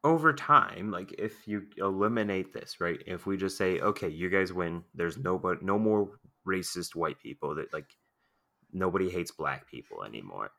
over 0.04 0.32
time, 0.32 0.90
like 0.90 1.14
if 1.18 1.46
you 1.46 1.64
eliminate 1.78 2.52
this, 2.52 2.80
right? 2.80 3.02
If 3.06 3.26
we 3.26 3.36
just 3.36 3.58
say, 3.58 3.80
okay, 3.80 4.08
you 4.08 4.28
guys 4.28 4.52
win, 4.52 4.84
there's 4.94 5.18
no 5.18 5.38
but 5.38 5.62
no 5.62 5.78
more 5.78 6.10
racist 6.46 6.94
white 6.94 7.18
people 7.18 7.54
that 7.56 7.72
like 7.72 7.88
nobody 8.72 9.10
hates 9.10 9.30
black 9.30 9.66
people 9.68 10.04
anymore. 10.04 10.52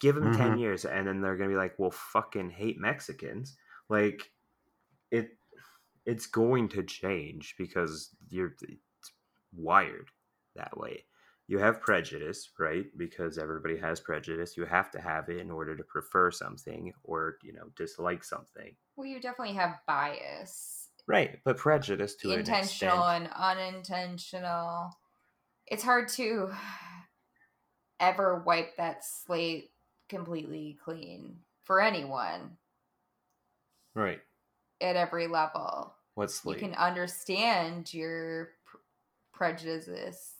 Give 0.00 0.14
them 0.14 0.30
Mhm. 0.30 0.30
10 0.30 0.58
years 0.58 0.84
and 0.84 1.06
then 1.06 1.20
they're 1.20 1.36
going 1.36 1.50
to 1.50 1.54
be 1.54 1.58
like, 1.58 1.78
well, 1.78 1.90
fucking 1.90 2.50
hate 2.50 2.78
Mexicans. 2.78 3.56
Like 3.88 4.32
it 5.10 5.38
it's 6.06 6.26
going 6.26 6.68
to 6.70 6.82
change 6.82 7.56
because 7.58 8.16
you're 8.28 8.56
it's 8.62 9.12
wired 9.54 10.10
that 10.54 10.76
way. 10.76 11.06
You 11.46 11.58
have 11.58 11.80
prejudice, 11.80 12.50
right? 12.58 12.86
Because 12.96 13.38
everybody 13.38 13.78
has 13.78 14.00
prejudice. 14.00 14.56
You 14.56 14.64
have 14.66 14.90
to 14.92 15.00
have 15.00 15.28
it 15.28 15.38
in 15.38 15.50
order 15.50 15.76
to 15.76 15.84
prefer 15.84 16.30
something 16.30 16.92
or, 17.04 17.38
you 17.42 17.52
know, 17.52 17.70
dislike 17.76 18.24
something. 18.24 18.76
Well, 18.96 19.06
you 19.06 19.20
definitely 19.20 19.54
have 19.54 19.80
bias, 19.86 20.90
Right, 21.06 21.42
but 21.44 21.56
prejudice 21.56 22.14
to 22.16 22.34
intentional 22.34 22.36
an 22.36 22.48
extent. 22.50 23.06
and 23.08 23.28
unintentional. 23.28 24.90
It's 25.66 25.82
hard 25.84 26.08
to 26.10 26.54
ever 28.00 28.42
wipe 28.46 28.76
that 28.76 29.04
slate 29.04 29.70
completely 30.08 30.78
clean 30.84 31.36
for 31.64 31.80
anyone 31.80 32.56
Right. 33.94 34.20
at 34.80 34.96
every 34.96 35.26
level. 35.26 35.94
What's 36.14 36.44
You 36.44 36.54
can 36.54 36.74
understand 36.74 37.92
your 37.92 38.50
pr- 38.66 38.76
prejudices 39.32 40.32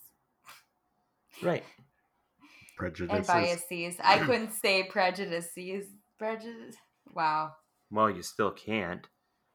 Right. 1.42 1.64
and 2.40 2.48
Prejudices. 2.76 3.26
biases. 3.26 3.96
I 4.02 4.18
couldn't 4.18 4.52
say 4.52 4.84
prejudices. 4.84 5.86
Prejudice. 6.18 6.76
Wow. 7.12 7.52
Well, 7.90 8.10
you 8.10 8.22
still 8.22 8.50
can't. 8.50 9.06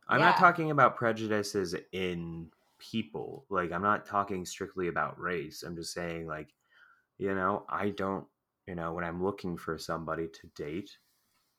I'm 0.08 0.20
not 0.22 0.38
talking 0.38 0.72
about 0.72 0.96
prejudices 0.98 1.76
in 1.92 2.50
people. 2.80 3.46
Like, 3.50 3.72
I'm 3.72 3.82
not 3.82 4.06
talking 4.06 4.46
strictly 4.46 4.88
about 4.88 5.20
race. 5.20 5.64
I'm 5.64 5.76
just 5.76 5.94
saying, 5.94 6.26
like, 6.28 6.50
you 7.20 7.36
know, 7.36 7.66
I 7.70 7.90
don't, 7.90 8.26
you 8.68 8.76
know, 8.76 8.94
when 8.94 9.04
I'm 9.04 9.24
looking 9.24 9.58
for 9.58 9.78
somebody 9.78 10.28
to 10.28 10.64
date, 10.64 10.90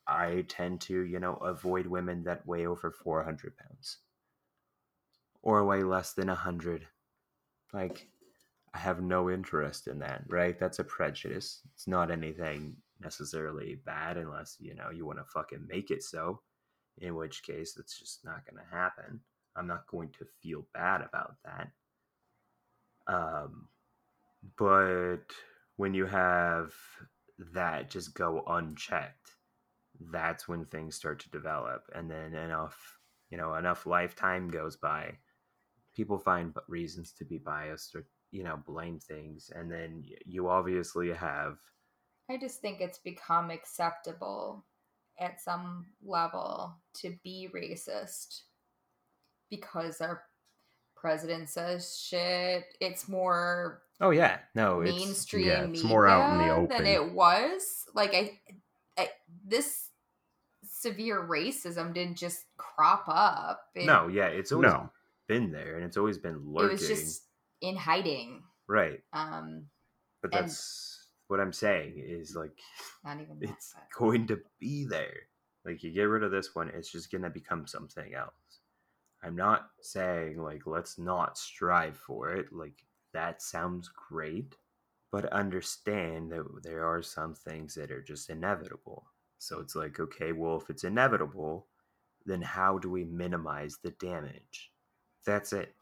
I 0.07 0.45
tend 0.49 0.81
to, 0.83 1.03
you 1.03 1.21
know, 1.21 1.35
avoid 1.37 1.87
women 1.87 2.25
that 2.25 2.47
weigh 2.47 2.67
over 2.67 2.91
400 2.91 3.57
pounds 3.57 3.99
or 5.43 5.65
weigh 5.65 5.83
less 5.83 6.15
than 6.15 6.29
100. 6.29 6.87
Like, 7.73 8.09
I 8.75 8.79
have 8.79 9.03
no 9.03 9.31
interest 9.31 9.87
in 9.87 9.99
that, 10.01 10.23
right? 10.29 10.59
That's 10.59 10.79
a 10.79 10.85
prejudice. 10.85 11.61
It's 11.75 11.87
not 11.87 12.11
anything 12.11 12.77
necessarily 13.01 13.77
bad 13.87 14.17
unless, 14.17 14.57
you 14.59 14.75
know, 14.75 14.91
you 14.91 15.07
want 15.07 15.19
to 15.19 15.25
fucking 15.25 15.67
make 15.69 15.91
it 15.91 16.03
so 16.03 16.41
in 16.99 17.15
which 17.15 17.43
case 17.43 17.77
it's 17.79 17.99
just 17.99 18.25
not 18.25 18.45
going 18.45 18.63
to 18.63 18.77
happen. 18.77 19.21
I'm 19.57 19.67
not 19.67 19.87
going 19.87 20.11
to 20.19 20.27
feel 20.43 20.67
bad 20.75 21.01
about 21.03 21.35
that. 21.45 21.69
Um, 23.07 23.69
but 24.59 25.25
when 25.81 25.95
you 25.95 26.05
have 26.05 26.75
that 27.55 27.89
just 27.89 28.15
go 28.15 28.45
unchecked, 28.47 29.31
that's 30.13 30.47
when 30.47 30.67
things 30.67 30.95
start 30.95 31.21
to 31.21 31.31
develop, 31.31 31.85
and 31.95 32.11
then 32.11 32.35
enough, 32.35 32.99
you 33.31 33.39
know, 33.39 33.55
enough 33.55 33.87
lifetime 33.87 34.49
goes 34.49 34.77
by, 34.77 35.11
people 35.97 36.19
find 36.19 36.55
reasons 36.69 37.15
to 37.15 37.25
be 37.25 37.39
biased 37.39 37.95
or 37.95 38.05
you 38.31 38.45
know 38.45 38.59
blame 38.67 38.99
things, 39.01 39.51
and 39.55 39.73
then 39.73 40.05
you 40.27 40.51
obviously 40.51 41.15
have 41.15 41.57
I 42.29 42.37
just 42.37 42.61
think 42.61 42.83
it's 42.83 42.99
become 42.99 43.51
acceptable 43.51 44.67
at 45.19 45.41
some 45.41 45.87
level 46.05 46.77
to 46.97 47.17
be 47.25 47.49
racist 47.57 48.43
because 49.49 50.03
our 50.03 50.25
president 51.01 51.49
says 51.49 51.99
shit. 51.99 52.65
It's 52.81 53.09
more 53.09 53.83
oh 54.01 54.11
yeah 54.11 54.39
no 54.55 54.81
it's 54.81 54.93
mainstream 54.97 55.47
yeah, 55.47 55.61
it's 55.63 55.69
media 55.83 55.89
more 55.89 56.07
out 56.07 56.33
in 56.33 56.47
the 56.47 56.55
open 56.55 56.69
than 56.77 56.87
it 56.87 57.13
was. 57.13 57.87
Like 57.95 58.15
I, 58.15 58.39
I 58.99 59.09
this 59.47 59.89
severe 60.65 61.21
racism 61.23 61.93
didn't 61.95 62.17
just 62.17 62.45
crop 62.57 63.05
up. 63.09 63.63
It, 63.75 63.87
no 63.87 64.09
yeah 64.09 64.27
it's 64.27 64.53
always 64.53 64.71
No. 64.71 64.91
been 65.29 65.51
there 65.53 65.77
and 65.77 65.85
it's 65.85 65.97
always 65.97 66.19
been 66.19 66.37
lurking. 66.53 66.77
it 66.77 66.81
lurking 66.81 66.89
was 66.89 66.89
just 66.89 67.23
in 67.61 67.77
hiding. 67.77 68.43
right 68.69 69.01
Um, 69.13 69.67
but 70.23 70.33
that's 70.33 71.07
what 71.29 71.39
i'm 71.41 71.53
saying 71.53 71.95
is 71.97 72.35
like 72.35 72.59
not 73.05 73.21
even 73.21 73.39
that, 73.41 73.51
it's 73.51 73.73
but- 73.75 73.99
going 73.99 74.27
to 74.27 74.41
be 74.59 74.85
there 74.87 75.15
like 75.65 75.83
you 75.83 75.91
get 75.93 76.03
rid 76.05 76.23
of 76.25 76.31
this 76.33 76.55
one 76.55 76.69
it's 76.75 76.91
just 76.91 77.11
going 77.13 77.23
to 77.23 77.31
become 77.31 77.67
something 77.67 78.15
else 78.15 78.35
i'm 79.23 79.37
not 79.37 79.71
saying 79.81 80.41
like 80.43 80.67
let's 80.67 80.99
not 80.99 81.39
strive 81.39 81.97
for 81.97 82.33
it 82.33 82.53
like 82.53 82.85
that 83.13 83.43
sounds 83.43 83.89
great 83.89 84.57
but 85.11 85.33
understand 85.33 86.31
that 86.31 86.45
there 86.63 86.87
are 86.87 87.03
some 87.03 87.35
things 87.35 87.75
that 87.75 87.91
are 87.91 88.03
just 88.03 88.31
inevitable 88.31 89.07
so 89.39 89.61
it's 89.61 89.75
like 89.75 89.99
okay 90.01 90.33
well 90.33 90.57
if 90.57 90.71
it's 90.71 90.85
inevitable 90.85 91.67
then 92.27 92.43
how 92.43 92.79
do 92.79 92.91
we 92.91 93.05
minimize 93.05 93.79
the 93.83 93.91
damage 93.93 94.73
that's 95.25 95.53
it 95.53 95.75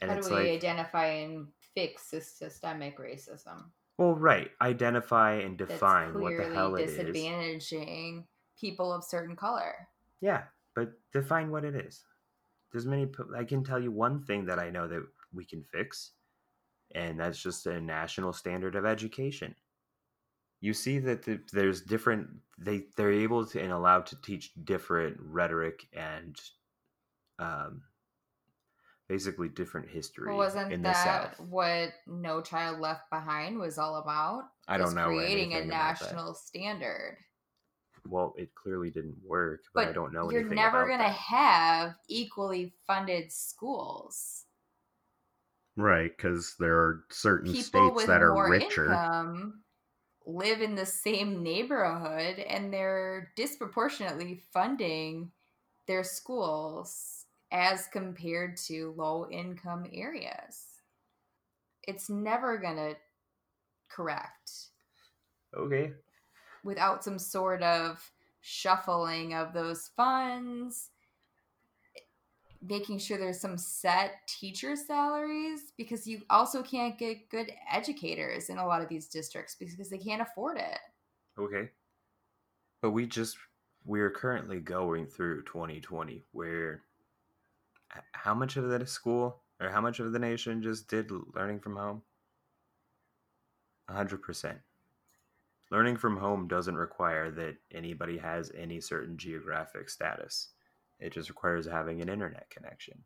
and 0.00 0.10
How 0.10 0.18
it's 0.18 0.28
do 0.28 0.34
we 0.34 0.40
like 0.40 0.50
identify 0.50 1.06
and 1.06 1.46
fix 1.74 2.10
this 2.10 2.30
systemic 2.30 2.98
racism? 2.98 3.64
well 3.98 4.14
right 4.14 4.50
identify 4.60 5.34
and 5.34 5.58
that's 5.58 5.72
define 5.72 6.20
what 6.20 6.36
the 6.36 6.54
hell 6.54 6.74
it 6.74 6.88
is 6.88 6.98
disadvantaging 6.98 8.24
people 8.58 8.92
of 8.92 9.04
certain 9.04 9.36
color. 9.36 9.88
Yeah, 10.20 10.44
but 10.74 10.92
define 11.12 11.50
what 11.50 11.64
it 11.64 11.74
is. 11.74 12.04
There's 12.76 12.84
many. 12.84 13.08
i 13.34 13.42
can 13.42 13.64
tell 13.64 13.80
you 13.82 13.90
one 13.90 14.22
thing 14.22 14.44
that 14.44 14.58
I 14.58 14.68
know 14.68 14.86
that 14.86 15.02
we 15.32 15.46
can 15.46 15.64
fix, 15.64 16.10
and 16.94 17.18
that's 17.18 17.42
just 17.42 17.64
a 17.64 17.80
national 17.80 18.34
standard 18.34 18.74
of 18.74 18.84
education. 18.84 19.54
You 20.60 20.74
see 20.74 20.98
that 20.98 21.22
the, 21.22 21.40
there's 21.54 21.80
different. 21.80 22.28
They 22.58 22.88
they're 22.98 23.10
able 23.10 23.46
to 23.46 23.62
and 23.62 23.72
allowed 23.72 24.04
to 24.08 24.20
teach 24.20 24.52
different 24.62 25.16
rhetoric 25.18 25.86
and, 25.94 26.38
um, 27.38 27.80
basically 29.08 29.48
different 29.48 29.88
history 29.88 30.34
wasn't 30.34 30.70
in 30.70 30.82
that 30.82 31.40
what 31.48 31.94
No 32.06 32.42
Child 32.42 32.80
Left 32.80 33.08
Behind 33.08 33.58
was 33.58 33.78
all 33.78 33.96
about? 33.96 34.50
I 34.68 34.76
don't 34.76 34.94
know 34.94 35.06
creating 35.06 35.54
a 35.54 35.56
anything 35.56 35.70
about 35.70 35.98
that. 35.98 36.12
national 36.12 36.34
standard. 36.34 37.16
Well, 38.06 38.34
it 38.38 38.54
clearly 38.54 38.90
didn't 38.90 39.22
work, 39.24 39.64
but, 39.74 39.84
But 39.84 39.88
I 39.88 39.92
don't 39.92 40.12
know 40.12 40.30
you're 40.30 40.42
never 40.42 40.88
gonna 40.88 41.08
have 41.08 42.00
equally 42.08 42.74
funded 42.84 43.30
schools. 43.30 44.46
Right, 45.76 46.10
because 46.10 46.56
there 46.58 46.76
are 46.76 47.04
certain 47.10 47.54
People 47.54 48.00
states 48.00 48.04
that 48.06 48.20
are 48.20 48.36
richer. 48.36 49.06
income 49.14 49.64
live 50.26 50.62
in 50.62 50.74
the 50.76 50.86
same 50.86 51.42
neighborhood, 51.42 52.38
and 52.40 52.72
they're 52.72 53.32
disproportionately 53.36 54.36
funding 54.36 55.32
their 55.86 56.04
schools 56.04 57.26
as 57.52 57.88
compared 57.88 58.56
to 58.58 58.92
low 58.92 59.28
income 59.30 59.86
areas. 59.92 60.82
It's 61.82 62.10
never 62.10 62.58
gonna 62.58 62.96
correct. 63.88 64.70
Okay. 65.54 65.94
Without 66.66 67.02
some 67.02 67.18
sort 67.18 67.62
of 67.62 68.10
shuffling 68.40 69.34
of 69.34 69.52
those 69.52 69.90
funds 69.96 70.90
making 72.62 72.98
sure 72.98 73.18
there's 73.18 73.40
some 73.40 73.58
set 73.58 74.12
teacher 74.26 74.74
salaries 74.74 75.72
because 75.76 76.06
you 76.06 76.20
also 76.30 76.62
can't 76.62 76.98
get 76.98 77.28
good 77.30 77.52
educators 77.70 78.48
in 78.48 78.58
a 78.58 78.66
lot 78.66 78.82
of 78.82 78.88
these 78.88 79.08
districts 79.08 79.56
because 79.58 79.88
they 79.88 79.98
can't 79.98 80.22
afford 80.22 80.58
it 80.58 80.78
Okay. 81.38 81.70
But 82.82 82.90
we 82.90 83.06
just 83.06 83.36
we're 83.84 84.10
currently 84.10 84.58
going 84.58 85.06
through 85.06 85.44
2020 85.44 86.24
where 86.32 86.82
how 88.12 88.34
much 88.34 88.56
of 88.56 88.68
the 88.68 88.86
school 88.86 89.42
or 89.60 89.70
how 89.70 89.80
much 89.80 90.00
of 90.00 90.12
the 90.12 90.18
nation 90.18 90.62
just 90.62 90.88
did 90.88 91.10
learning 91.34 91.60
from 91.60 91.76
home? 91.76 92.02
100%. 93.90 94.58
Learning 95.70 95.96
from 95.96 96.16
home 96.18 96.48
doesn't 96.48 96.76
require 96.76 97.30
that 97.32 97.56
anybody 97.72 98.18
has 98.18 98.50
any 98.52 98.80
certain 98.80 99.18
geographic 99.18 99.88
status. 99.90 100.50
It 100.98 101.12
just 101.12 101.28
requires 101.28 101.66
having 101.66 102.00
an 102.00 102.08
internet 102.08 102.50
connection. 102.50 103.04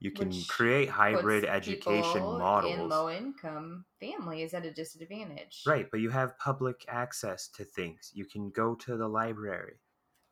You 0.00 0.12
can 0.12 0.28
Which 0.28 0.48
create 0.48 0.88
hybrid 0.90 1.44
education 1.44 2.12
people 2.12 2.34
in 2.34 2.38
models. 2.38 2.90
low 2.90 3.10
income 3.10 3.84
families 4.00 4.54
at 4.54 4.64
a 4.66 4.72
disadvantage 4.72 5.64
Right, 5.66 5.90
but 5.90 6.00
you 6.00 6.10
have 6.10 6.38
public 6.38 6.84
access 6.88 7.48
to 7.48 7.64
things. 7.64 8.12
You 8.14 8.24
can 8.24 8.50
go 8.50 8.74
to 8.76 8.96
the 8.96 9.08
library. 9.08 9.80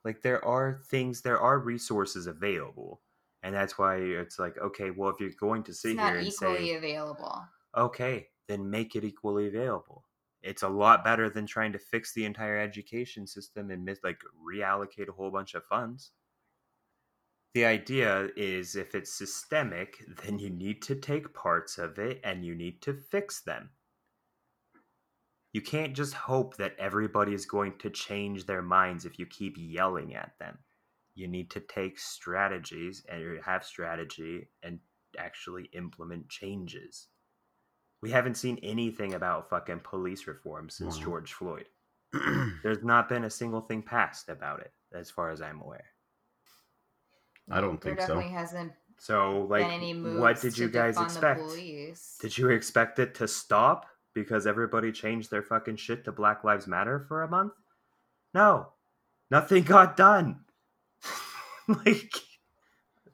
Like 0.05 0.23
there 0.23 0.45
are 0.45 0.79
things, 0.87 1.23
there 1.23 1.41
are 1.41 1.59
resources 1.59 2.27
available. 2.27 3.03
And 3.43 3.55
that's 3.55 3.79
why 3.79 3.97
it's 3.99 4.39
like, 4.39 4.57
okay, 4.59 4.91
well, 4.91 5.11
if 5.11 5.21
you're 5.21 5.31
going 5.31 5.63
to 5.65 5.75
sit 5.75 5.93
It's 5.93 6.01
here 6.01 6.15
not 6.15 6.17
and 6.17 6.27
equally 6.27 6.69
say, 6.69 6.75
available. 6.75 7.49
okay, 7.77 8.31
then 8.49 8.71
make 8.71 8.97
it 8.97 9.05
equally 9.05 9.47
available. 9.49 10.06
It's 10.47 10.63
a 10.63 10.69
lot 10.69 11.03
better 11.03 11.29
than 11.29 11.45
trying 11.45 11.73
to 11.73 11.79
fix 11.79 12.15
the 12.15 12.25
entire 12.25 12.57
education 12.57 13.27
system 13.27 13.71
and 13.71 13.85
mis- 13.85 14.05
like 14.05 14.21
reallocate 14.41 15.09
a 15.09 15.13
whole 15.13 15.33
bunch 15.33 15.55
of 15.55 15.65
funds. 15.65 16.13
The 17.55 17.65
idea 17.65 18.29
is 18.37 18.77
if 18.77 18.95
it's 18.95 19.13
systemic, 19.13 20.05
then 20.23 20.39
you 20.39 20.51
need 20.51 20.83
to 20.83 20.95
take 20.95 21.35
parts 21.35 21.79
of 21.79 21.99
it 21.99 22.21
and 22.23 22.45
you 22.45 22.55
need 22.55 22.81
to 22.83 22.95
fix 22.95 23.41
them. 23.41 23.71
You 25.53 25.63
can't 25.63 25.95
just 25.95 26.15
hope 26.15 26.57
that 26.59 26.77
everybody 26.79 27.33
is 27.35 27.47
going 27.47 27.79
to 27.79 27.91
change 27.91 28.47
their 28.47 28.63
minds 28.63 29.05
if 29.05 29.19
you 29.19 29.27
keep 29.27 29.57
yelling 29.59 30.15
at 30.15 30.39
them. 30.39 30.59
You 31.15 31.27
need 31.27 31.51
to 31.53 31.61
take 31.61 31.99
strategies 31.99 33.05
and 33.09 33.43
have 33.43 33.65
strategy 33.65 34.51
and 34.63 34.79
actually 35.19 35.71
implement 35.73 36.29
changes. 36.29 37.09
We 38.03 38.11
haven't 38.11 38.37
seen 38.37 38.59
anything 38.63 39.15
about 39.15 39.49
fucking 39.49 39.81
police 39.81 40.27
reform 40.27 40.69
since 40.71 40.97
Wow. 40.99 41.05
George 41.05 41.33
Floyd. 41.33 41.67
There's 42.63 42.85
not 42.85 43.09
been 43.09 43.25
a 43.25 43.31
single 43.31 43.61
thing 43.63 43.83
passed 43.83 44.29
about 44.29 44.61
it, 44.61 44.73
as 44.95 45.11
far 45.11 45.31
as 45.31 45.41
I'm 45.43 45.61
aware. 45.61 45.85
I 47.51 47.61
don't 47.61 47.81
there 47.81 47.97
think 47.97 48.01
so. 48.07 48.15
definitely 48.15 48.33
hasn't 48.33 48.73
So, 48.99 49.47
like, 49.49 49.65
been 49.65 49.71
any 49.73 49.93
moves 49.95 50.21
what 50.21 50.41
did 50.41 50.57
you 50.59 50.69
guys 50.69 51.01
expect? 51.01 51.41
Did 52.21 52.37
you 52.39 52.51
expect 52.51 52.99
it 52.99 53.15
to 53.17 53.29
stop 53.29 53.87
because 54.15 54.47
everybody 54.47 54.91
changed 54.93 55.31
their 55.31 55.43
fucking 55.43 55.77
shit 55.77 56.05
to 56.05 56.13
Black 56.13 56.45
Lives 56.45 56.67
Matter 56.67 57.01
for 57.01 57.23
a 57.23 57.29
month? 57.29 57.53
No, 58.35 58.69
nothing 59.31 59.63
got 59.63 59.97
done. 59.97 60.41
like, 61.69 62.13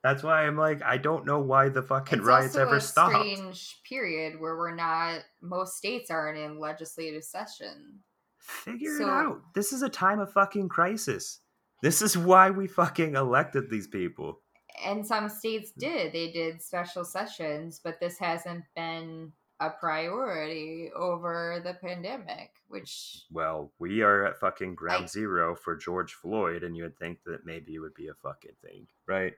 that's 0.02 0.22
why 0.22 0.46
I'm 0.46 0.56
like, 0.56 0.82
I 0.82 0.96
don't 0.98 1.26
know 1.26 1.40
why 1.40 1.68
the 1.68 1.82
fucking 1.82 2.18
it's 2.20 2.26
riots 2.26 2.54
also 2.56 2.62
ever 2.66 2.76
a 2.76 2.80
stopped. 2.80 3.14
strange 3.14 3.80
period 3.88 4.40
where 4.40 4.56
we're 4.56 4.74
not. 4.74 5.20
Most 5.40 5.76
states 5.76 6.10
aren't 6.10 6.38
in 6.38 6.58
legislative 6.58 7.24
session. 7.24 8.00
Figure 8.38 9.00
it 9.00 9.08
out. 9.08 9.40
This 9.54 9.72
is 9.72 9.82
a 9.82 9.88
time 9.88 10.18
of 10.18 10.32
fucking 10.32 10.68
crisis. 10.68 11.40
This 11.82 12.02
is 12.02 12.16
why 12.18 12.50
we 12.50 12.66
fucking 12.66 13.14
elected 13.16 13.70
these 13.70 13.86
people. 13.88 14.40
and 14.84 15.06
some 15.06 15.28
states 15.28 15.70
did 15.78 16.12
they 16.12 16.32
did 16.32 16.62
special 16.62 17.04
sessions 17.04 17.78
but 17.84 18.00
this 18.00 18.18
hasn't 18.18 18.64
been 18.74 19.30
a 19.60 19.68
priority 19.68 20.90
over 20.96 21.60
the 21.62 21.74
pandemic 21.74 22.50
which 22.68 23.24
Well, 23.30 23.70
we 23.78 24.00
are 24.02 24.24
at 24.24 24.38
fucking 24.40 24.74
ground 24.74 25.04
I- 25.04 25.06
zero 25.08 25.54
for 25.54 25.76
George 25.76 26.14
Floyd, 26.14 26.62
and 26.64 26.74
you 26.76 26.84
would 26.84 26.98
think 26.98 27.18
that 27.26 27.44
maybe 27.44 27.74
it 27.74 27.80
would 27.80 27.94
be 27.94 28.08
a 28.08 28.14
fucking 28.14 28.56
thing, 28.64 28.86
right? 29.06 29.34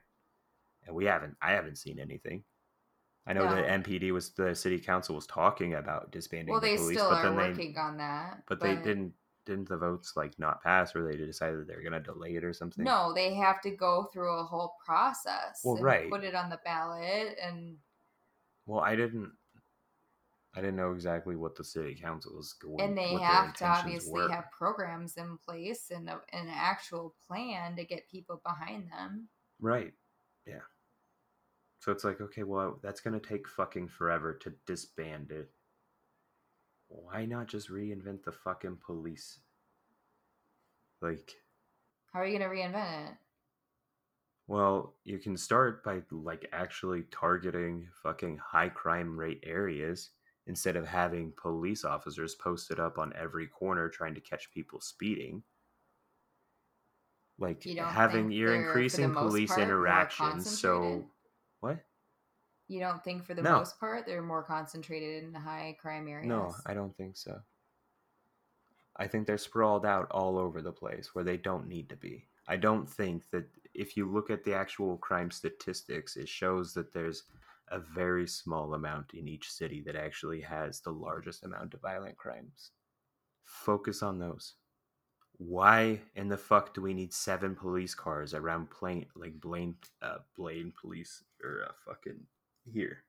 And 0.87 0.95
we 0.95 1.05
haven't. 1.07 1.37
I 1.43 1.53
haven't 1.53 1.77
seen 1.79 1.99
anything. 1.99 2.45
I 3.27 3.33
know 3.33 3.45
No. 3.47 3.55
that 3.55 3.67
MPD 3.85 4.13
was 4.13 4.31
the 4.35 4.55
city 4.55 4.79
council 4.79 5.15
was 5.15 5.27
talking 5.27 5.75
about 5.75 6.11
disbanding 6.11 6.53
well 6.53 6.61
the 6.61 6.67
they 6.69 6.77
police, 6.77 6.99
still 6.99 7.11
but 7.11 7.19
are 7.25 7.31
then 7.31 7.37
they 7.37 7.49
working 7.51 7.79
on 7.79 7.97
that 7.97 8.43
but 8.49 8.61
they 8.61 8.77
didn't 8.77 9.15
didn't 9.47 9.69
the 9.69 9.77
votes 9.77 10.13
like 10.17 10.39
not 10.39 10.63
pass, 10.63 10.95
or 10.97 11.07
they 11.11 11.17
decided 11.17 11.67
they 11.67 11.75
were 11.77 11.83
gonna 11.83 12.01
delay 12.01 12.35
it 12.37 12.45
or 12.45 12.53
something. 12.53 12.85
no 12.85 13.13
they 13.15 13.35
have 13.35 13.61
to 13.63 13.71
go 13.71 14.09
through 14.13 14.39
a 14.39 14.45
whole 14.45 14.75
process 14.85 15.61
Well, 15.65 15.77
right. 15.77 16.11
put 16.11 16.25
it 16.25 16.35
on 16.35 16.51
the 16.51 16.61
ballot 16.65 17.39
and 17.43 17.77
Well, 18.67 18.81
I 18.81 18.95
didn't. 18.97 19.33
I 20.57 20.61
didn't 20.61 20.77
know 20.77 20.93
exactly 20.93 21.35
what 21.35 21.57
the 21.57 21.65
city 21.65 21.95
council 21.97 22.37
was 22.37 22.53
going. 22.53 22.81
and 22.81 22.97
they 22.97 23.15
have 23.19 23.55
to 23.57 23.67
obviously 23.67 24.13
were. 24.13 24.29
have 24.31 24.51
programs 24.53 25.17
in 25.17 25.37
place 25.39 25.91
and 25.91 26.09
a, 26.09 26.21
an 26.33 26.49
actual 26.49 27.15
plan 27.27 27.75
to 27.77 27.85
get 27.85 28.09
people 28.09 28.41
behind 28.45 28.91
them 28.91 29.29
Right. 29.61 29.93
Yeah. 30.47 30.61
So 31.85 31.93
it's 31.93 32.03
like, 32.03 32.23
okay, 32.23 32.45
well, 32.45 32.79
that's 32.83 33.03
going 33.03 33.21
to 33.21 33.29
take 33.29 33.47
fucking 33.47 33.89
forever 33.89 34.33
to 34.33 34.55
disband 34.67 35.31
it. 35.31 35.51
Why 36.89 37.27
not 37.27 37.47
just 37.47 37.71
reinvent 37.71 38.25
the 38.25 38.33
fucking 38.33 38.79
police? 38.87 39.41
Like, 41.03 41.33
how 42.11 42.21
are 42.21 42.27
you 42.27 42.39
going 42.39 42.49
to 42.49 42.57
reinvent 42.57 43.09
it 43.09 43.15
well, 44.47 44.95
you 45.05 45.19
can 45.19 45.37
start 45.37 45.83
by 45.85 46.03
like 46.11 46.49
actually 46.53 47.05
targeting 47.11 47.89
fucking 48.03 48.39
high 48.39 48.69
crime 48.69 49.19
rate 49.19 49.43
areas 49.47 50.11
instead 50.47 50.77
of 50.77 50.87
having 50.87 51.33
police 51.37 51.85
officers 51.85 52.35
posted 52.35 52.79
up 52.79 52.99
on 52.99 53.13
every 53.19 53.47
corner 53.47 53.89
trying 53.89 54.15
to 54.15 54.21
catch 54.21 54.53
people 54.53 54.81
speeding. 54.81 55.43
Like 57.39 57.65
having 57.65 58.31
you're 58.31 58.51
they're, 58.51 58.59
for 58.59 58.63
the 58.63 58.69
increasing 58.69 59.15
police 59.15 59.57
interactions. 59.57 60.61
So? 60.61 61.07
What? 61.65 61.85
You 62.69 62.81
don't 62.81 63.03
think 63.05 63.25
for 63.25 63.35
the 63.35 63.43
No. 63.43 63.59
most 63.59 63.79
part 63.79 64.07
they're 64.07 64.23
more 64.23 64.43
concentrated 64.43 65.25
in 65.25 65.33
the 65.33 65.41
high 65.41 65.77
crime 65.81 66.09
areas? 66.09 66.29
No, 66.29 66.55
I 66.67 66.75
don't 66.75 66.97
think 66.97 67.17
so. 67.17 67.41
I 68.97 69.09
think 69.09 69.27
they're 69.27 69.39
sprawled 69.39 69.85
out 69.85 70.11
all 70.11 70.39
over 70.39 70.63
the 70.63 70.73
place 70.73 71.15
where 71.15 71.25
they 71.25 71.37
don't 71.37 71.67
need 71.67 71.89
to 71.89 71.97
be. 71.97 72.29
I 72.47 72.57
don't 72.57 72.89
think 72.89 73.29
that 73.31 73.47
if 73.73 73.97
you 73.97 74.11
look 74.11 74.31
at 74.31 74.45
the 74.45 74.55
actual 74.55 74.97
crime 74.99 75.31
statistics, 75.31 76.17
it 76.17 76.29
shows 76.29 76.75
that 76.75 76.93
there's 76.93 77.25
a 77.69 77.81
very 77.81 78.27
small 78.27 78.75
amount 78.75 79.15
in 79.15 79.27
each 79.27 79.51
city 79.51 79.83
that 79.87 79.97
actually 79.97 80.41
has 80.43 80.81
the 80.81 80.93
largest 80.93 81.45
amount 81.45 81.75
of 81.75 81.81
violent 81.81 82.17
crimes. 82.17 82.71
Focus 83.45 84.03
on 84.03 84.19
those. 84.19 84.55
Why 85.39 86.01
in 86.15 86.29
the 86.29 86.39
fuck 86.39 86.75
do 86.75 86.83
we 86.83 86.95
need 86.95 87.13
seven 87.13 87.57
police 87.57 87.95
cars 87.95 88.33
around 88.35 88.71
Plain 88.71 89.07
like 89.17 89.41
Blaine 89.41 89.77
uh 90.01 90.19
Blaine 90.37 90.73
police 90.81 91.25
or 91.45 91.65
uh, 91.69 91.73
fucking 91.87 92.21
here? 92.65 93.05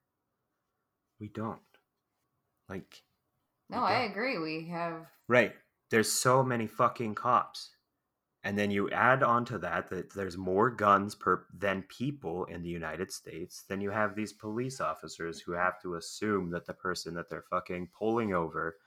We 1.20 1.30
don't. 1.30 1.60
Like 2.70 3.04
No, 3.70 3.84
I 3.84 4.02
don't. 4.02 4.12
agree. 4.12 4.38
We 4.38 4.68
have 4.70 5.06
Right. 5.28 5.54
There's 5.92 6.12
so 6.12 6.44
many 6.44 6.68
fucking 6.68 7.16
cops. 7.16 7.72
And 8.44 8.58
then 8.60 8.70
you 8.70 8.92
add 8.92 9.24
on 9.24 9.44
to 9.46 9.58
that 9.60 9.90
that 9.90 10.14
there's 10.14 10.38
more 10.38 10.70
guns 10.70 11.16
per 11.16 11.46
than 11.52 11.82
people 11.84 12.46
in 12.46 12.62
the 12.62 12.70
United 12.70 13.12
States. 13.12 13.64
Then 13.68 13.82
you 13.82 13.90
have 13.90 14.16
these 14.16 14.34
police 14.34 14.80
officers 14.80 15.40
who 15.40 15.54
have 15.54 15.82
to 15.82 15.96
assume 15.96 16.52
that 16.52 16.68
the 16.68 16.74
person 16.74 17.16
that 17.16 17.28
they're 17.28 17.46
fucking 17.50 17.90
pulling 17.98 18.34
over 18.36 18.78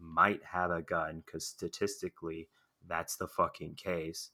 might 0.00 0.42
have 0.42 0.72
a 0.72 0.82
gun 0.82 1.22
because 1.24 1.46
statistically 1.46 2.48
that's 2.88 3.14
the 3.16 3.28
fucking 3.28 3.76
case. 3.76 4.30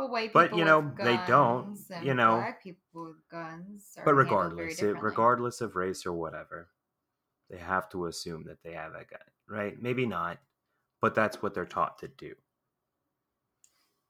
But 0.00 0.10
white 0.10 0.32
But, 0.32 0.56
you 0.56 0.64
know, 0.64 0.90
they 0.96 1.18
don't, 1.26 1.78
you 2.02 2.14
know. 2.14 2.36
black 2.36 2.62
people 2.62 3.04
with 3.04 3.28
guns. 3.30 3.98
But 4.02 4.14
regardless, 4.14 4.80
it, 4.80 4.96
regardless 5.02 5.60
of 5.60 5.76
race 5.76 6.06
or 6.06 6.14
whatever, 6.14 6.68
they 7.50 7.58
have 7.58 7.90
to 7.90 8.06
assume 8.06 8.44
that 8.44 8.62
they 8.62 8.72
have 8.72 8.92
a 8.92 9.04
gun, 9.04 9.20
right? 9.46 9.80
Maybe 9.80 10.06
not, 10.06 10.38
but 11.02 11.14
that's 11.14 11.42
what 11.42 11.52
they're 11.52 11.66
taught 11.66 11.98
to 11.98 12.08
do. 12.08 12.34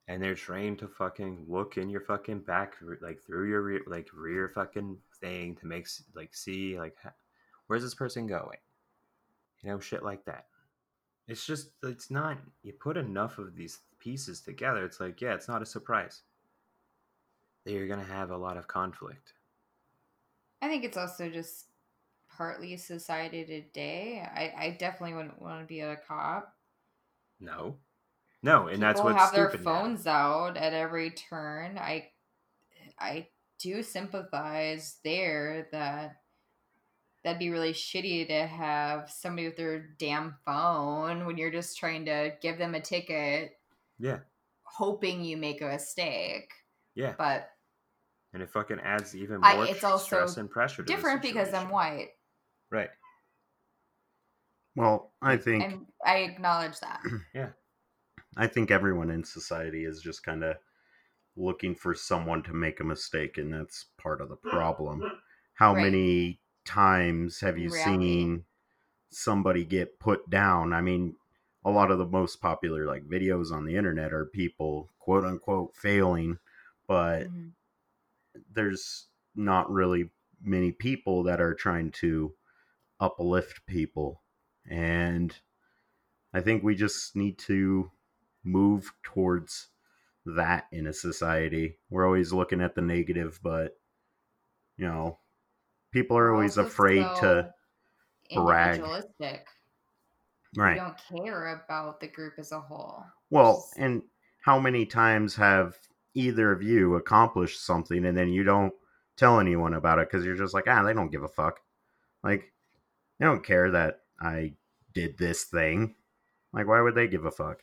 And 0.06 0.22
they're 0.22 0.36
trained 0.36 0.78
to 0.78 0.86
fucking 0.86 1.46
look 1.48 1.76
in 1.76 1.90
your 1.90 2.02
fucking 2.02 2.40
back, 2.40 2.74
like 3.02 3.20
through 3.20 3.48
your 3.48 3.62
rear, 3.62 3.82
like 3.88 4.06
rear 4.14 4.48
fucking 4.48 4.96
thing 5.20 5.56
to 5.56 5.66
make 5.66 5.88
like 6.14 6.36
see 6.36 6.78
like 6.78 6.96
where's 7.66 7.82
this 7.82 7.96
person 7.96 8.28
going, 8.28 8.58
you 9.62 9.70
know, 9.70 9.80
shit 9.80 10.04
like 10.04 10.24
that. 10.26 10.46
It's 11.26 11.44
just 11.44 11.70
it's 11.82 12.12
not 12.12 12.38
you 12.62 12.74
put 12.74 12.96
enough 12.96 13.38
of 13.38 13.56
these 13.56 13.80
pieces 14.00 14.40
together. 14.40 14.84
It's 14.84 15.00
like 15.00 15.20
yeah, 15.20 15.34
it's 15.34 15.48
not 15.48 15.62
a 15.62 15.66
surprise 15.66 16.22
that 17.64 17.72
you're 17.72 17.88
gonna 17.88 18.04
have 18.04 18.30
a 18.30 18.36
lot 18.36 18.56
of 18.56 18.66
conflict. 18.66 19.34
I 20.62 20.68
think 20.68 20.84
it's 20.84 20.96
also 20.96 21.28
just 21.30 21.66
partly 22.36 22.76
society 22.76 23.44
today. 23.44 24.20
I, 24.22 24.66
I 24.66 24.76
definitely 24.78 25.14
wouldn't 25.14 25.40
want 25.40 25.60
to 25.60 25.66
be 25.66 25.80
a 25.80 25.96
cop. 25.96 26.54
No, 27.40 27.76
no, 28.42 28.68
and 28.68 28.82
that's 28.82 29.00
People 29.00 29.12
what's 29.12 29.24
have 29.24 29.34
their 29.34 29.48
stupid 29.48 29.64
now. 29.64 29.80
phones 29.80 30.06
out 30.06 30.56
at 30.56 30.72
every 30.72 31.10
turn. 31.10 31.78
I 31.78 32.08
I 32.98 33.28
do 33.58 33.82
sympathize 33.82 34.98
there 35.04 35.68
that 35.72 36.16
that'd 37.22 37.38
be 37.38 37.50
really 37.50 37.72
shitty 37.74 38.26
to 38.28 38.46
have 38.46 39.10
somebody 39.10 39.46
with 39.48 39.56
their 39.56 39.80
damn 39.98 40.36
phone 40.44 41.26
when 41.26 41.36
you're 41.36 41.50
just 41.50 41.78
trying 41.78 42.06
to 42.06 42.32
give 42.40 42.56
them 42.58 42.74
a 42.74 42.80
ticket 42.80 43.59
Yeah, 44.00 44.20
hoping 44.62 45.22
you 45.24 45.36
make 45.36 45.60
a 45.62 45.66
mistake. 45.66 46.50
yeah, 46.94 47.14
But 47.18 47.50
and 48.32 48.42
it 48.42 48.50
fucking 48.50 48.80
adds 48.80 49.14
even 49.14 49.40
I- 49.44 49.54
more 49.56 49.66
it's 49.66 49.80
tr- 49.80 49.86
also 49.86 50.04
stress 50.04 50.36
and 50.38 50.50
pressure. 50.50 50.82
To 50.82 50.82
the 50.84 50.92
different 50.94 51.22
because 51.22 51.52
I'm 51.54 51.68
white. 51.70 52.08
Right. 52.70 52.90
Well, 54.76 55.12
I 55.20 55.36
think 55.36 55.64
And 55.64 55.86
I 56.04 56.18
acknowledge 56.18 56.78
that. 56.80 57.00
Yeah. 57.34 57.50
I 58.36 58.46
think 58.46 58.70
everyone 58.70 59.10
in 59.10 59.24
society 59.24 59.84
is 59.84 60.00
just 60.00 60.22
kind 60.22 60.44
of 60.44 60.56
looking 61.36 61.74
for 61.74 61.94
someone 61.94 62.42
to 62.44 62.52
make 62.52 62.78
a 62.80 62.84
mistake, 62.84 63.38
and 63.38 63.52
that's 63.52 63.86
part 63.98 64.20
of 64.20 64.28
the 64.28 64.36
problem. 64.36 65.02
How 65.54 65.74
Right. 65.74 65.82
many 65.84 66.40
times 66.64 67.40
have 67.40 67.58
you 67.58 67.70
Reality. 67.70 67.84
seen 68.04 68.44
somebody 69.10 69.64
get 69.64 69.98
put 69.98 70.30
down? 70.30 70.72
I 70.72 70.80
mean, 70.80 71.16
a 71.64 71.70
lot 71.70 71.90
of 71.90 71.98
the 71.98 72.06
most 72.06 72.40
popular 72.40 72.86
like 72.86 73.04
videos 73.06 73.52
on 73.52 73.64
the 73.64 73.76
internet 73.76 74.12
are 74.12 74.26
people 74.26 74.90
quote 74.98 75.24
unquote 75.24 75.74
failing, 75.76 76.38
but 76.86 77.28
Mhm. 77.28 77.54
there's 78.50 79.08
not 79.34 79.70
really 79.70 80.10
many 80.40 80.72
people 80.72 81.22
that 81.24 81.40
are 81.40 81.54
trying 81.54 81.90
to 81.90 82.34
uplift 83.00 83.66
people. 83.66 84.22
And 84.68 85.38
I 86.32 86.40
think 86.40 86.62
we 86.62 86.74
just 86.74 87.16
need 87.16 87.38
to 87.40 87.92
move 88.44 88.92
towards 89.02 89.70
that 90.26 90.68
in 90.72 90.86
a 90.86 90.94
society. 90.94 91.78
We're 91.90 92.06
always 92.06 92.32
looking 92.32 92.60
at 92.62 92.74
the 92.74 92.82
negative, 92.82 93.40
but 93.42 93.80
you 94.76 94.86
know, 94.86 95.18
people 95.92 96.18
are 96.18 96.32
always 96.32 96.58
afraid 96.58 97.16
to 97.16 97.54
so 98.24 98.42
brag. 98.42 98.82
Individualistic. 100.56 100.58
right. 100.58 100.74
We 101.12 101.20
don't 101.20 101.24
care 101.26 101.62
about 101.64 102.00
the 102.00 102.08
group 102.08 102.34
as 102.38 102.52
a 102.52 102.60
whole. 102.60 103.04
Well, 103.30 103.56
Just- 103.56 103.78
and 103.78 104.02
how 104.42 104.58
many 104.58 104.86
times 104.86 105.36
have 105.36 105.76
either 106.14 106.50
of 106.52 106.62
you 106.62 106.96
accomplished 106.96 107.64
something 107.64 108.04
and 108.04 108.16
then 108.16 108.30
you 108.30 108.42
don't 108.42 108.72
tell 109.16 109.38
anyone 109.38 109.74
about 109.74 109.98
it 109.98 110.08
because 110.10 110.24
you're 110.24 110.36
just 110.36 110.54
like, 110.54 110.64
ah, 110.66 110.82
they 110.82 110.94
don't 110.94 111.10
give 111.10 111.22
a 111.22 111.28
fuck. 111.28 111.60
Like, 112.24 112.52
they 113.18 113.26
don't 113.26 113.44
care 113.44 113.70
that 113.70 114.00
I 114.20 114.54
did 114.94 115.18
this 115.18 115.44
thing. 115.44 115.94
Like, 116.52 116.66
why 116.66 116.80
would 116.80 116.94
they 116.94 117.06
give 117.06 117.26
a 117.26 117.30
fuck? 117.30 117.60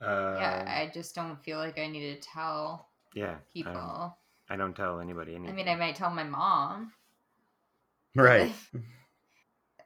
Uh, 0.00 0.36
yeah, 0.38 0.64
I 0.66 0.90
just 0.92 1.14
don't 1.14 1.42
feel 1.42 1.58
like 1.58 1.78
I 1.78 1.86
need 1.86 2.14
to 2.14 2.20
tell 2.20 2.88
yeah. 3.14 3.36
people. 3.52 3.72
I 3.72 3.74
don't, 3.74 4.12
I 4.50 4.56
don't 4.56 4.74
tell 4.74 5.00
anybody 5.00 5.34
I 5.34 5.38
mean, 5.38 5.68
I 5.68 5.74
might 5.74 5.96
tell 5.96 6.10
my 6.10 6.24
mom. 6.24 6.92
Right. 8.14 8.52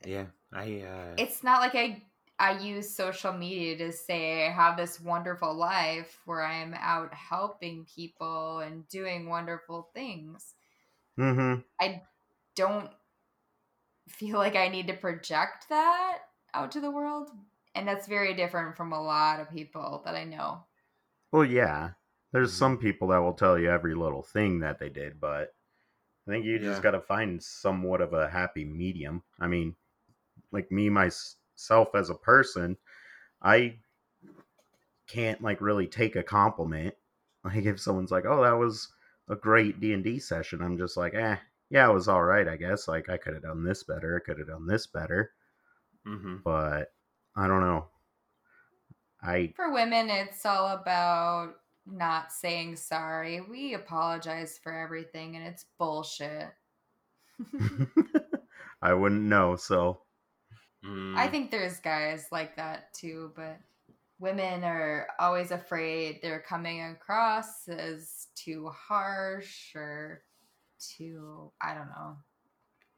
Yeah, 0.07 0.27
I. 0.51 0.81
Uh, 0.81 1.15
it's 1.19 1.45
not 1.45 1.61
like 1.61 1.75
I 1.75 2.03
I 2.41 2.59
use 2.59 2.95
social 2.97 3.33
media 3.35 3.77
to 3.79 3.93
say 3.93 4.47
I 4.47 4.51
have 4.53 4.77
this 4.77 5.01
wonderful 5.01 5.55
life 5.55 6.21
where 6.25 6.43
I'm 6.43 6.75
out 6.75 7.15
helping 7.15 7.85
people 7.87 8.61
and 8.61 8.89
doing 8.89 9.29
wonderful 9.29 9.91
things. 9.95 10.55
mm-hmm. 11.19 11.61
I 11.81 12.03
don't 12.57 12.93
feel 14.09 14.39
like 14.39 14.57
I 14.57 14.69
need 14.69 14.87
to 14.89 14.97
project 14.97 15.69
that 15.69 16.23
out 16.55 16.73
to 16.73 16.81
the 16.81 16.91
world. 16.91 17.31
And 17.75 17.87
that's 17.87 18.09
very 18.09 18.35
different 18.35 18.77
from 18.77 18.93
a 18.93 19.01
lot 19.03 19.41
of 19.41 19.51
people 19.51 20.03
that 20.05 20.15
I 20.17 20.25
know. 20.25 20.67
Well, 21.33 21.45
yeah. 21.45 21.95
There's 22.33 22.53
Mhm. 22.53 22.57
some 22.57 22.79
people 22.79 23.09
that 23.09 23.19
will 23.19 23.35
tell 23.35 23.59
you 23.59 23.69
every 23.69 23.95
little 23.97 24.23
thing 24.23 24.61
that 24.61 24.79
they 24.79 24.89
did, 24.89 25.21
but 25.21 25.57
I 26.27 26.33
think 26.33 26.45
you 26.47 26.59
just 26.61 26.83
got 26.83 26.93
to 26.93 27.01
find 27.01 27.43
somewhat 27.43 28.01
of 28.03 28.13
a 28.15 28.31
happy 28.31 28.65
medium. 28.65 29.25
I 29.41 29.49
mean, 29.49 29.77
like 30.53 30.73
me 30.73 30.91
myself 31.61 31.95
as 31.95 32.09
a 32.11 32.15
person, 32.15 32.77
I 33.43 33.79
can't 35.07 35.43
like 35.43 35.61
really 35.61 35.87
take 35.87 36.17
a 36.17 36.23
compliment. 36.23 36.95
Like 37.43 37.65
if 37.65 37.81
someone's 37.81 38.11
like, 38.11 38.27
"Oh, 38.27 38.43
that 38.43 38.59
was 38.59 38.93
a 39.27 39.35
great 39.35 39.81
D&D 39.81 40.19
session." 40.19 40.61
I'm 40.61 40.77
just 40.77 40.99
like, 40.99 41.15
"Eh, 41.15 41.37
yeah, 41.71 41.89
it 41.89 41.95
was 41.95 42.07
all 42.07 42.23
right, 42.23 42.47
I 42.47 42.57
guess. 42.57 42.87
Like 42.87 43.09
I 43.09 43.17
could 43.17 43.33
have 43.33 43.45
done 43.45 43.65
this 43.65 43.83
better. 43.83 44.21
I 44.21 44.21
could 44.27 44.39
have 44.39 44.49
done 44.49 44.67
this 44.67 44.87
better." 44.87 45.33
hmm 46.05 46.45
But 46.45 46.93
I 47.35 47.47
don't 47.47 47.61
know. 47.63 47.89
I 49.23 49.55
For 49.55 49.73
women, 49.73 50.11
it's 50.11 50.45
all 50.45 50.69
about 50.69 51.61
not 51.87 52.33
saying 52.33 52.77
sorry. 52.77 53.41
We 53.41 53.75
apologize 53.75 54.59
for 54.59 54.73
everything 54.73 55.37
and 55.37 55.47
it's 55.47 55.67
bullshit. 55.79 56.53
I 58.83 58.95
wouldn't 58.95 59.23
know, 59.23 59.57
so 59.57 60.03
Mm, 60.85 61.17
I 61.17 61.29
think 61.29 61.51
there's 61.51 61.79
guys 61.79 62.27
like 62.33 62.57
that 62.57 62.93
too, 62.95 63.33
but 63.37 63.59
women 64.19 64.65
are 64.65 65.09
always 65.19 65.51
afraid 65.51 66.21
they're 66.23 66.41
coming 66.47 66.83
across 66.83 67.69
as 67.69 68.29
too 68.35 68.69
harsh 68.69 69.75
or 69.75 70.23
too, 70.79 71.51
I 71.61 71.75
don't 71.75 71.89
know, 71.89 72.17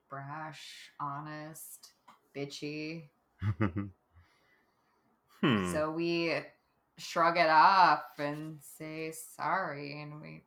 brash, 0.09 0.91
honest, 1.01 1.93
bitchy. 2.37 3.09
hmm. 3.59 3.87
So 5.73 5.91
we 5.91 6.35
shrug 6.99 7.37
it 7.37 7.51
off 7.51 8.03
and 8.19 8.59
say 8.61 9.13
sorry, 9.13 10.01
and 10.03 10.21
we 10.21 10.45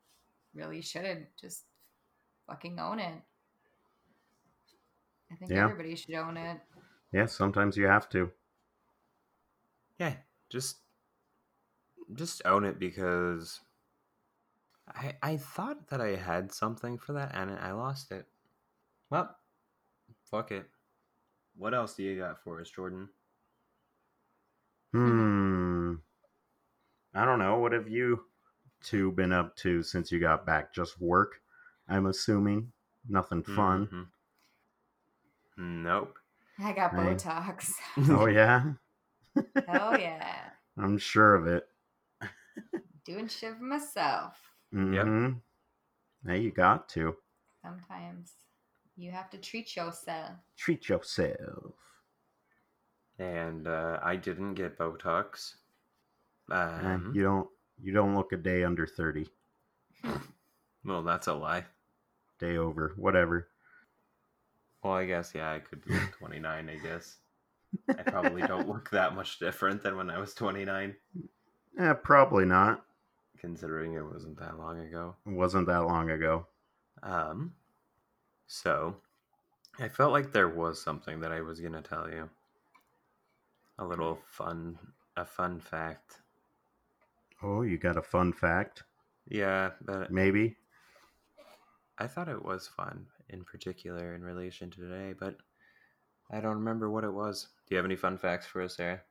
really 0.54 0.82
shouldn't 0.82 1.28
just 1.40 1.64
fucking 2.48 2.80
own 2.80 3.00
it. 3.00 3.22
I 5.32 5.36
think 5.36 5.52
Yeah. 5.52 5.64
everybody 5.66 5.96
should 5.96 6.16
own 6.16 6.38
it. 6.38 6.60
Yeah, 7.16 7.26
sometimes 7.28 7.78
you 7.78 7.86
have 7.88 8.10
to. 8.10 8.32
yeah, 9.98 10.16
just 10.50 10.78
just 12.14 12.42
own 12.46 12.66
it 12.66 12.78
because 12.78 13.62
I 14.88 15.16
I 15.24 15.38
thought 15.38 15.88
that 15.88 16.02
I 16.02 16.16
had 16.16 16.52
something 16.52 16.98
for 16.98 17.14
that 17.14 17.32
and 17.34 17.52
I 17.52 17.72
lost 17.72 18.12
it. 18.12 18.28
Well, 19.10 19.36
fuck 20.30 20.52
it. 20.52 20.70
What 21.56 21.74
else 21.74 21.96
do 21.96 22.04
you 22.04 22.18
got 22.20 22.44
for 22.44 22.60
us, 22.60 22.70
Jordan? 22.70 23.10
Hmm. 24.92 25.96
I 27.14 27.26
don't 27.26 27.40
know. 27.40 27.60
What 27.60 27.72
have 27.72 27.88
you 27.88 28.26
two 28.84 29.12
been 29.14 29.32
up 29.32 29.56
to 29.58 29.84
since 29.84 30.12
you 30.12 30.20
got 30.20 30.46
back? 30.46 30.74
Just 30.74 31.00
work, 31.00 31.42
I'm 31.88 32.06
assuming. 32.08 32.74
Nothing 33.08 33.44
fun. 33.44 33.88
Mhm. 33.88 34.08
Nope. 35.84 36.18
I 36.60 36.74
got 36.74 36.94
Right. 36.94 37.18
Botox. 37.18 37.72
oh 38.10 38.28
yeah, 38.28 38.64
oh 39.68 39.96
yeah. 39.98 40.36
I'm 40.78 40.98
sure 40.98 41.36
of 41.36 41.48
it. 41.48 41.68
Doing 43.06 43.28
shit 43.28 43.58
for 43.58 43.64
myself. 43.64 44.40
hmm 44.72 45.32
Hey, 46.26 46.40
you 46.40 46.52
got 46.52 46.90
to 46.90 47.16
Sometimes 47.62 48.34
you 48.96 49.12
have 49.12 49.30
to 49.32 49.38
treat 49.38 49.76
yourself. 49.76 50.32
treat 50.58 50.90
yourself. 50.90 51.74
And 53.20 53.68
uh, 53.68 54.00
I 54.04 54.16
didn't 54.16 54.56
get 54.56 54.78
Botox. 54.78 55.56
Um, 56.52 57.12
you 57.16 57.24
don't. 57.24 57.48
You 57.82 57.94
don't 57.94 58.16
look 58.16 58.32
a 58.34 58.38
day 58.38 58.64
under 58.64 58.86
thirty. 58.88 59.28
well, 60.84 61.02
that's 61.04 61.28
a 61.28 61.34
lie. 61.34 61.66
Day 62.40 62.58
over. 62.58 62.94
Whatever. 62.98 63.48
Well, 64.86 64.94
I 64.94 65.06
guess 65.08 65.32
yeah, 65.34 65.52
I 65.52 65.58
could 65.58 65.84
be 65.84 65.96
29. 66.20 66.70
I 66.70 66.76
guess 66.88 67.18
I 67.90 68.04
probably 68.04 68.44
don't 68.44 68.68
look 68.72 68.92
that 68.92 69.16
much 69.16 69.40
different 69.40 69.82
than 69.82 69.98
when 69.98 70.12
I 70.12 70.20
was 70.20 70.36
29, 70.36 70.96
Eh, 71.80 71.94
probably 72.04 72.46
not. 72.46 72.86
considering 73.40 73.94
it 73.94 74.06
wasn't 74.06 74.38
that 74.40 74.60
long 74.60 74.80
ago. 74.80 75.16
It 75.26 75.34
wasn't 75.34 75.66
that 75.66 75.80
long 75.88 76.12
ago. 76.12 76.46
Um, 77.02 77.54
so 78.46 78.96
I 79.80 79.88
felt 79.90 80.12
like 80.12 80.32
there 80.32 80.50
was 80.50 80.80
something 80.80 81.20
that 81.22 81.32
I 81.32 81.42
was 81.42 81.60
gonna 81.60 81.82
tell 81.82 82.08
you. 82.08 82.30
A 83.80 83.86
little 83.86 84.20
fun, 84.28 84.78
a 85.18 85.26
fun 85.26 85.60
fact. 85.60 86.20
Oh, 87.42 87.64
you 87.64 87.80
got 87.80 87.98
a 87.98 88.04
fun 88.04 88.34
fact? 88.34 88.84
Yeah, 89.28 89.72
but 89.84 90.12
Maybe. 90.12 90.58
I 91.98 92.06
thought 92.06 92.30
it 92.30 92.46
was 92.46 92.68
fun 92.68 93.08
in 93.30 93.44
particular 93.44 94.14
in 94.16 94.24
relation 94.24 94.70
to 94.72 94.80
today, 94.82 95.14
but 95.20 95.38
I 96.32 96.40
don't 96.42 96.56
remember 96.56 96.90
what 96.90 97.04
it 97.04 97.14
was. 97.14 97.48
Do 97.68 97.76
you 97.76 97.78
have 97.78 97.86
any 97.86 97.96
fun 97.96 98.18
facts 98.18 98.46
for 98.48 98.62
us, 98.62 98.78
Sarah? 98.78 99.02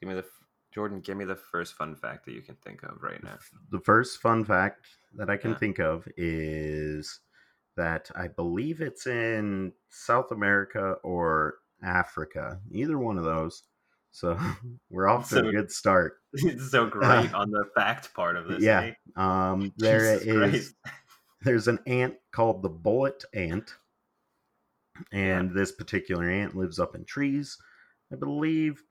Give 0.00 0.08
me 0.08 0.14
the 0.14 0.20
f- 0.22 0.44
Jordan. 0.72 1.00
Give 1.00 1.16
me 1.16 1.24
the 1.24 1.36
first 1.36 1.74
fun 1.74 1.94
fact 1.96 2.24
that 2.26 2.32
you 2.32 2.42
can 2.42 2.56
think 2.56 2.82
of 2.82 3.02
right 3.02 3.22
now. 3.22 3.38
The 3.70 3.80
first 3.80 4.20
fun 4.20 4.44
fact 4.44 4.86
that 5.14 5.30
I 5.30 5.36
can 5.36 5.52
Yeah. 5.52 5.58
think 5.58 5.78
of 5.78 6.06
is 6.16 7.20
that 7.76 8.10
I 8.14 8.28
believe 8.28 8.80
it's 8.80 9.06
in 9.06 9.72
South 9.88 10.30
America 10.32 10.94
or 11.02 11.58
Africa. 11.82 12.60
Either 12.72 12.98
one 12.98 13.16
of 13.18 13.24
those. 13.24 13.62
So 14.12 14.36
we're 14.90 15.08
off 15.08 15.28
to 15.30 15.36
So- 15.36 15.48
a 15.48 15.52
good 15.52 15.70
start. 15.70 16.14
It's 16.32 16.70
so 16.72 16.86
great 16.86 17.32
on 17.34 17.50
the 17.50 17.64
fact 17.76 18.12
part 18.14 18.36
of 18.36 18.48
this. 18.48 18.62
Yeah. 18.62 18.80
eh? 18.82 18.92
Um, 19.16 19.72
there 19.76 20.18
Jesus 20.18 20.54
is. 20.54 20.74
There's 21.42 21.68
an 21.68 21.78
ant 21.86 22.16
called 22.32 22.62
the 22.62 22.68
bullet 22.68 23.24
ant, 23.34 23.76
and 25.12 25.52
this 25.52 25.72
particular 25.72 26.28
ant 26.28 26.56
lives 26.56 26.78
up 26.78 26.94
in 26.94 27.04
trees, 27.04 27.56
I 28.12 28.16
believe, 28.16 28.82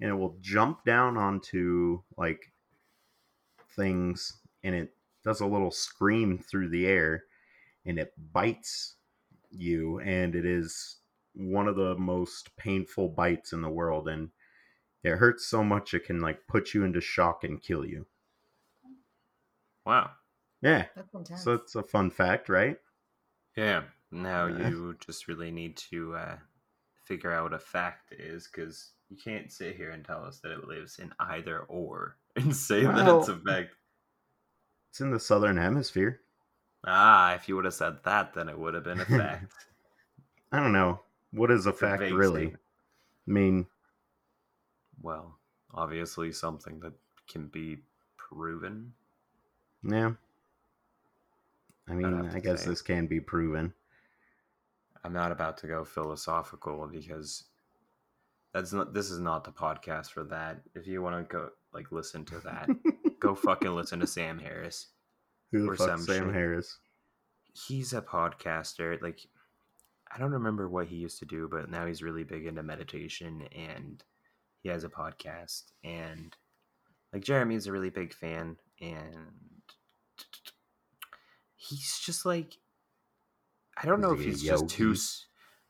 and 0.00 0.10
it 0.10 0.14
will 0.14 0.36
jump 0.40 0.84
down 0.84 1.16
onto 1.16 2.02
like 2.16 2.52
things, 3.74 4.38
and 4.62 4.74
it 4.74 4.94
does 5.24 5.40
a 5.40 5.46
little 5.46 5.70
scream 5.70 6.38
through 6.38 6.68
the 6.68 6.86
air, 6.86 7.24
and 7.84 7.98
it 7.98 8.12
bites 8.32 8.96
you, 9.50 10.00
and 10.00 10.34
it 10.34 10.44
is 10.44 10.96
one 11.34 11.68
of 11.68 11.76
the 11.76 11.94
most 11.96 12.56
painful 12.56 13.08
bites 13.08 13.52
in 13.52 13.62
the 13.62 13.68
world, 13.70 14.08
and 14.08 14.30
it 15.02 15.16
hurts 15.16 15.46
so 15.46 15.62
much 15.62 15.94
it 15.94 16.04
can 16.04 16.20
like 16.20 16.46
put 16.48 16.74
you 16.74 16.84
into 16.84 17.00
shock 17.00 17.44
and 17.44 17.62
kill 17.62 17.84
you. 17.84 18.06
Wow. 19.84 20.10
Yeah, 20.60 20.86
That's 20.94 21.42
so 21.42 21.54
it's 21.54 21.74
a 21.74 21.82
fun 21.82 22.10
fact, 22.10 22.48
right? 22.50 22.78
Yeah. 23.56 23.84
Now 24.10 24.46
Yeah. 24.46 24.68
you 24.70 24.94
just 25.00 25.26
really 25.28 25.50
need 25.50 25.76
to 25.90 26.14
uh, 26.14 26.38
figure 27.04 27.32
out 27.32 27.44
what 27.44 27.54
a 27.54 27.58
fact 27.58 28.12
is 28.12 28.46
because 28.48 28.92
You 29.08 29.16
can't 29.16 29.52
sit 29.52 29.76
here 29.76 29.90
and 29.90 30.04
tell 30.04 30.24
us 30.24 30.40
that 30.40 30.52
it 30.52 30.64
lives 30.66 30.98
in 30.98 31.12
either 31.20 31.60
or 31.62 32.18
and 32.36 32.54
say 32.56 32.82
that 32.84 33.08
it's 33.08 33.28
a 33.28 33.36
fact. 33.38 33.76
It's 34.90 35.00
in 35.00 35.12
the 35.12 35.20
southern 35.20 35.58
hemisphere. 35.58 36.22
Ah, 36.86 37.34
if 37.34 37.50
you 37.50 37.56
would 37.56 37.66
have 37.66 37.74
said 37.74 38.02
that, 38.04 38.32
then 38.32 38.48
it 38.48 38.58
would 38.58 38.72
have 38.72 38.84
been 38.84 39.00
a 39.00 39.04
fact. 39.04 39.66
I 40.52 40.58
don't 40.60 40.72
know. 40.72 41.02
What 41.30 41.50
is 41.52 41.66
a 41.66 41.72
It's 41.72 41.78
fact 41.80 42.00
vague 42.00 42.14
really? 42.14 42.46
statement. 42.46 42.62
I 43.28 43.30
mean, 43.30 43.66
well, 45.00 45.38
obviously 45.72 46.32
something 46.32 46.80
that 46.80 46.92
can 47.28 47.48
be 47.48 47.84
proven. 48.18 48.94
yeah. 49.82 50.12
I 51.88 51.94
mean, 51.94 52.30
I 52.34 52.40
guess 52.40 52.64
say. 52.64 52.70
this 52.70 52.82
can 52.82 53.06
be 53.06 53.20
proven. 53.20 53.72
I'm 55.04 55.12
not 55.12 55.30
about 55.30 55.58
to 55.58 55.68
go 55.68 55.84
philosophical 55.84 56.88
because 56.92 57.44
that's 58.52 58.72
not 58.72 58.92
this 58.92 59.10
is 59.10 59.20
not 59.20 59.44
the 59.44 59.52
podcast 59.52 60.10
for 60.10 60.24
that. 60.24 60.62
If 60.74 60.86
you 60.86 61.00
want 61.02 61.16
to 61.28 61.32
go 61.32 61.50
like 61.72 61.92
listen 61.92 62.24
to 62.26 62.40
that, 62.40 62.68
go 63.20 63.34
fucking 63.34 63.74
listen 63.74 64.00
to 64.00 64.06
Sam 64.06 64.38
Harris. 64.38 64.88
Who 65.52 65.62
the 65.62 65.70
Or 65.70 65.76
Sam 65.76 66.04
shit. 66.04 66.34
Harris? 66.34 66.78
He's 67.52 67.92
a 67.92 68.02
podcaster. 68.02 69.00
Like 69.00 69.20
I 70.12 70.18
don't 70.18 70.32
remember 70.32 70.68
what 70.68 70.88
he 70.88 70.96
used 70.96 71.18
to 71.20 71.24
do, 71.26 71.48
but 71.50 71.70
now 71.70 71.86
he's 71.86 72.02
really 72.02 72.24
big 72.24 72.46
into 72.46 72.62
meditation 72.62 73.46
and 73.54 74.02
he 74.62 74.68
has 74.70 74.82
a 74.82 74.88
podcast 74.88 75.64
and 75.84 76.36
like 77.12 77.22
Jeremy's 77.22 77.66
a 77.66 77.72
really 77.72 77.90
big 77.90 78.12
fan 78.12 78.56
and 78.80 79.28
he's 81.68 81.98
just 82.04 82.24
like 82.24 82.56
I 83.76 83.86
don't 83.86 84.00
know 84.00 84.12
if 84.12 84.20
he's 84.20 84.42
just 84.42 84.68
too 84.68 84.94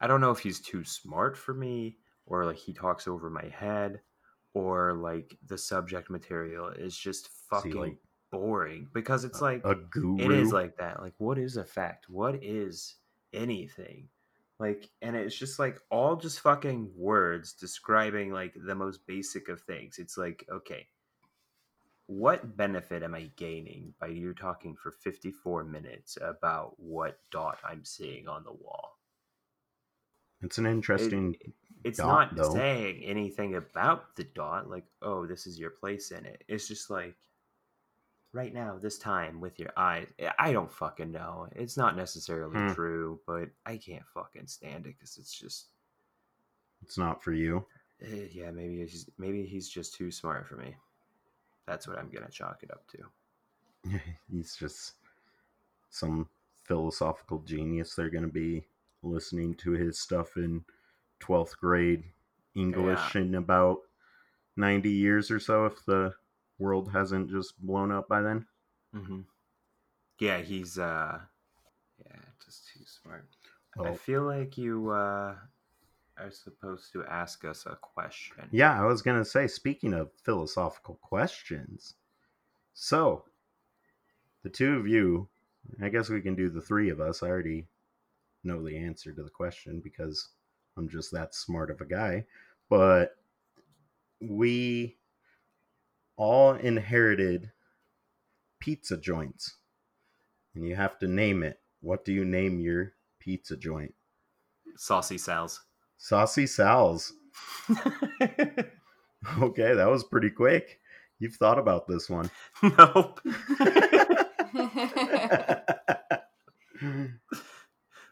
I 0.01 0.07
don't 0.07 0.21
know 0.21 0.31
if 0.31 0.39
he's 0.39 0.61
too 0.61 0.85
smart 0.85 1.37
for 1.37 1.55
me 1.55 1.97
or 2.27 2.45
like 2.45 2.59
he 2.59 2.73
talks 2.73 3.09
over 3.09 3.31
my 3.31 3.47
head 3.47 4.01
or 4.55 4.95
like 4.95 5.37
the 5.47 5.59
subject 5.59 6.11
material 6.11 6.69
is 6.69 6.97
just 6.97 7.29
fucking 7.51 7.75
like, 7.75 7.97
boring 8.31 8.89
because 8.93 9.25
it's 9.25 9.41
like 9.41 9.63
A 9.65 9.75
guru. 9.75 10.19
it 10.19 10.33
is 10.33 10.53
like 10.53 10.77
that. 10.79 11.03
Like, 11.03 11.15
what 11.19 11.39
is 11.39 11.57
a 11.57 11.65
fact? 11.65 12.09
What 12.09 12.43
is 12.43 12.97
anything? 13.33 14.09
Like, 14.59 14.89
and 15.03 15.15
it's 15.15 15.37
just 15.37 15.59
like 15.59 15.79
all 15.91 16.17
just 16.17 16.41
fucking 16.41 16.91
words 16.97 17.53
describing 17.53 18.33
like 18.33 18.55
the 18.57 18.75
most 18.75 19.07
basic 19.07 19.49
of 19.49 19.61
things. 19.61 19.99
It's 19.99 20.17
like, 20.17 20.47
okay, 20.51 20.87
what 22.07 22.57
benefit 22.57 23.03
am 23.03 23.15
I 23.15 23.31
gaining 23.37 23.95
by 24.01 24.09
you 24.09 24.35
talking 24.35 24.75
for 24.77 24.91
54 24.91 25.63
minutes 25.65 26.19
about 26.21 26.79
what 26.81 27.21
dot 27.31 27.59
I'm 27.65 27.85
seeing 27.85 28.29
on 28.29 28.45
the 28.45 28.53
wall? 28.53 28.99
It's 30.41 30.57
an 30.57 30.65
interesting. 30.65 31.37
It's 31.85 32.03
dot, 32.03 32.05
not 32.05 32.37
though. 32.37 32.53
saying 32.53 33.03
anything 33.03 33.55
about 33.55 34.15
the 34.15 34.25
dot, 34.25 34.69
like, 34.69 34.85
oh, 35.01 35.27
this 35.27 35.47
is 35.47 35.59
your 35.59 35.71
place 35.71 36.11
in 36.11 36.27
it. 36.27 36.45
It's 36.49 36.69
just 36.69 36.91
like, 36.91 37.17
right 38.33 38.53
now, 38.53 38.79
this 38.79 38.99
time 38.99 39.41
with 39.41 39.59
your 39.59 39.73
eyes. 39.77 40.13
I 40.39 40.53
don't 40.53 40.71
fucking 40.73 41.11
know. 41.11 41.49
It's 41.57 41.77
not 41.77 41.97
necessarily 41.97 42.59
Hmm. 42.59 42.73
true, 42.73 43.21
but 43.27 43.51
I 43.65 43.79
can't 43.79 44.07
fucking 44.07 44.47
stand 44.47 44.87
it 44.87 44.97
because 44.99 45.17
it's 45.17 45.37
just, 45.37 45.71
It's 46.81 46.97
not 46.97 47.23
for 47.23 47.33
you. 47.35 47.67
eh, 48.01 48.29
yeah, 48.33 48.51
maybe 48.51 48.79
he's 48.81 49.09
maybe 49.19 49.45
he's 49.47 49.69
just 49.69 49.95
too 49.95 50.11
smart 50.11 50.47
for 50.47 50.57
me. 50.57 50.75
That's 51.67 51.89
what 51.89 51.99
I'm 51.99 52.11
gonna 52.11 52.31
chalk 52.31 52.63
it 52.63 52.71
up 52.71 52.85
to. 52.89 54.01
He's 54.31 54.57
just 54.57 54.95
some 55.91 56.29
philosophical 56.65 57.39
genius. 57.41 57.95
They're 57.95 58.11
going 58.11 58.25
to 58.25 58.33
be 58.33 58.65
listening 59.03 59.55
to 59.55 59.73
his 59.73 59.99
stuff 59.99 60.37
in 60.37 60.65
12th 61.21 61.57
grade 61.59 62.05
English 62.55 63.15
in 63.15 63.35
about 63.35 63.79
90 64.57 64.91
years 64.91 65.31
or 65.31 65.39
so 65.39 65.67
if 65.67 65.85
the 65.85 66.13
world 66.59 66.91
hasn't 66.93 67.31
just 67.31 67.61
blown 67.65 67.93
up 67.93 68.09
by 68.09 68.23
then. 68.23 68.47
Mm-hmm. 68.95 69.21
Yeah, 70.19 70.39
he's 70.39 70.79
uh, 70.79 71.19
yeah, 71.99 72.21
just 72.45 72.69
too 72.73 72.81
smart. 72.85 73.27
I 73.79 73.95
feel 73.95 74.23
like 74.23 74.57
you 74.57 74.89
uh 74.89 75.35
are 76.19 76.31
supposed 76.31 76.93
to 76.93 77.05
ask 77.05 77.45
us 77.45 77.67
a 77.67 77.77
question. 77.77 78.49
Yeah, 78.51 78.81
I 78.81 78.85
was 78.87 79.03
going 79.03 79.19
to 79.19 79.25
say, 79.25 79.47
speaking 79.47 79.93
of 79.93 80.11
philosophical 80.25 80.99
questions, 81.03 81.95
so 82.75 83.25
the 84.43 84.51
two 84.51 84.77
of 84.77 84.87
you, 84.87 85.29
I 85.83 85.89
guess 85.89 86.09
we 86.09 86.21
can 86.21 86.35
do 86.35 86.49
the 86.49 86.61
three 86.61 86.91
of 86.91 87.01
us. 87.01 87.23
I 87.23 87.29
already 87.29 87.67
know 88.45 88.63
the 88.63 88.77
answer 88.77 89.13
to 89.13 89.23
the 89.23 89.31
question 89.31 89.81
because 89.83 90.29
I'm 90.77 90.89
just 90.89 91.13
that 91.13 91.35
smart 91.35 91.71
of 91.71 91.81
a 91.81 91.87
guy. 91.87 92.27
But 92.69 93.17
we 94.21 94.97
all 96.17 96.53
inherited 96.55 97.51
pizza 98.61 98.97
joints, 98.97 99.57
and 100.55 100.67
you 100.67 100.77
have 100.77 100.99
to 101.01 101.09
name 101.09 101.43
it. 101.43 101.61
What 101.81 102.05
do 102.05 102.13
you 102.13 102.25
name 102.25 102.61
your 102.61 102.95
pizza 103.19 103.57
joint? 103.57 103.95
Saucy 104.77 105.19
Sal's. 105.19 105.63
Saucy 105.99 106.47
Sal's. 106.47 107.13
Okay, 109.43 109.75
that 109.75 109.89
was 109.91 110.05
pretty 110.05 110.31
quick. 110.31 110.79
You've 111.19 111.35
thought 111.35 111.59
about 111.59 111.89
this 111.89 112.09
one. 112.09 112.31
nope. 112.63 113.21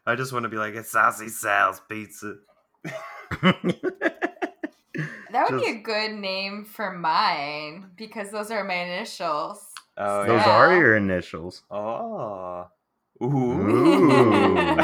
I 0.05 0.15
just 0.15 0.33
want 0.33 0.43
to 0.43 0.49
be 0.49 0.57
like, 0.57 0.75
it's 0.75 0.91
Saucy 0.91 1.29
Sal's 1.29 1.79
pizza. 1.89 2.35
That 5.31 5.51
would 5.51 5.59
be 5.61 5.69
a 5.71 5.81
good 5.81 6.13
name 6.13 6.63
for 6.63 6.91
mine 6.93 7.91
because 7.97 8.31
those 8.31 8.49
are 8.51 8.63
my 8.63 8.75
initials. 8.75 9.65
Oh, 9.97 10.25
Those 10.25 10.41
Yeah. 10.45 10.49
are 10.49 10.77
your 10.77 10.95
initials. 10.95 11.63
Oh. 11.69 12.67
Ooh. 13.21 13.27
Ooh. 13.27 14.75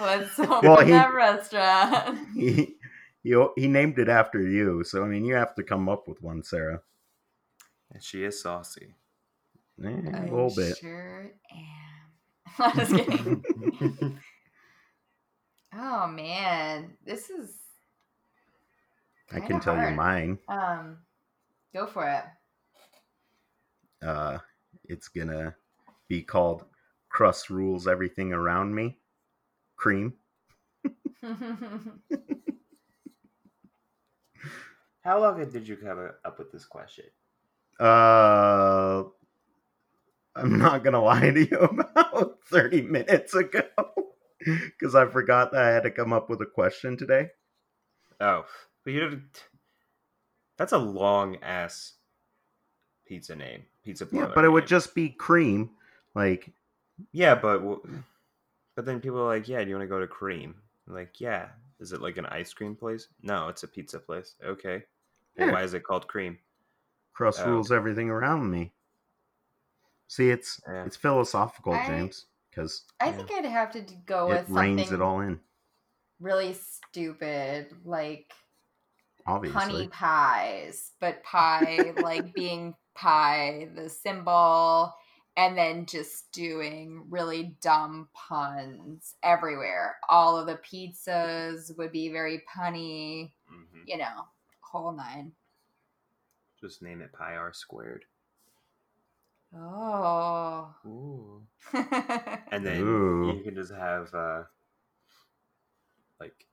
Let's 0.00 0.38
open 0.38 0.70
Well, 0.70 0.84
he- 0.84 0.90
that 0.92 1.14
restaurant. 1.14 2.18
He, 2.34 2.76
he, 3.22 3.46
he 3.56 3.68
named 3.68 3.98
it 3.98 4.08
after 4.08 4.40
you, 4.42 4.84
so 4.84 5.02
I 5.02 5.06
mean, 5.06 5.24
you 5.24 5.34
have 5.34 5.54
to 5.54 5.62
come 5.62 5.88
up 5.88 6.06
with 6.08 6.20
one, 6.22 6.42
Sarah. 6.42 6.82
And 7.92 8.02
she 8.02 8.24
is 8.24 8.42
saucy. 8.42 8.94
Eh, 9.82 9.88
a 9.88 10.16
I 10.16 10.20
little 10.24 10.52
bit. 10.54 10.76
Sure 10.76 11.30
am. 11.52 12.58
I'm 12.58 12.76
just 12.76 12.94
kidding. 12.94 13.42
Oh 15.76 16.06
man, 16.06 16.92
this 17.04 17.30
is. 17.30 17.56
I 19.32 19.40
can 19.40 19.58
tell 19.60 19.76
you 19.76 19.96
mine. 19.96 20.38
Um, 20.48 20.98
go 21.72 21.86
for 21.86 22.06
it. 22.08 22.24
Uh, 24.06 24.38
it's 24.84 25.08
gonna 25.08 25.56
be 26.08 26.22
called 26.22 26.64
"Crust 27.08 27.50
Rules 27.50 27.88
Everything 27.88 28.32
Around 28.32 28.74
Me." 28.74 28.98
Cream. 29.84 30.14
How 35.02 35.20
long 35.20 35.44
did 35.50 35.68
you 35.68 35.76
come 35.76 36.10
up 36.24 36.38
with 36.38 36.50
this 36.50 36.64
question? 36.64 37.04
Uh, 37.78 39.02
I'm 40.34 40.58
not 40.58 40.84
gonna 40.84 41.02
lie 41.02 41.28
to 41.32 41.38
you. 41.38 41.58
About 41.58 42.38
30 42.46 42.80
minutes 42.80 43.34
ago, 43.34 43.64
because 44.38 44.94
I 44.94 45.04
forgot 45.04 45.52
that 45.52 45.60
I 45.60 45.68
had 45.68 45.82
to 45.82 45.90
come 45.90 46.14
up 46.14 46.30
with 46.30 46.40
a 46.40 46.46
question 46.46 46.96
today. 46.96 47.28
Oh, 48.22 48.46
but 48.84 48.94
you 48.94 49.00
didn't. 49.00 49.44
That's 50.56 50.72
a 50.72 50.78
long 50.78 51.36
ass 51.42 51.92
pizza 53.06 53.36
name. 53.36 53.64
Pizza 53.84 54.08
Yeah, 54.10 54.30
but 54.34 54.46
it 54.46 54.50
would 54.50 54.66
just 54.66 54.94
be 54.94 55.10
cream. 55.10 55.72
Like, 56.14 56.54
Yeah, 57.12 57.34
but 57.34 57.58
w- 57.58 57.82
but 58.74 58.84
then 58.84 59.00
people 59.00 59.20
are 59.20 59.26
like, 59.26 59.48
yeah, 59.48 59.62
do 59.62 59.68
you 59.70 59.76
want 59.76 59.84
to 59.84 59.94
go 59.94 60.00
to 60.00 60.06
Cream? 60.06 60.54
I'm 60.86 60.94
like, 60.94 61.20
yeah. 61.20 61.48
Is 61.80 61.92
it 61.92 62.00
like 62.00 62.16
an 62.18 62.26
ice 62.26 62.52
cream 62.52 62.76
place? 62.76 63.08
No, 63.22 63.48
it's 63.48 63.62
a 63.64 63.68
pizza 63.68 63.98
place. 63.98 64.34
Okay. 64.44 64.84
Yeah. 65.36 65.50
why 65.50 65.62
is 65.64 65.74
it 65.74 65.82
called 65.82 66.06
Cream? 66.06 66.38
Cross 67.12 67.40
Oh. 67.40 67.50
rules 67.50 67.72
everything 67.72 68.08
around 68.10 68.48
me. 68.50 68.72
See, 70.08 70.30
it's 70.30 70.60
Yeah. 70.68 70.84
it's 70.84 70.96
philosophical, 70.96 71.72
I- 71.72 71.86
James, 71.86 72.26
because 72.50 72.84
I 73.00 73.06
Yeah. 73.06 73.12
think 73.16 73.32
I'd 73.32 73.44
have 73.46 73.72
to 73.72 73.80
go 74.06 74.30
it 74.30 74.48
with 74.48 74.50
reins 74.50 74.82
something 74.82 74.94
it 75.00 75.02
all 75.02 75.20
in. 75.20 75.40
really 76.20 76.52
stupid, 76.54 77.74
like 77.84 78.32
Obviously, 79.26 79.60
honey 79.60 79.88
pies, 79.88 80.92
but 81.00 81.22
pie 81.24 81.92
like 81.96 82.32
being 82.34 82.74
pie, 82.94 83.68
the 83.74 83.88
symbol, 83.88 84.94
and 85.36 85.58
then 85.58 85.86
just 85.86 86.30
doing 86.32 87.06
really 87.10 87.56
dumb 87.60 88.08
puns 88.14 89.14
everywhere. 89.22 89.96
All 90.08 90.36
of 90.38 90.46
the 90.46 90.56
pizzas 90.58 91.76
would 91.76 91.92
be 91.92 92.08
very 92.10 92.42
punny, 92.56 93.32
hmm 93.48 93.84
you 93.86 93.98
know, 93.98 94.26
whole 94.60 94.92
nine. 94.92 95.32
Just 96.60 96.82
name 96.82 97.00
it 97.00 97.12
Pi 97.12 97.36
R 97.36 97.52
squared. 97.52 98.06
Oh. 99.54 100.74
Ooh. 100.86 101.46
And 102.50 102.64
then 102.64 102.80
Ooh. 102.80 103.32
you 103.36 103.42
can 103.42 103.54
just 103.54 103.72
have 103.72 104.14
uh 104.14 104.44
like 106.20 106.46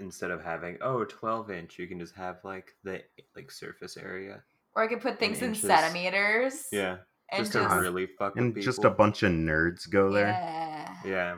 instead 0.00 0.30
of 0.30 0.42
having 0.42 0.78
oh 0.82 1.04
12 1.04 1.50
inch, 1.50 1.78
you 1.78 1.88
can 1.88 2.00
just 2.00 2.14
have 2.16 2.38
like 2.44 2.72
the 2.84 3.02
like 3.36 3.50
surface 3.50 3.96
area. 3.96 4.42
Or 4.74 4.82
I 4.82 4.88
could 4.88 5.00
put 5.00 5.18
things 5.18 5.42
in 5.42 5.48
inches. 5.48 5.66
centimeters. 5.66 6.66
Yeah, 6.72 6.98
And 7.32 7.40
just, 7.44 7.52
just, 7.52 7.68
to 7.74 7.80
really 7.80 8.06
fuck 8.18 8.36
and 8.36 8.54
people. 8.54 8.64
just 8.64 8.84
a 8.84 8.90
bunch 8.90 9.22
of 9.22 9.30
nerds 9.32 9.88
go 9.88 10.10
there. 10.10 10.26
yeah. 10.28 10.94
Yeah. 11.04 11.34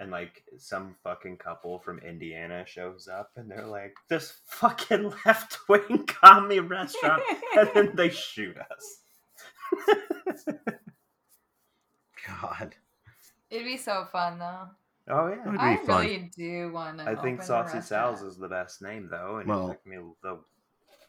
And 0.00 0.12
like 0.12 0.44
some 0.58 0.94
fucking 1.02 1.38
couple 1.38 1.80
from 1.80 1.98
Indiana 1.98 2.64
shows 2.66 3.08
up 3.08 3.30
and 3.36 3.50
they're 3.50 3.66
like, 3.66 3.94
this 4.08 4.32
fucking 4.46 5.12
left 5.26 5.58
wing 5.68 6.06
commie 6.06 6.60
restaurant. 6.60 7.22
and 7.56 7.68
then 7.74 7.90
they 7.96 8.08
shoot 8.10 8.56
us. 8.58 9.00
God, 12.26 12.74
It'd 13.50 13.66
be 13.66 13.76
so 13.76 14.06
fun 14.12 14.38
though. 14.38 14.68
oh, 15.08 15.28
yeah. 15.28 15.44
Would 15.44 15.52
be 15.54 15.58
I 15.58 15.76
fun. 15.84 16.04
really 16.04 16.30
do 16.36 16.70
want 16.72 16.98
to. 16.98 17.04
I 17.08 17.14
think 17.16 17.42
Saucy 17.42 17.80
Sal's 17.80 18.22
is 18.22 18.36
the 18.36 18.48
best 18.48 18.82
name 18.82 19.08
though, 19.10 19.38
and 19.38 19.48
Well- 19.48 19.70
it 19.70 19.72
took 19.72 19.86
me 19.86 19.96
the, 20.22 20.38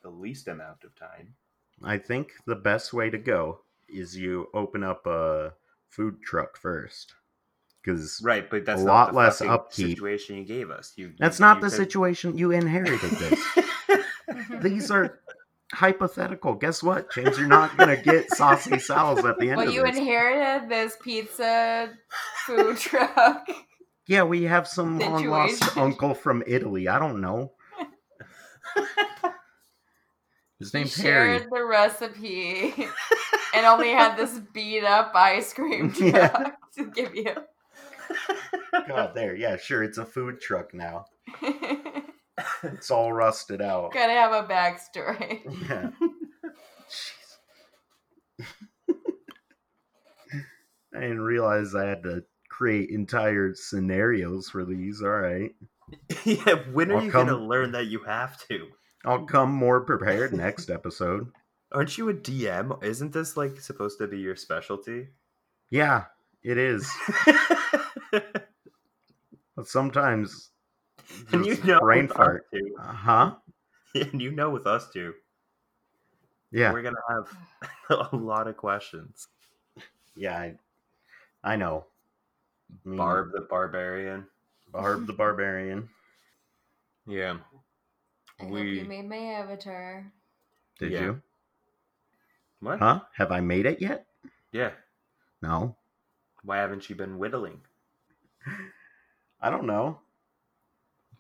the 0.04 0.10
least 0.10 0.48
amount 0.48 0.84
of 0.84 0.96
time. 0.96 1.36
I 1.84 1.98
think 1.98 2.32
the 2.46 2.56
best 2.56 2.94
way 2.94 3.10
to 3.10 3.18
go 3.18 3.62
is 3.88 4.16
you 4.18 4.48
open 4.54 4.84
up 4.84 5.06
a 5.08 5.54
food 5.90 6.22
truck 6.24 6.58
first, 6.58 7.14
because 7.82 8.22
Right, 8.24 8.50
but 8.50 8.66
that's 8.66 8.82
A 8.82 8.86
not 8.86 8.92
lot 8.94 9.12
the 9.12 9.18
less 9.18 9.38
fucking 9.40 9.52
upkeep. 9.52 9.90
situation 9.90 10.36
you 10.38 10.44
gave 10.46 10.70
us. 10.72 10.94
You 10.96 11.14
that's 11.18 11.40
you- 11.40 11.46
not 11.46 11.58
you 11.58 11.62
the 11.62 11.70
could- 11.70 11.78
situation 11.78 12.38
you 12.38 12.52
inherited. 12.52 13.10
This 13.12 13.44
these 14.62 14.92
are 14.92 15.20
hypothetical. 15.74 16.54
Guess 16.56 16.84
what, 16.84 17.12
James? 17.12 17.38
You're 17.38 17.48
not 17.48 17.76
gonna 17.78 18.02
get 18.02 18.30
saucy 18.32 18.78
sal's 18.80 19.24
at 19.26 19.38
the 19.40 19.50
end 19.50 19.58
Well, 19.58 19.68
of 19.70 19.74
you 19.74 19.84
this. 19.86 19.98
inherited 19.98 20.70
this 20.70 20.98
pizza 21.02 21.92
food 22.46 22.78
truck. 22.78 23.48
yeah, 24.08 24.24
we 24.24 24.44
have 24.44 24.68
some 24.68 25.00
long 25.00 25.26
lost 25.28 25.78
uncle 25.78 26.14
from 26.14 26.44
Italy. 26.46 26.88
I 26.88 27.00
don't 27.00 27.22
know. 27.22 27.54
His 30.60 30.72
He 30.72 30.78
name's 30.80 30.96
Harry. 30.98 31.38
shared 31.40 31.50
the 31.52 31.64
recipe 31.66 32.74
and 33.56 33.66
only 33.66 33.90
had 33.90 34.18
this 34.18 34.40
beat 34.54 34.84
up 34.84 35.12
ice 35.16 35.54
cream 35.54 35.92
truck 35.94 36.14
Yeah. 36.14 36.52
to 36.76 36.92
give 36.92 37.16
you. 37.16 37.34
God, 38.88 39.14
there. 39.16 39.36
Yeah, 39.36 39.58
sure. 39.58 39.84
It's 39.84 39.98
a 39.98 40.06
food 40.06 40.42
truck 40.42 40.74
now. 40.74 41.06
It's 42.64 42.90
all 42.92 43.14
rusted 43.14 43.62
out. 43.62 43.94
Gotta 43.94 44.14
have 44.14 44.32
a 44.32 44.48
backstory. 44.48 45.42
Yeah. 45.70 45.92
Jeez. 46.90 47.38
I 50.96 51.00
didn't 51.02 51.22
realize 51.22 51.76
I 51.76 51.86
had 51.86 52.04
to 52.04 52.24
create 52.50 52.90
entire 52.90 53.54
scenarios 53.54 54.50
for 54.50 54.66
these. 54.66 55.02
All 55.02 55.10
right. 55.10 55.52
yeah, 56.26 56.56
when 56.72 56.92
are 56.92 56.98
I'll 56.98 57.04
you 57.04 57.12
come- 57.12 57.28
gonna 57.28 57.38
learn 57.44 57.72
that 57.74 57.86
you 57.88 58.04
have 58.04 58.38
to? 58.48 58.68
I'll 59.06 59.26
come 59.26 59.52
more 59.52 59.82
prepared 59.82 60.34
next 60.34 60.70
episode. 60.70 61.32
Aren't 61.72 61.98
you 61.98 62.10
a 62.10 62.14
DM? 62.14 62.84
Isn't 62.84 63.14
this 63.14 63.38
like 63.38 63.60
supposed 63.62 64.00
to 64.00 64.08
be 64.08 64.20
your 64.20 64.36
specialty? 64.36 65.08
Yeah, 65.70 66.06
it 66.44 66.58
is. 66.58 66.90
But 69.56 69.68
sometimes 69.68 70.52
and 71.34 71.46
you 71.46 71.58
know 71.66 71.82
brain 71.82 72.08
fart. 72.08 72.46
Uh 72.80 72.94
huh. 72.94 73.36
and 73.94 74.22
you 74.22 74.32
know 74.32 74.50
with 74.52 74.66
us 74.66 74.90
two, 74.90 75.14
Yeah. 76.50 76.72
we're 76.72 76.82
gonna 76.82 76.96
have 77.10 78.10
a 78.12 78.16
lot 78.16 78.48
of 78.48 78.56
questions. 78.56 79.28
Yeah. 80.16 80.38
I, 80.40 80.56
I 81.44 81.56
know. 81.58 81.88
Barb 82.86 83.32
the 83.34 83.42
barbarian. 83.42 84.28
Barb 84.72 85.08
the 85.08 85.14
barbarian. 85.14 85.90
Yeah. 87.06 87.40
I 88.40 88.44
hope 88.46 88.58
you 88.66 88.86
made 88.86 89.08
my 89.10 89.18
avatar. 89.18 90.12
Did 90.80 90.92
Yeah. 90.94 91.02
you? 91.02 91.22
what? 92.62 92.80
Huh? 92.80 93.02
Have 93.16 93.32
I 93.32 93.40
made 93.42 93.66
it 93.66 93.82
yet? 93.82 94.08
Yeah. 94.52 94.72
No. 95.42 95.76
Why 96.44 96.58
haven't 96.58 96.90
you 96.90 96.96
been 96.96 97.18
whittling? 97.18 97.62
I 99.42 99.50
don't 99.50 99.66
know. 99.66 100.00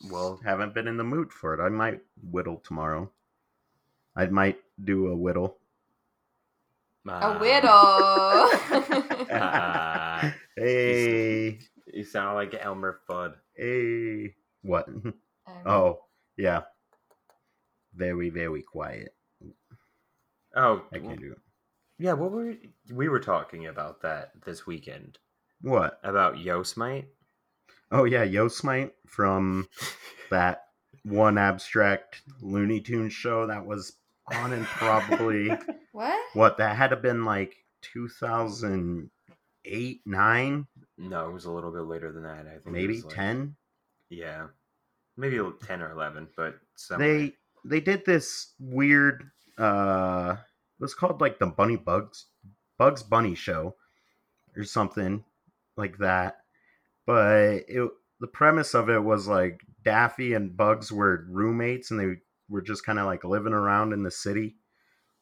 Well- 0.09 0.35
Just 0.35 0.43
haven't 0.45 0.73
been 0.73 0.87
in 0.87 0.97
the 0.97 1.03
mood 1.03 1.31
for 1.33 1.53
it. 1.53 1.61
I 1.63 1.69
might 1.69 2.01
whittle 2.23 2.57
tomorrow. 2.57 3.11
I 4.15 4.25
might 4.27 4.59
do 4.83 5.07
a 5.07 5.15
whittle. 5.15 5.57
A 7.07 7.11
Ah. 7.11 7.39
whittle. 7.39 9.27
Ah. 9.31 10.33
Hey, 10.55 11.59
you 11.93 12.03
sound 12.03 12.35
like 12.35 12.53
Elmer 12.59 12.99
Fudd. 13.07 13.35
hey. 13.55 14.35
What? 14.61 14.87
Um, 14.87 15.13
Oh, 15.65 16.03
yeah. 16.37 16.63
Very, 17.99 18.29
very 18.29 18.61
quiet. 18.63 19.13
Oh, 20.55 20.81
I 20.93 20.99
can't 20.99 21.19
do 21.19 21.33
it. 21.33 21.37
yeah. 21.99 22.13
What 22.13 22.31
were 22.31 22.55
we 22.91 23.09
were 23.09 23.19
talking 23.19 23.67
about 23.67 24.01
that 24.01 24.31
this 24.45 24.65
weekend 24.65 25.19
What? 25.61 25.99
about 26.03 26.39
Yosemite? 26.39 27.07
Oh, 27.91 28.05
yeah, 28.05 28.23
Yosemite 28.23 28.91
from 29.05 29.67
that 30.31 30.63
one 31.03 31.37
abstract 31.37 32.21
Looney 32.41 32.79
Tunes 32.81 33.13
show 33.13 33.45
that 33.47 33.65
was 33.65 33.93
on 34.33 34.53
and 34.53 34.65
probably 34.65 35.51
what? 35.91 36.19
what 36.33 36.57
that 36.57 36.75
had 36.77 36.89
to 36.91 36.95
been 36.95 37.25
like 37.25 37.55
2008 37.81 40.01
9 40.05 40.67
No, 40.97 41.29
it 41.29 41.33
was 41.33 41.45
a 41.45 41.51
little 41.51 41.71
bit 41.71 41.81
later 41.81 42.11
than 42.11 42.23
that. 42.23 42.45
I 42.47 42.51
think 42.59 42.67
maybe 42.67 42.95
was 42.95 43.05
like- 43.05 43.15
10 43.15 43.55
Yeah, 44.09 44.47
maybe 45.17 45.39
ten 45.63 45.81
or 45.81 45.91
eleven, 45.91 46.27
but 46.35 46.59
somewhere. 46.75 47.17
they 47.17 47.33
they 47.65 47.79
did 47.79 48.05
this 48.05 48.53
weird 48.59 49.29
uh 49.57 50.35
it 50.37 50.83
was 50.83 50.93
called 50.93 51.21
like 51.21 51.39
the 51.39 51.45
bunny 51.45 51.75
bugs 51.75 52.27
bugs 52.77 53.03
bunny 53.03 53.35
show 53.35 53.75
or 54.55 54.63
something 54.63 55.23
like 55.75 55.97
that 55.97 56.37
but 57.05 57.63
it 57.67 57.89
the 58.19 58.27
premise 58.27 58.73
of 58.73 58.89
it 58.89 59.03
was 59.03 59.27
like 59.27 59.61
daffy 59.83 60.33
and 60.33 60.57
bugs 60.57 60.91
were 60.91 61.25
roommates 61.29 61.91
and 61.91 61.99
they 61.99 62.17
were 62.49 62.61
just 62.61 62.85
kind 62.85 62.99
of 62.99 63.05
like 63.05 63.23
living 63.23 63.53
around 63.53 63.93
in 63.93 64.03
the 64.03 64.11
city 64.11 64.55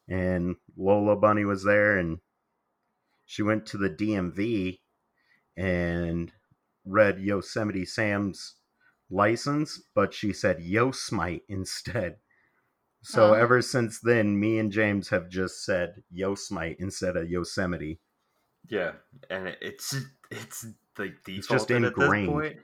and 0.08 0.56
lola 0.76 1.16
bunny 1.16 1.44
was 1.44 1.64
there 1.64 1.98
and 1.98 2.18
she 3.26 3.42
went 3.42 3.66
to 3.66 3.76
the 3.76 3.90
dmv 3.90 4.78
and 5.56 6.32
read 6.84 7.20
yosemite 7.20 7.84
sam's 7.84 8.54
license, 9.10 9.80
but 9.94 10.14
she 10.14 10.32
said 10.32 10.60
Yosemite 10.60 11.42
instead. 11.48 12.16
So 13.10 13.32
ever 13.32 13.62
since 13.62 14.00
then, 14.00 14.38
me 14.38 14.58
and 14.58 14.70
James 14.70 15.08
have 15.08 15.28
just 15.30 15.64
said 15.64 16.02
Yosemite 16.10 16.76
instead 16.78 17.16
of 17.16 17.30
Yosemite. 17.30 18.00
yeah, 18.68 18.92
and 19.30 19.48
it- 19.48 19.58
it's 19.62 19.94
it's 20.30 20.66
like 20.98 21.12
It's 21.26 21.46
defaulted 21.48 21.48
just 21.48 21.70
at 21.70 21.82
this 21.82 21.92
ingrained. 22.04 22.28
point. 22.28 22.58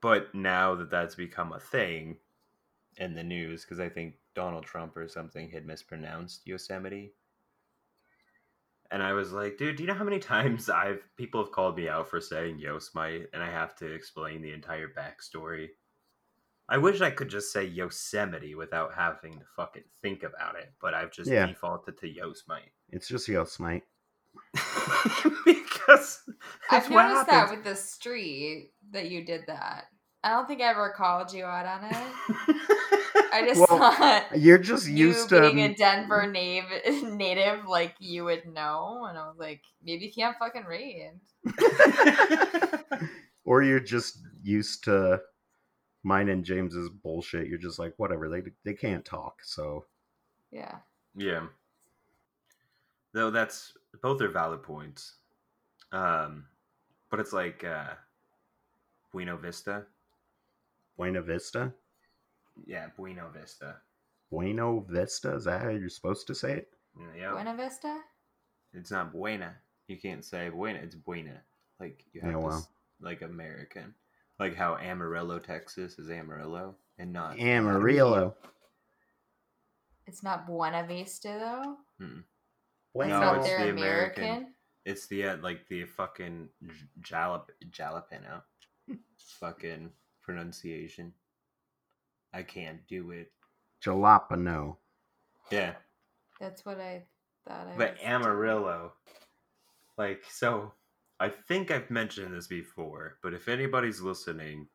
But 0.00 0.34
now 0.34 0.74
that 0.74 0.90
that's 0.90 1.14
become 1.14 1.52
a 1.52 1.60
thing 1.60 2.18
in 2.96 3.14
the 3.14 3.22
news, 3.22 3.62
because 3.64 3.78
I 3.78 3.88
think 3.88 4.16
Donald 4.34 4.64
Trump 4.64 4.96
or 4.96 5.06
something 5.08 5.50
had 5.50 5.66
mispronounced 5.66 6.46
Yosemite. 6.46 7.14
And 8.90 9.02
I 9.02 9.12
was 9.12 9.32
like, 9.32 9.56
dude, 9.58 9.76
do 9.76 9.82
you 9.82 9.86
know 9.88 9.94
how 9.94 10.04
many 10.04 10.18
times 10.34 10.68
I've 10.68 11.02
people 11.16 11.42
have 11.42 11.52
called 11.52 11.76
me 11.76 11.88
out 11.88 12.08
for 12.08 12.20
saying 12.20 12.58
Yosemite 12.58 13.26
and 13.32 13.42
I 13.42 13.50
have 13.50 13.76
to 13.76 13.86
explain 13.86 14.42
the 14.42 14.52
entire 14.52 14.88
backstory? 14.88 15.68
I 16.68 16.78
wish 16.78 17.00
I 17.00 17.10
could 17.10 17.28
just 17.28 17.52
say 17.52 17.64
Yosemite 17.64 18.54
without 18.56 18.92
having 18.94 19.38
to 19.38 19.44
fucking 19.56 19.84
think 20.02 20.22
about 20.24 20.56
it, 20.56 20.72
but 20.80 20.94
I've 20.94 21.12
just 21.12 21.30
Yeah. 21.30 21.46
defaulted 21.46 21.98
to 21.98 22.08
Yosemite. 22.08 22.72
It's 22.90 23.08
just 23.08 23.28
Yosemite. 23.28 23.84
because 25.44 26.22
I've 26.70 26.88
what 26.90 27.08
noticed 27.08 27.26
that 27.28 27.50
with 27.50 27.64
the 27.64 27.74
street 27.74 28.70
that 28.92 29.10
you 29.10 29.24
did 29.24 29.42
that. 29.46 29.86
I 30.22 30.30
don't 30.30 30.46
think 30.48 30.60
I 30.60 30.70
ever 30.70 30.92
called 30.96 31.32
you 31.32 31.44
out 31.44 31.66
on 31.66 31.84
it. 31.84 31.96
I 33.32 33.44
just 33.46 33.58
Well, 33.60 33.78
thought 33.78 34.26
You're 34.36 34.58
just 34.58 34.86
you 34.88 35.08
used 35.08 35.28
to 35.30 35.40
being 35.40 35.60
a 35.60 35.74
Denver 35.74 36.26
native, 36.30 37.02
native, 37.12 37.66
like 37.66 37.94
you 38.00 38.24
would 38.24 38.46
know, 38.46 39.06
and 39.08 39.16
I 39.18 39.26
was 39.28 39.36
like, 39.38 39.62
maybe 39.82 40.06
you 40.06 40.12
can't 40.12 40.36
fucking 40.38 40.64
read. 40.64 41.12
or 43.44 43.62
you're 43.62 43.80
just 43.80 44.18
used 44.42 44.84
to 44.84 45.20
mine 46.06 46.28
and 46.28 46.44
James's 46.44 46.88
bullshit. 46.88 47.48
You're 47.48 47.58
just 47.58 47.80
like, 47.80 47.94
whatever, 47.96 48.28
they 48.28 48.42
they 48.64 48.74
can't 48.74 49.04
talk, 49.04 49.40
so 49.42 49.84
Yeah. 50.52 50.76
Yeah. 51.16 51.46
Though 53.12 53.30
that's 53.30 53.72
both 54.02 54.20
are 54.22 54.28
valid 54.28 54.62
points. 54.62 55.16
Um 55.92 56.46
but 57.10 57.18
it's 57.20 57.32
like 57.32 57.64
uh 57.64 57.94
Buena 59.12 59.36
Vista. 59.36 59.86
Buena 60.96 61.22
Vista? 61.22 61.72
Yeah, 62.66 62.86
Buena 62.96 63.28
Vista. 63.32 63.76
Buena 64.30 64.80
Vista? 64.80 65.34
Is 65.34 65.44
that 65.44 65.62
how 65.62 65.68
you're 65.70 65.88
supposed 65.88 66.26
to 66.28 66.34
say 66.34 66.52
it? 66.58 66.68
Yeah. 67.18 67.32
Buena 67.32 67.54
Vista. 67.56 68.00
It's 68.72 68.90
not 68.90 69.12
buena. 69.12 69.56
You 69.88 69.96
can't 69.96 70.24
say 70.24 70.48
buena, 70.50 70.78
it's 70.80 70.94
buena. 70.94 71.40
Like 71.80 72.04
you 72.12 72.20
have 72.20 72.30
Yeah, 72.30 72.36
to 72.36 72.46
well. 72.46 72.56
s- 72.58 72.68
like 73.00 73.22
American. 73.22 73.94
Like 74.38 74.54
how 74.54 74.76
Amarillo, 74.76 75.38
Texas 75.38 75.98
is 75.98 76.10
Amarillo 76.10 76.74
and 76.98 77.12
not 77.12 77.38
Amarillo. 77.38 78.34
It's 80.06 80.22
not 80.22 80.46
Buena 80.46 80.84
Vista 80.86 81.28
though. 81.28 81.76
Mm. 82.04 82.22
It's 82.94 83.08
No, 83.08 83.20
not 83.20 83.38
it's 83.38 83.48
the 83.48 83.70
American. 83.70 84.22
American. 84.24 84.54
It's 84.84 85.06
the 85.08 85.24
uh, 85.28 85.36
like 85.38 85.66
the 85.68 85.84
fucking 85.84 86.48
jalap 87.00 87.46
jalapeno 87.70 88.42
fucking 89.40 89.90
pronunciation. 90.22 91.12
I 92.32 92.42
can't 92.42 92.86
do 92.86 93.10
it. 93.10 93.32
Jalapeno. 93.84 94.76
Yeah, 95.50 95.74
That's 96.40 96.64
what 96.64 96.80
I 96.80 97.04
thought. 97.46 97.68
I 97.68 97.76
but 97.76 97.92
was 97.92 98.00
Amarillo, 98.02 98.92
like 99.96 100.22
so. 100.28 100.72
I 101.18 101.28
think 101.28 101.70
I've 101.70 101.90
mentioned 101.90 102.34
this 102.34 102.46
before, 102.46 103.18
but 103.22 103.32
if 103.32 103.48
anybody's 103.48 104.00
listening 104.00 104.68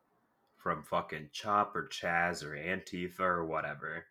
from 0.56 0.82
fucking 0.82 1.30
Chop 1.32 1.74
or 1.76 1.88
Chaz 1.88 2.44
or 2.44 2.56
Antifa 2.56 3.20
or 3.20 3.46
whatever, 3.46 4.06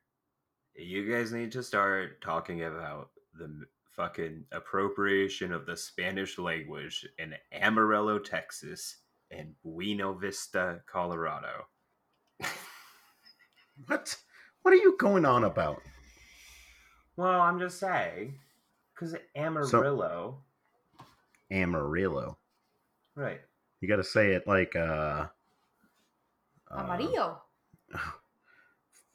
you 0.76 1.12
guys 1.12 1.34
need 1.34 1.52
to 1.54 1.64
start 1.64 2.22
talking 2.22 2.64
about 2.64 3.10
the 3.38 3.66
fucking 3.92 4.46
appropriation 4.52 5.52
of 5.52 5.66
the 5.66 5.76
Spanish 5.76 6.38
language 6.38 7.06
in 7.20 7.36
Amarillo, 7.52 8.20
Texas, 8.20 8.98
and 9.30 9.54
Buena 9.64 10.14
Vista, 10.14 10.82
Colorado. 10.88 11.68
What? 13.88 14.16
What 14.62 14.74
are 14.74 14.78
you 14.78 14.96
going 15.00 15.26
on 15.26 15.44
about? 15.44 15.82
Well, 17.16 17.42
I'm 17.42 17.60
just 17.60 17.80
saying, 17.80 18.36
because 18.94 19.16
Amarillo, 19.36 20.44
Amarillo. 21.52 22.38
right? 23.16 23.42
You 23.82 23.88
got 23.88 23.98
to 23.98 24.04
say 24.04 24.34
it 24.34 24.48
like 24.48 24.76
uh, 24.76 25.28
uh 26.70 26.78
Amarillo. 26.78 27.42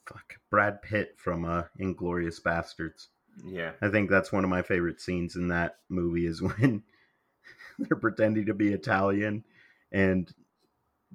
fuck 0.06 0.34
Brad 0.50 0.82
Pitt 0.82 1.14
from 1.16 1.44
uh 1.44 1.64
Inglourious 1.80 2.40
Basterds. 2.40 3.08
Yeah, 3.44 3.72
I 3.82 3.88
think 3.88 4.10
that's 4.10 4.32
one 4.32 4.44
of 4.44 4.50
my 4.50 4.62
favorite 4.62 5.00
scenes 5.00 5.36
in 5.36 5.48
that 5.48 5.78
movie 5.88 6.26
is 6.26 6.42
when 6.42 6.82
they're 7.78 7.98
pretending 7.98 8.46
to 8.46 8.54
be 8.54 8.72
Italian 8.72 9.44
and 9.92 10.32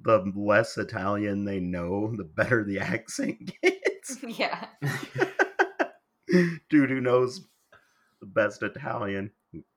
the 0.00 0.32
less 0.34 0.78
Italian 0.78 1.44
they 1.44 1.60
know, 1.60 2.14
the 2.16 2.24
better 2.24 2.64
the 2.64 2.78
accent 2.80 3.52
gets. 3.62 4.22
yeah. 4.38 4.66
Dude 6.68 6.90
who 6.90 7.00
knows 7.00 7.46
the 8.20 8.26
best 8.26 8.62
Italian, 8.62 9.30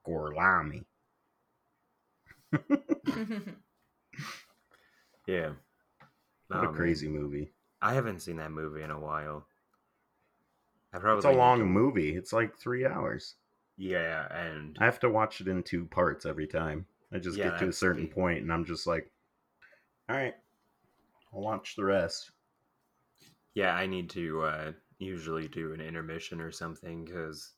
Gorlami. 0.07 0.85
yeah. 5.27 5.51
What 6.47 6.63
Oh, 6.63 6.69
a 6.69 6.73
crazy 6.73 7.07
movie. 7.07 7.51
I 7.81 7.93
haven't 7.93 8.19
seen 8.21 8.37
that 8.37 8.51
movie 8.51 8.83
in 8.83 8.91
a 8.91 8.99
while. 8.99 9.47
I 10.93 10.99
probably 10.99 11.17
It's 11.19 11.25
a 11.25 11.31
need 11.31 11.37
long 11.37 11.59
to- 11.59 11.65
movie. 11.65 12.15
It's 12.15 12.33
like 12.33 12.57
three 12.57 12.85
hours. 12.85 13.35
Yeah, 13.77 14.27
and 14.33 14.77
I 14.79 14.85
have 14.85 14.99
to 15.01 15.09
watch 15.09 15.41
it 15.41 15.47
in 15.49 15.61
two 15.63 15.85
parts 15.85 16.25
every 16.25 16.47
time. 16.47 16.85
I 17.11 17.19
just 17.19 17.37
Yeah, 17.37 17.49
get 17.49 17.59
to 17.59 17.67
a 17.67 17.73
certain 17.73 18.07
point 18.07 18.41
and 18.41 18.51
I'm 18.53 18.63
just 18.65 18.87
like, 18.87 19.11
all 20.07 20.15
right, 20.15 20.35
I'll 21.33 21.41
watch 21.41 21.75
the 21.75 21.83
rest. 21.83 22.31
yeah, 23.53 23.73
I 23.75 23.85
need 23.87 24.09
to 24.11 24.43
uh, 24.43 24.71
usually 24.99 25.47
do 25.47 25.73
an 25.73 25.81
intermission 25.81 26.39
or 26.39 26.51
something 26.51 27.03
because 27.05 27.51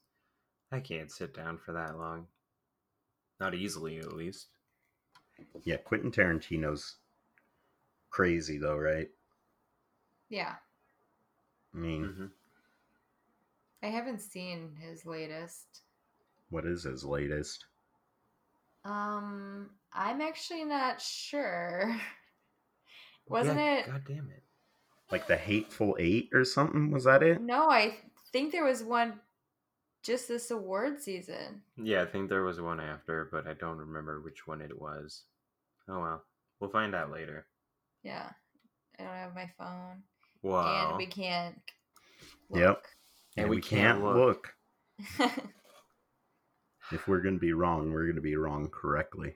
I 0.71 0.79
can't 0.79 1.11
sit 1.11 1.33
down 1.35 1.57
for 1.59 1.73
that 1.73 1.97
long. 1.97 2.27
Not 3.39 3.53
easily, 3.53 3.99
at 3.99 4.13
least. 4.13 4.47
Yeah, 5.63 5.77
Quentin 5.77 6.11
Tarantino's 6.11 6.97
crazy 8.09 8.57
though, 8.57 8.77
right? 8.77 9.09
yeah. 10.29 10.55
I 11.73 11.77
mean, 11.77 12.13
hmm 12.15 12.27
I 13.81 13.87
haven't 13.87 14.21
seen 14.21 14.75
his 14.75 15.03
latest. 15.03 15.81
what 16.49 16.65
is 16.65 16.83
his 16.83 17.05
latest? 17.05 17.65
Um, 18.83 19.69
I'm 19.93 20.21
actually 20.21 20.63
not 20.65 21.01
sure. 21.01 21.95
Wasn't 23.29 23.59
Yeah, 23.59 23.59
it? 23.59 23.85
God 23.85 24.03
damn 24.05 24.29
it! 24.31 24.43
Like 25.11 25.27
the 25.27 25.37
Hateful 25.37 25.95
Eight 25.99 26.29
or 26.33 26.45
something? 26.45 26.91
Was 26.91 27.05
that 27.05 27.23
it? 27.23 27.41
No, 27.41 27.69
I 27.69 27.95
think 28.33 28.51
there 28.51 28.65
was 28.65 28.83
one 28.83 29.21
just 30.03 30.27
this 30.27 30.51
award 30.51 31.01
season. 31.01 31.61
Yeah, 31.75 32.01
I 32.01 32.05
think 32.05 32.29
there 32.29 32.43
was 32.43 32.61
one 32.61 32.79
after, 32.79 33.29
but 33.31 33.47
I 33.47 33.53
don't 33.53 33.77
remember 33.77 34.21
which 34.21 34.47
one 34.47 34.61
it 34.61 34.79
was. 34.79 35.23
Oh 35.89 35.99
well, 35.99 36.23
we'll 36.59 36.69
find 36.69 36.95
out 36.95 37.11
later. 37.11 37.47
Yeah. 38.03 38.29
I 38.99 39.03
don't 39.03 39.13
have 39.13 39.35
my 39.35 39.49
phone. 39.57 40.01
Wow. 40.41 40.89
And 40.89 40.97
we 40.97 41.05
can't. 41.05 41.59
Look. 42.49 42.59
Yep. 42.59 42.69
look. 42.69 42.87
And, 43.37 43.49
we 43.49 43.57
we, 43.57 43.61
can't 43.61 43.99
can't, 44.01 44.03
look. 44.03 44.49
look. 45.19 45.31
If 46.91 47.05
we're 47.07 47.19
gonna 47.21 47.37
be 47.37 47.51
wrong, 47.51 47.91
we're 47.91 48.07
gonna 48.07 48.21
be 48.21 48.37
wrong 48.37 48.69
correctly. 48.69 49.35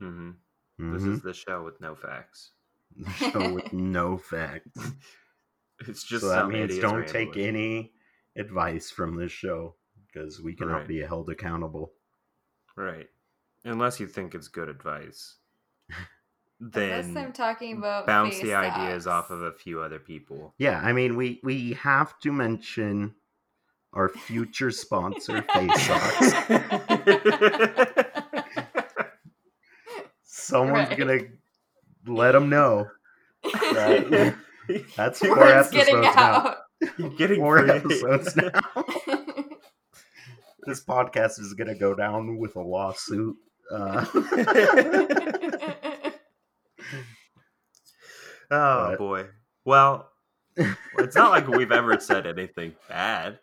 hmm 0.00 0.32
This 0.76 1.02
Mhm. 1.02 1.12
is 1.14 1.22
the 1.22 1.32
show 1.32 1.62
with 1.62 1.80
no 1.80 1.94
facts. 1.94 2.50
The 2.96 3.10
show 3.12 3.52
with 3.54 3.72
no 3.72 4.18
facts. 4.18 4.76
It's 5.86 6.02
just 6.02 6.22
so 6.22 6.28
that 6.30 6.40
some 6.40 6.52
means 6.52 6.76
don't 6.78 7.06
take 7.06 7.36
any 7.36 7.93
advice 8.36 8.90
from 8.90 9.16
this 9.16 9.32
show 9.32 9.74
because 10.06 10.40
we 10.40 10.54
cannot 10.54 10.78
Right. 10.78 10.88
be 10.88 11.00
held 11.00 11.28
accountable. 11.30 11.92
Right. 12.76 13.08
Unless 13.64 14.00
you 14.00 14.06
think 14.06 14.34
it's 14.34 14.48
good 14.48 14.68
advice. 14.68 15.36
Unless 16.60 17.14
I'm 17.16 17.32
talking 17.32 17.76
about 17.78 18.06
bounce 18.06 18.34
face 18.36 18.42
the 18.44 18.54
ideas 18.54 19.06
off 19.06 19.30
of 19.30 19.42
a 19.42 19.52
few 19.52 19.80
other 19.80 19.98
people. 19.98 20.54
Yeah, 20.58 20.80
I 20.80 20.92
mean 20.92 21.16
we 21.16 21.40
we 21.42 21.72
have 21.74 22.18
to 22.20 22.32
mention 22.32 23.14
our 23.92 24.08
future 24.08 24.70
sponsor, 24.70 25.42
Face 25.54 25.86
Socks. 25.86 26.32
Someone's 30.24 30.88
Right. 30.90 30.98
gonna 30.98 31.18
let 32.06 32.32
them 32.32 32.48
know. 32.48 32.88
Right. 33.44 34.34
That's 34.96 35.18
four 35.18 35.36
Word's 35.36 35.68
episodes 35.68 35.72
getting 35.72 36.00
now. 36.00 36.56
Out. 36.88 36.92
You're 36.98 37.10
getting 37.10 37.40
Four 37.40 37.58
pretty- 37.62 37.78
episodes 37.78 38.36
now. 38.36 38.50
this 40.66 40.84
podcast 40.84 41.38
is 41.40 41.54
gonna 41.54 41.74
go 41.78 41.94
down 41.94 42.38
with 42.38 42.56
a 42.56 42.60
lawsuit. 42.62 43.36
Uh, 43.70 44.04
oh 48.50 48.88
But- 48.90 48.98
boy. 48.98 49.26
Well, 49.64 50.10
it's 50.98 51.16
not 51.16 51.30
like 51.30 51.48
we've 51.48 51.72
ever 51.72 51.98
said 51.98 52.26
anything 52.26 52.74
bad. 52.88 53.38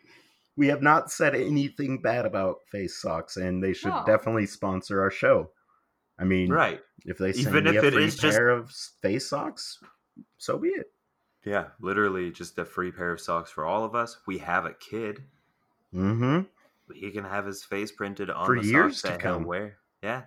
we 0.58 0.68
have 0.68 0.82
not 0.84 1.10
said 1.10 1.34
anything 1.34 2.00
bad 2.02 2.26
about 2.26 2.58
Face 2.72 3.02
Socks, 3.02 3.38
and 3.38 3.64
they 3.64 3.74
should 3.74 3.90
No. 3.90 4.04
definitely 4.06 4.46
sponsor 4.46 5.02
our 5.02 5.10
show. 5.10 5.50
I 6.20 6.26
mean, 6.26 6.52
Right. 6.52 6.80
if 7.06 7.18
they 7.18 7.32
send 7.34 7.48
Even 7.56 7.64
me 7.64 7.78
if 7.78 7.84
a 7.84 7.88
it 7.88 7.94
free 7.94 8.04
is 8.06 8.18
just- 8.18 8.38
pair 8.38 8.50
of 8.50 8.70
Face 9.02 9.28
Socks, 9.30 9.80
so 10.38 10.60
be 10.60 10.68
it. 10.70 10.91
Yeah, 11.44 11.68
literally 11.80 12.32
just 12.32 12.58
a 12.60 12.66
free 12.66 12.92
pair 12.92 13.12
of 13.12 13.20
socks 13.22 13.50
for 13.52 13.66
all 13.66 13.84
of 13.84 13.96
us. 13.96 14.20
We 14.28 14.38
have 14.40 14.66
a 14.66 14.74
kid. 14.74 15.24
Mm-hmm. 15.94 16.42
He 16.94 17.12
can 17.12 17.24
have 17.24 17.46
his 17.46 17.64
face 17.64 17.92
printed 17.92 18.30
on 18.30 18.46
For 18.46 18.60
the 18.62 18.68
years 18.68 18.98
socks 18.98 19.02
to 19.02 19.08
that 19.18 19.22
he'll 19.22 19.34
come. 19.40 19.46
wear. 19.46 19.78
Yeah. 20.04 20.24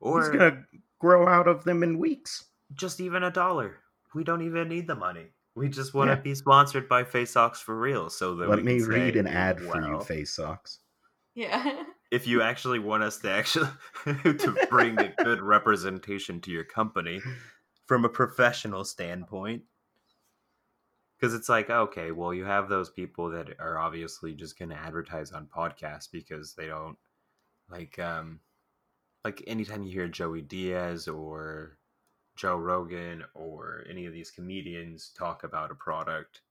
Or 0.00 0.20
He's 0.20 0.30
gonna 0.30 0.64
grow 0.98 1.28
out 1.28 1.48
of 1.48 1.64
them 1.64 1.82
in 1.82 1.98
weeks. 1.98 2.44
just 2.74 3.00
even 3.00 3.24
a 3.24 3.30
dollar. 3.30 3.78
We 4.14 4.24
don't 4.24 4.42
even 4.42 4.68
need 4.68 4.86
the 4.86 4.94
money. 4.94 5.26
We 5.54 5.68
just 5.68 5.92
want 5.92 6.08
to 6.08 6.14
Yeah. 6.16 6.20
be 6.22 6.34
sponsored 6.34 6.88
by 6.88 7.04
Face 7.04 7.32
Socks 7.32 7.60
for 7.60 7.78
real. 7.78 8.08
So 8.10 8.34
that 8.36 8.48
Let 8.48 8.58
we 8.58 8.64
me 8.64 8.78
can 8.78 8.88
read 8.88 9.14
say, 9.14 9.20
an 9.20 9.26
ad 9.26 9.60
for 9.60 9.82
you, 9.82 10.00
Face 10.00 10.34
Socks. 10.34 10.80
yeah. 11.34 11.82
If 12.10 12.26
you 12.26 12.40
actually 12.40 12.78
want 12.78 13.02
us 13.02 13.18
to 13.18 13.30
actually 13.30 13.68
to 14.06 14.66
bring 14.70 14.98
a 14.98 15.12
good 15.24 15.42
representation 15.42 16.40
to 16.40 16.50
your 16.50 16.64
company 16.64 17.20
from 17.84 18.06
a 18.06 18.08
professional 18.08 18.82
standpoint, 18.84 19.64
because 21.18 21.34
it's 21.34 21.48
like 21.48 21.70
okay, 21.70 22.12
well, 22.12 22.32
you 22.32 22.44
have 22.44 22.68
those 22.68 22.90
people 22.90 23.30
that 23.30 23.48
are 23.58 23.78
obviously 23.78 24.34
just 24.34 24.58
going 24.58 24.70
to 24.70 24.76
advertise 24.76 25.32
on 25.32 25.46
podcasts 25.46 26.10
because 26.10 26.54
they 26.54 26.66
don't 26.66 26.96
like 27.70 27.98
um 27.98 28.40
like 29.24 29.42
anytime 29.46 29.82
you 29.82 29.92
hear 29.92 30.08
Joey 30.08 30.42
Diaz 30.42 31.08
or 31.08 31.78
Joe 32.36 32.56
Rogan 32.56 33.24
or 33.34 33.84
any 33.90 34.06
of 34.06 34.12
these 34.12 34.30
comedians 34.30 35.10
talk 35.18 35.44
about 35.44 35.70
a 35.70 35.74
product 35.74 36.42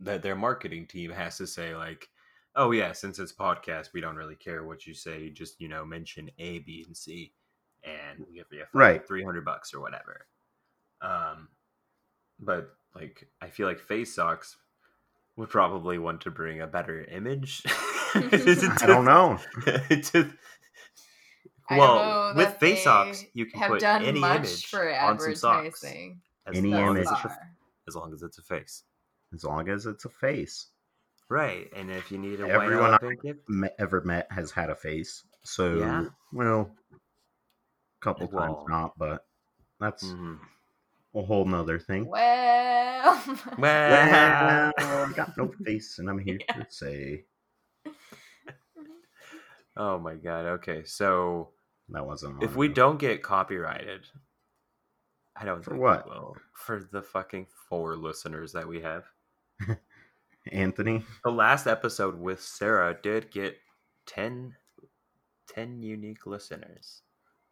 that 0.00 0.22
their 0.22 0.36
marketing 0.36 0.86
team 0.86 1.10
has 1.10 1.36
to 1.38 1.46
say 1.46 1.74
like 1.74 2.08
oh 2.54 2.70
yeah 2.70 2.92
since 2.92 3.18
it's 3.18 3.32
podcast 3.32 3.92
we 3.92 4.00
don't 4.00 4.16
really 4.16 4.36
care 4.36 4.64
what 4.64 4.86
you 4.86 4.94
say 4.94 5.30
just 5.30 5.60
you 5.60 5.68
know 5.68 5.84
mention 5.84 6.30
a 6.38 6.60
b 6.60 6.84
and 6.86 6.96
c 6.96 7.32
and 7.82 8.24
we 8.26 8.34
give 8.34 8.46
you 8.52 8.64
Right. 8.72 9.06
300 9.06 9.44
bucks 9.44 9.74
or 9.74 9.80
whatever 9.80 10.26
um 11.00 11.48
but 12.38 12.76
like 12.94 13.28
i 13.40 13.48
feel 13.48 13.66
like 13.66 13.78
face 13.80 14.14
socks 14.14 14.56
would 15.36 15.48
probably 15.50 15.98
want 15.98 16.20
to 16.22 16.30
bring 16.30 16.60
a 16.60 16.66
better 16.66 17.04
image 17.04 17.62
I 18.14 18.76
don't 18.86 19.04
know. 19.04 19.38
to 19.66 20.30
I 21.68 21.76
don't 21.76 21.78
well, 21.78 22.32
know 22.32 22.32
with 22.36 22.54
face 22.56 22.84
socks, 22.84 23.24
you 23.34 23.44
can 23.46 23.60
have 23.60 23.70
put 23.72 23.80
done 23.80 24.02
any 24.04 24.18
much 24.18 24.38
image 24.38 24.66
for 24.66 24.90
on 24.98 25.18
some 25.20 25.34
socks. 25.34 25.84
As 25.84 26.56
Any 26.56 26.70
long 26.70 26.96
image. 26.96 27.02
as 27.06 27.12
it's 27.12 27.20
a- 27.20 27.28
far. 27.28 27.38
as 27.86 27.94
long 27.96 28.12
as 28.14 28.22
it's 28.22 28.38
a 28.38 28.42
face. 28.42 28.84
As 29.34 29.44
long 29.44 29.68
as 29.68 29.84
it's 29.84 30.06
a 30.06 30.08
face. 30.08 30.68
Right, 31.28 31.68
and 31.76 31.90
if 31.90 32.10
you 32.10 32.16
need 32.16 32.40
a 32.40 32.44
white 32.46 32.54
Everyone 32.54 32.90
elephant 32.92 33.20
gift, 33.22 33.40
ever 33.78 34.00
met 34.00 34.26
has 34.32 34.50
had 34.50 34.70
a 34.70 34.74
face. 34.74 35.22
So, 35.44 35.74
Yeah. 35.74 36.04
well, 36.32 36.70
a 36.90 36.96
couple 38.02 38.26
times 38.28 38.56
not, 38.66 38.96
but 38.96 39.26
that's 39.78 40.04
mhm. 40.04 40.38
A 41.18 41.22
whole 41.22 41.44
nother 41.44 41.78
thing. 41.78 42.06
Well, 42.06 43.22
well, 43.58 44.72
Well, 44.78 45.06
I 45.06 45.12
got 45.14 45.36
no 45.36 45.50
face, 45.64 45.98
and 45.98 46.08
I'm 46.08 46.18
here 46.18 46.38
to 46.38 46.66
say 46.68 47.24
oh 49.76 49.98
my 49.98 50.14
god. 50.14 50.46
Okay, 50.46 50.84
so 50.84 51.50
that 51.90 52.06
wasn't. 52.06 52.42
if 52.42 52.56
we 52.56 52.66
enough. 52.66 52.76
don't 52.76 52.98
get 52.98 53.22
copyrighted, 53.22 54.06
I 55.36 55.44
don't 55.44 55.62
For 55.64 55.70
think 55.72 55.82
what? 55.82 56.04
we 56.06 56.10
will. 56.12 56.36
For 56.54 56.88
the 56.92 57.02
fucking 57.02 57.46
four 57.68 57.96
listeners 57.96 58.52
that 58.52 58.66
we 58.68 58.80
have. 58.82 59.04
Anthony, 60.52 61.04
The 61.24 61.30
last 61.30 61.66
episode 61.66 62.18
with 62.18 62.40
Sarah 62.40 62.96
did 63.02 63.30
get 63.30 63.58
10, 64.06 64.54
10 65.48 65.82
unique 65.82 66.26
listeners. 66.26 67.02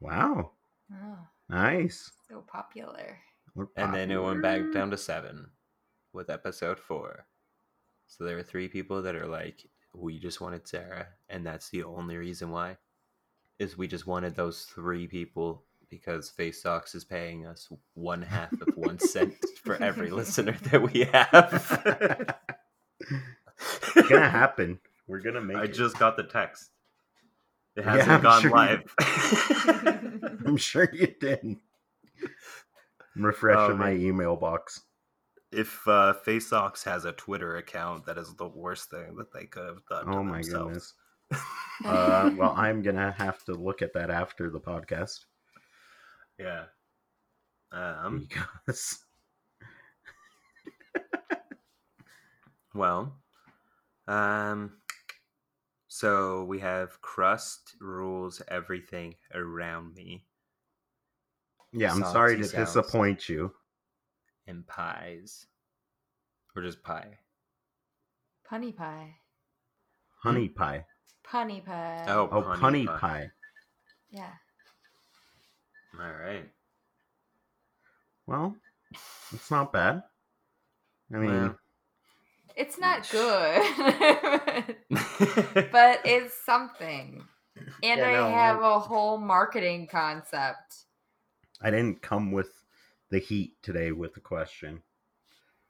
wow, 0.01 0.53
oh, 0.93 1.19
nice. 1.51 2.11
so 2.31 2.43
popular. 2.47 3.19
And 3.77 3.95
then 3.95 4.11
it 4.11 4.23
went 4.23 4.43
back 4.43 4.61
down 4.73 4.91
to 4.91 4.97
seven 4.97 5.51
with 6.13 6.31
episode 6.31 6.79
four. 6.79 7.27
So 8.07 8.25
there 8.25 8.39
are 8.39 8.43
three 8.43 8.69
people 8.69 9.03
that 9.03 9.15
are 9.17 9.27
like, 9.27 9.67
we 9.95 10.19
just 10.19 10.41
wanted 10.41 10.69
Sarah, 10.69 11.09
and 11.29 11.45
that's 11.47 11.71
the 11.71 11.83
only 11.85 12.17
reason 12.17 12.51
why. 12.51 12.77
Is 13.59 13.79
we 13.79 13.87
just 13.89 14.07
wanted 14.07 14.37
those 14.37 14.65
three 14.65 15.07
people 15.07 15.65
because 15.89 16.29
Face 16.29 16.63
Socks 16.63 16.95
is 16.95 17.05
paying 17.05 17.47
us 17.47 17.69
one 17.95 18.21
half 18.23 18.53
of 18.53 18.77
one 18.77 18.99
cent 18.99 19.35
for 19.65 19.77
every 19.83 20.11
listener 20.11 20.53
that 20.71 20.83
we 20.93 21.05
have. 21.05 22.37
It's 23.01 24.09
gonna 24.09 24.29
happen. 24.29 24.79
We're 25.07 25.21
gonna 25.21 25.41
make 25.41 25.57
I 25.57 25.65
it. 25.65 25.75
just 25.75 25.99
got 25.99 26.17
the 26.17 26.25
text. 26.25 26.71
It 27.77 27.85
hasn't 27.85 28.11
I'm 28.11 28.23
gone 28.23 28.43
sure 28.43 28.51
you- 28.51 28.57
live. 28.57 28.95
I'm 30.47 30.57
sure 30.57 30.89
you 30.93 31.07
did. 31.19 31.57
I'm 33.17 33.25
refreshing 33.25 33.73
Oh, 33.75 33.77
my 33.77 33.93
email 33.93 34.37
box. 34.37 34.83
if 35.53 35.87
uh, 35.89 36.13
Face 36.13 36.49
Socks 36.49 36.85
has 36.85 37.05
a 37.07 37.13
Twitter 37.13 37.57
account, 37.57 38.05
that 38.07 38.19
is 38.19 38.35
the 38.35 38.49
worst 38.49 38.91
thing 38.91 39.17
that 39.17 39.33
they 39.33 39.47
could 39.47 39.67
have 39.67 39.87
done. 39.89 40.07
to 40.07 40.13
Oh 40.19 40.23
my 40.23 40.37
themselves. 40.43 40.95
goodness. 41.31 41.43
Uh, 41.85 42.31
well, 42.39 42.55
I'm 42.57 42.81
gonna 42.83 43.13
have 43.19 43.45
to 43.45 43.53
look 43.53 43.83
at 43.83 43.93
that 43.93 44.09
after 44.11 44.49
the 44.49 44.61
podcast 44.61 45.25
Yeah. 46.39 46.65
Um. 47.71 48.27
because 48.67 49.05
Well. 52.75 53.13
Um. 54.07 54.73
So 55.89 56.45
we 56.45 56.59
have 56.61 57.01
crust 57.03 57.75
rules 57.81 58.41
everything 58.49 59.15
around 59.35 59.95
me, 59.95 60.25
yeah, 61.73 61.93
I'm 61.93 62.03
sorry 62.05 62.37
to 62.37 62.49
disappoint 62.49 63.29
you. 63.29 63.53
and 64.47 64.67
pies, 64.67 65.47
or 66.55 66.63
just 66.63 66.83
pie. 66.83 67.19
Punny 68.51 68.75
pie. 68.75 69.17
Honey 70.23 70.49
pie. 70.49 70.87
Punny 71.27 71.65
pie. 71.65 72.05
Oh, 72.07 72.29
Oh, 72.31 72.43
punny 72.43 72.61
punny 72.61 72.87
pie. 72.87 72.99
pie. 72.99 73.31
Yeah. 74.11 74.33
All 75.99 76.13
right. 76.13 76.49
Well, 78.27 78.57
it's 79.33 79.51
not 79.51 79.73
bad. 79.73 80.03
I 81.13 81.17
mean, 81.19 81.31
Well. 81.31 81.59
It's 82.57 82.79
not 82.79 83.09
good. 83.11 83.63
but 85.73 86.01
it's 86.05 86.35
something. 86.45 87.25
And 87.83 88.01
Yeah, 88.01 88.09
I 88.09 88.13
no, 88.13 88.31
have 88.31 88.63
a 88.63 88.79
whole 88.79 89.19
marketing 89.19 89.89
concept. 89.91 90.86
I 91.63 91.71
didn't 91.71 92.03
come 92.03 92.33
with 92.33 92.65
the 93.11 93.19
heat 93.19 93.55
today 93.63 93.93
with 93.93 94.15
the 94.15 94.21
question. 94.21 94.83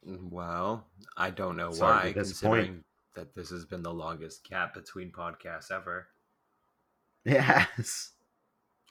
Mm, 0.07 0.31
well, 0.31 0.87
I 1.17 1.31
don't 1.31 1.57
know 1.57 1.73
Sorry 1.73 1.97
why, 1.97 2.09
to 2.09 2.15
considering 2.15 2.85
that 3.15 3.35
this 3.35 3.51
has 3.51 3.65
been 3.65 3.83
the 3.83 3.93
longest 3.93 4.49
gap 4.49 4.75
between 4.75 5.11
podcasts 5.11 5.71
ever. 5.71 6.09
Yes. 7.25 8.13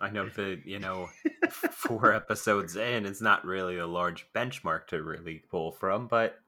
I 0.01 0.09
know 0.09 0.27
that, 0.27 0.63
you 0.65 0.79
know, 0.79 1.09
four 1.49 2.13
episodes 2.13 2.75
in, 2.75 3.05
it's 3.05 3.21
not 3.21 3.45
really 3.45 3.77
a 3.77 3.87
large 3.87 4.27
benchmark 4.35 4.87
to 4.87 5.01
really 5.01 5.41
pull 5.49 5.71
from, 5.71 6.07
but 6.07 6.39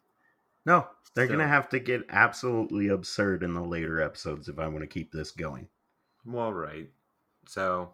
No, 0.65 0.87
they're 1.13 1.27
gonna 1.27 1.47
have 1.47 1.69
to 1.69 1.79
get 1.79 2.03
absolutely 2.09 2.89
absurd 2.89 3.43
in 3.43 3.53
the 3.53 3.63
later 3.63 4.01
episodes 4.01 4.49
if 4.49 4.59
I 4.59 4.67
want 4.67 4.81
to 4.81 4.87
keep 4.87 5.11
this 5.13 5.31
going. 5.31 5.69
well, 6.25 6.51
right. 6.51 6.89
So, 7.47 7.91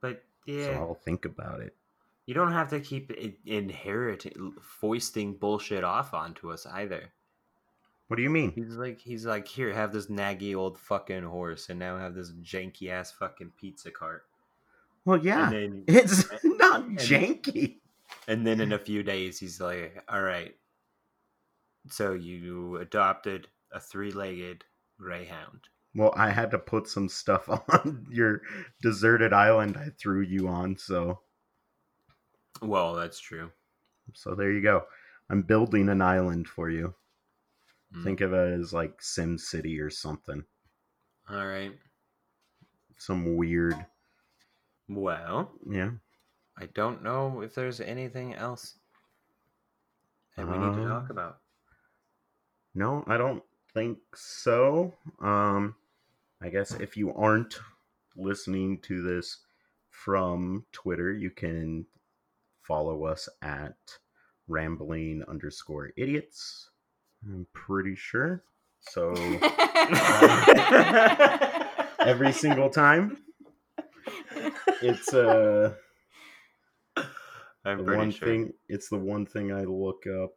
but 0.00 0.24
yeah, 0.46 0.64
So 0.66 0.72
I'll 0.74 0.94
think 0.94 1.24
about 1.24 1.60
it. 1.60 1.74
you 2.26 2.34
don't 2.34 2.52
have 2.52 2.68
to 2.70 2.80
keep 2.80 3.10
inheriting, 3.46 4.54
foisting 4.60 5.34
bullshit 5.34 5.84
off 5.84 6.14
onto 6.14 6.50
us 6.52 6.66
either. 6.66 7.12
What 8.08 8.16
do 8.16 8.22
you 8.22 8.30
mean? 8.30 8.52
He's 8.52 8.76
like, 8.76 9.00
he's 9.00 9.24
like, 9.24 9.48
here, 9.48 9.72
have 9.72 9.92
this 9.92 10.06
naggy 10.08 10.54
old 10.54 10.78
fucking 10.78 11.22
horse, 11.24 11.70
and 11.70 11.78
now 11.78 11.96
have 11.98 12.14
this 12.14 12.32
janky 12.42 12.90
ass 12.90 13.10
fucking 13.12 13.52
pizza 13.58 13.90
cart. 13.90 14.24
Well, 15.06 15.18
yeah, 15.18 15.50
then, 15.50 15.84
it's 15.88 16.26
not 16.44 16.84
and- 16.84 16.98
janky. 16.98 17.76
and 18.28 18.46
then 18.46 18.60
in 18.60 18.72
a 18.72 18.78
few 18.78 19.02
days, 19.02 19.38
he's 19.38 19.58
like, 19.60 20.02
all 20.08 20.20
right, 20.22 20.54
so 21.88 22.12
you 22.12 22.76
adopted 22.76 23.48
a 23.72 23.80
three-legged 23.80 24.64
greyhound. 24.98 25.60
Well, 25.94 26.12
I 26.16 26.30
had 26.30 26.50
to 26.50 26.58
put 26.58 26.88
some 26.88 27.08
stuff 27.08 27.48
on 27.68 28.06
your 28.10 28.42
deserted 28.82 29.32
island 29.32 29.76
I 29.76 29.90
threw 29.98 30.22
you 30.22 30.48
on, 30.48 30.76
so 30.76 31.20
Well, 32.62 32.94
that's 32.94 33.20
true. 33.20 33.50
so 34.14 34.34
there 34.34 34.50
you 34.52 34.60
go. 34.62 34.84
I'm 35.30 35.42
building 35.42 35.88
an 35.88 36.02
island 36.02 36.48
for 36.48 36.68
you. 36.70 36.94
Mm. 37.96 38.04
Think 38.04 38.20
of 38.20 38.32
it 38.32 38.60
as 38.60 38.72
like 38.72 39.00
Sim 39.00 39.38
City 39.38 39.80
or 39.80 39.88
something. 39.90 40.44
All 41.30 41.46
right. 41.46 41.72
Some 42.98 43.36
weird, 43.36 43.74
Well, 44.88 45.50
yeah. 45.68 45.90
I 46.58 46.66
don't 46.66 47.02
know 47.02 47.40
if 47.40 47.54
there's 47.54 47.80
anything 47.80 48.34
else 48.34 48.78
that 50.36 50.46
we 50.46 50.56
need 50.58 50.76
to 50.76 50.88
talk 50.88 51.04
Um, 51.04 51.10
about. 51.10 51.38
No, 52.74 53.04
I 53.06 53.16
don't 53.16 53.42
think 53.72 53.98
so. 54.14 54.92
Um, 55.20 55.74
I 56.44 56.50
guess 56.50 56.74
if 56.74 56.94
you 56.94 57.14
aren't 57.14 57.58
listening 58.16 58.78
to 58.82 59.00
this 59.00 59.38
from 59.88 60.66
Twitter, 60.72 61.10
you 61.10 61.30
can 61.30 61.86
follow 62.60 63.06
us 63.06 63.30
at 63.40 63.76
rambling 64.46 65.24
underscore 65.26 65.92
idiots. 65.96 66.68
I'm 67.24 67.46
pretty 67.54 67.94
sure. 67.94 68.44
So 68.80 69.14
every 72.00 72.32
single 72.32 72.68
time, 72.68 73.16
it's 74.82 75.14
uh 75.14 75.72
I'm 77.64 77.78
the 77.78 77.84
pretty 77.84 77.98
one 77.98 78.10
sure. 78.10 78.28
thing. 78.28 78.52
It's 78.68 78.90
the 78.90 78.98
one 78.98 79.24
thing 79.24 79.50
I 79.50 79.64
look 79.64 80.06
up 80.06 80.34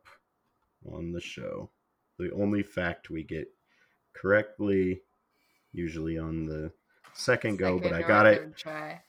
on 0.90 1.12
the 1.12 1.20
show. 1.20 1.70
The 2.18 2.32
only 2.32 2.64
fact 2.64 3.10
we 3.10 3.24
get 3.24 3.50
correctly, 4.14 5.02
usually 5.74 6.18
on 6.18 6.46
the 6.46 6.72
second 7.14 7.58
go, 7.58 7.80
but 7.80 7.94
I 7.94 8.02
got 8.02 8.26
it 8.26 8.56
Try. 8.56 9.02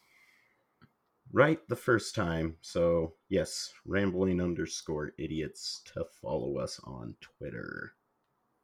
right 1.32 1.58
the 1.68 1.76
first 1.76 2.14
time. 2.14 2.56
So 2.60 3.14
yes, 3.28 3.72
rambling 3.86 4.40
underscore 4.40 5.12
idiots 5.18 5.82
to 5.94 6.04
follow 6.22 6.58
us 6.58 6.80
on 6.84 7.14
Twitter, 7.20 7.92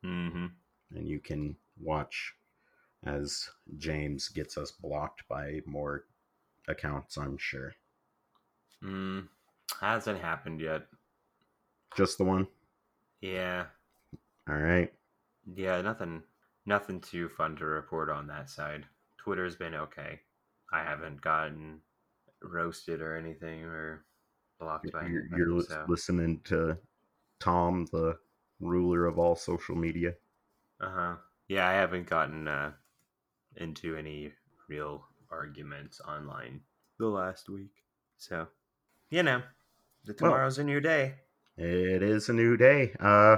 Mm-hmm. 0.05 0.47
and 0.97 1.09
you 1.09 1.19
can 1.19 1.57
watch 1.81 2.35
as 3.07 3.49
James 3.79 4.29
gets 4.29 4.57
us 4.59 4.71
blocked 4.71 5.27
by 5.29 5.61
more 5.67 6.05
accounts. 6.69 7.17
I'm 7.17 7.37
sure. 7.39 7.75
Mm, 8.83 9.29
hasn't 9.81 10.21
happened 10.21 10.61
yet. 10.61 10.83
Just 11.97 12.19
the 12.19 12.25
one. 12.25 12.47
Yeah, 13.23 13.65
All 14.49 14.57
right. 14.57 14.93
yeah, 15.55 15.81
nothing, 15.81 16.23
nothing 16.67 17.01
too 17.01 17.29
fun 17.29 17.57
to 17.57 17.65
report 17.65 18.11
on 18.11 18.27
that 18.29 18.51
side. 18.51 18.85
Twitter's 19.19 19.57
been 19.57 19.75
okay. 19.75 20.21
I 20.73 20.83
haven't 20.83 21.21
gotten 21.21 21.81
roasted 22.43 23.01
or 23.01 23.17
anything 23.17 23.63
or 23.65 24.05
blocked 24.61 24.91
by 24.93 25.07
You're, 25.07 25.27
you're 25.37 25.61
so. 25.63 25.85
listening 25.89 26.41
to 26.45 26.77
Tom, 27.41 27.87
the 27.93 28.17
ruler 28.61 29.07
of 29.07 29.19
all 29.19 29.37
social 29.37 29.77
media. 29.77 30.15
Uh 30.81 30.91
huh. 30.91 31.15
Yeah, 31.49 31.69
I 31.69 31.73
haven't 31.73 32.09
gotten 32.09 32.49
uh, 32.49 32.73
into 33.57 33.97
any 33.97 34.33
real 34.69 35.07
arguments 35.31 36.01
online 36.01 36.61
the 36.99 37.07
last 37.07 37.49
week. 37.49 37.73
So, 38.17 38.47
you 39.11 39.23
know, 39.23 39.43
the 40.05 40.15
tomorrow's 40.15 40.59
a 40.59 40.65
new 40.65 40.81
day. 40.81 41.15
It 41.57 42.03
is 42.03 42.29
a 42.29 42.33
new 42.33 42.57
day. 42.57 42.93
Uh, 42.99 43.37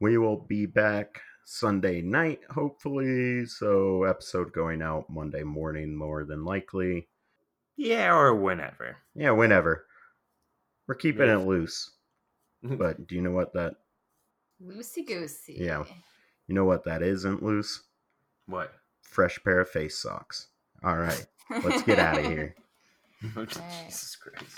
we 0.00 0.16
will 0.16 0.38
be 0.38 0.66
back 0.66 1.20
Sunday 1.44 2.00
night, 2.02 2.40
hopefully. 2.50 3.46
So, 3.46 4.04
episode 4.04 4.52
going 4.52 4.82
out 4.82 5.10
Monday 5.10 5.42
morning, 5.42 5.94
more 5.94 6.24
than 6.24 6.44
likely. 6.44 7.08
Yeah, 7.76 8.14
or 8.14 8.34
whenever. 8.34 8.96
Yeah, 9.14 9.30
whenever. 9.32 9.86
We're 10.86 10.94
keeping 10.96 11.26
Yeah. 11.26 11.38
it 11.38 11.46
loose. 11.46 11.90
But 12.62 13.06
do 13.06 13.14
you 13.14 13.22
know 13.22 13.30
what 13.30 13.54
that? 13.54 13.76
Loosey 14.62 15.06
goosey. 15.06 15.56
Yeah. 15.58 15.84
You 16.46 16.54
know 16.54 16.66
what 16.66 16.84
that 16.84 17.02
isn't 17.02 17.42
loose? 17.42 17.82
what? 18.46 18.72
Fresh 19.02 19.42
pair 19.44 19.60
of 19.60 19.68
face 19.70 19.96
socks. 19.98 20.48
All 20.84 20.96
right, 20.96 21.26
let's 21.64 21.82
get 21.82 21.98
out 21.98 22.18
of 22.18 22.24
here. 22.26 22.54
Oh, 23.36 23.44
Jesus 23.44 24.16
Christ. 24.16 24.56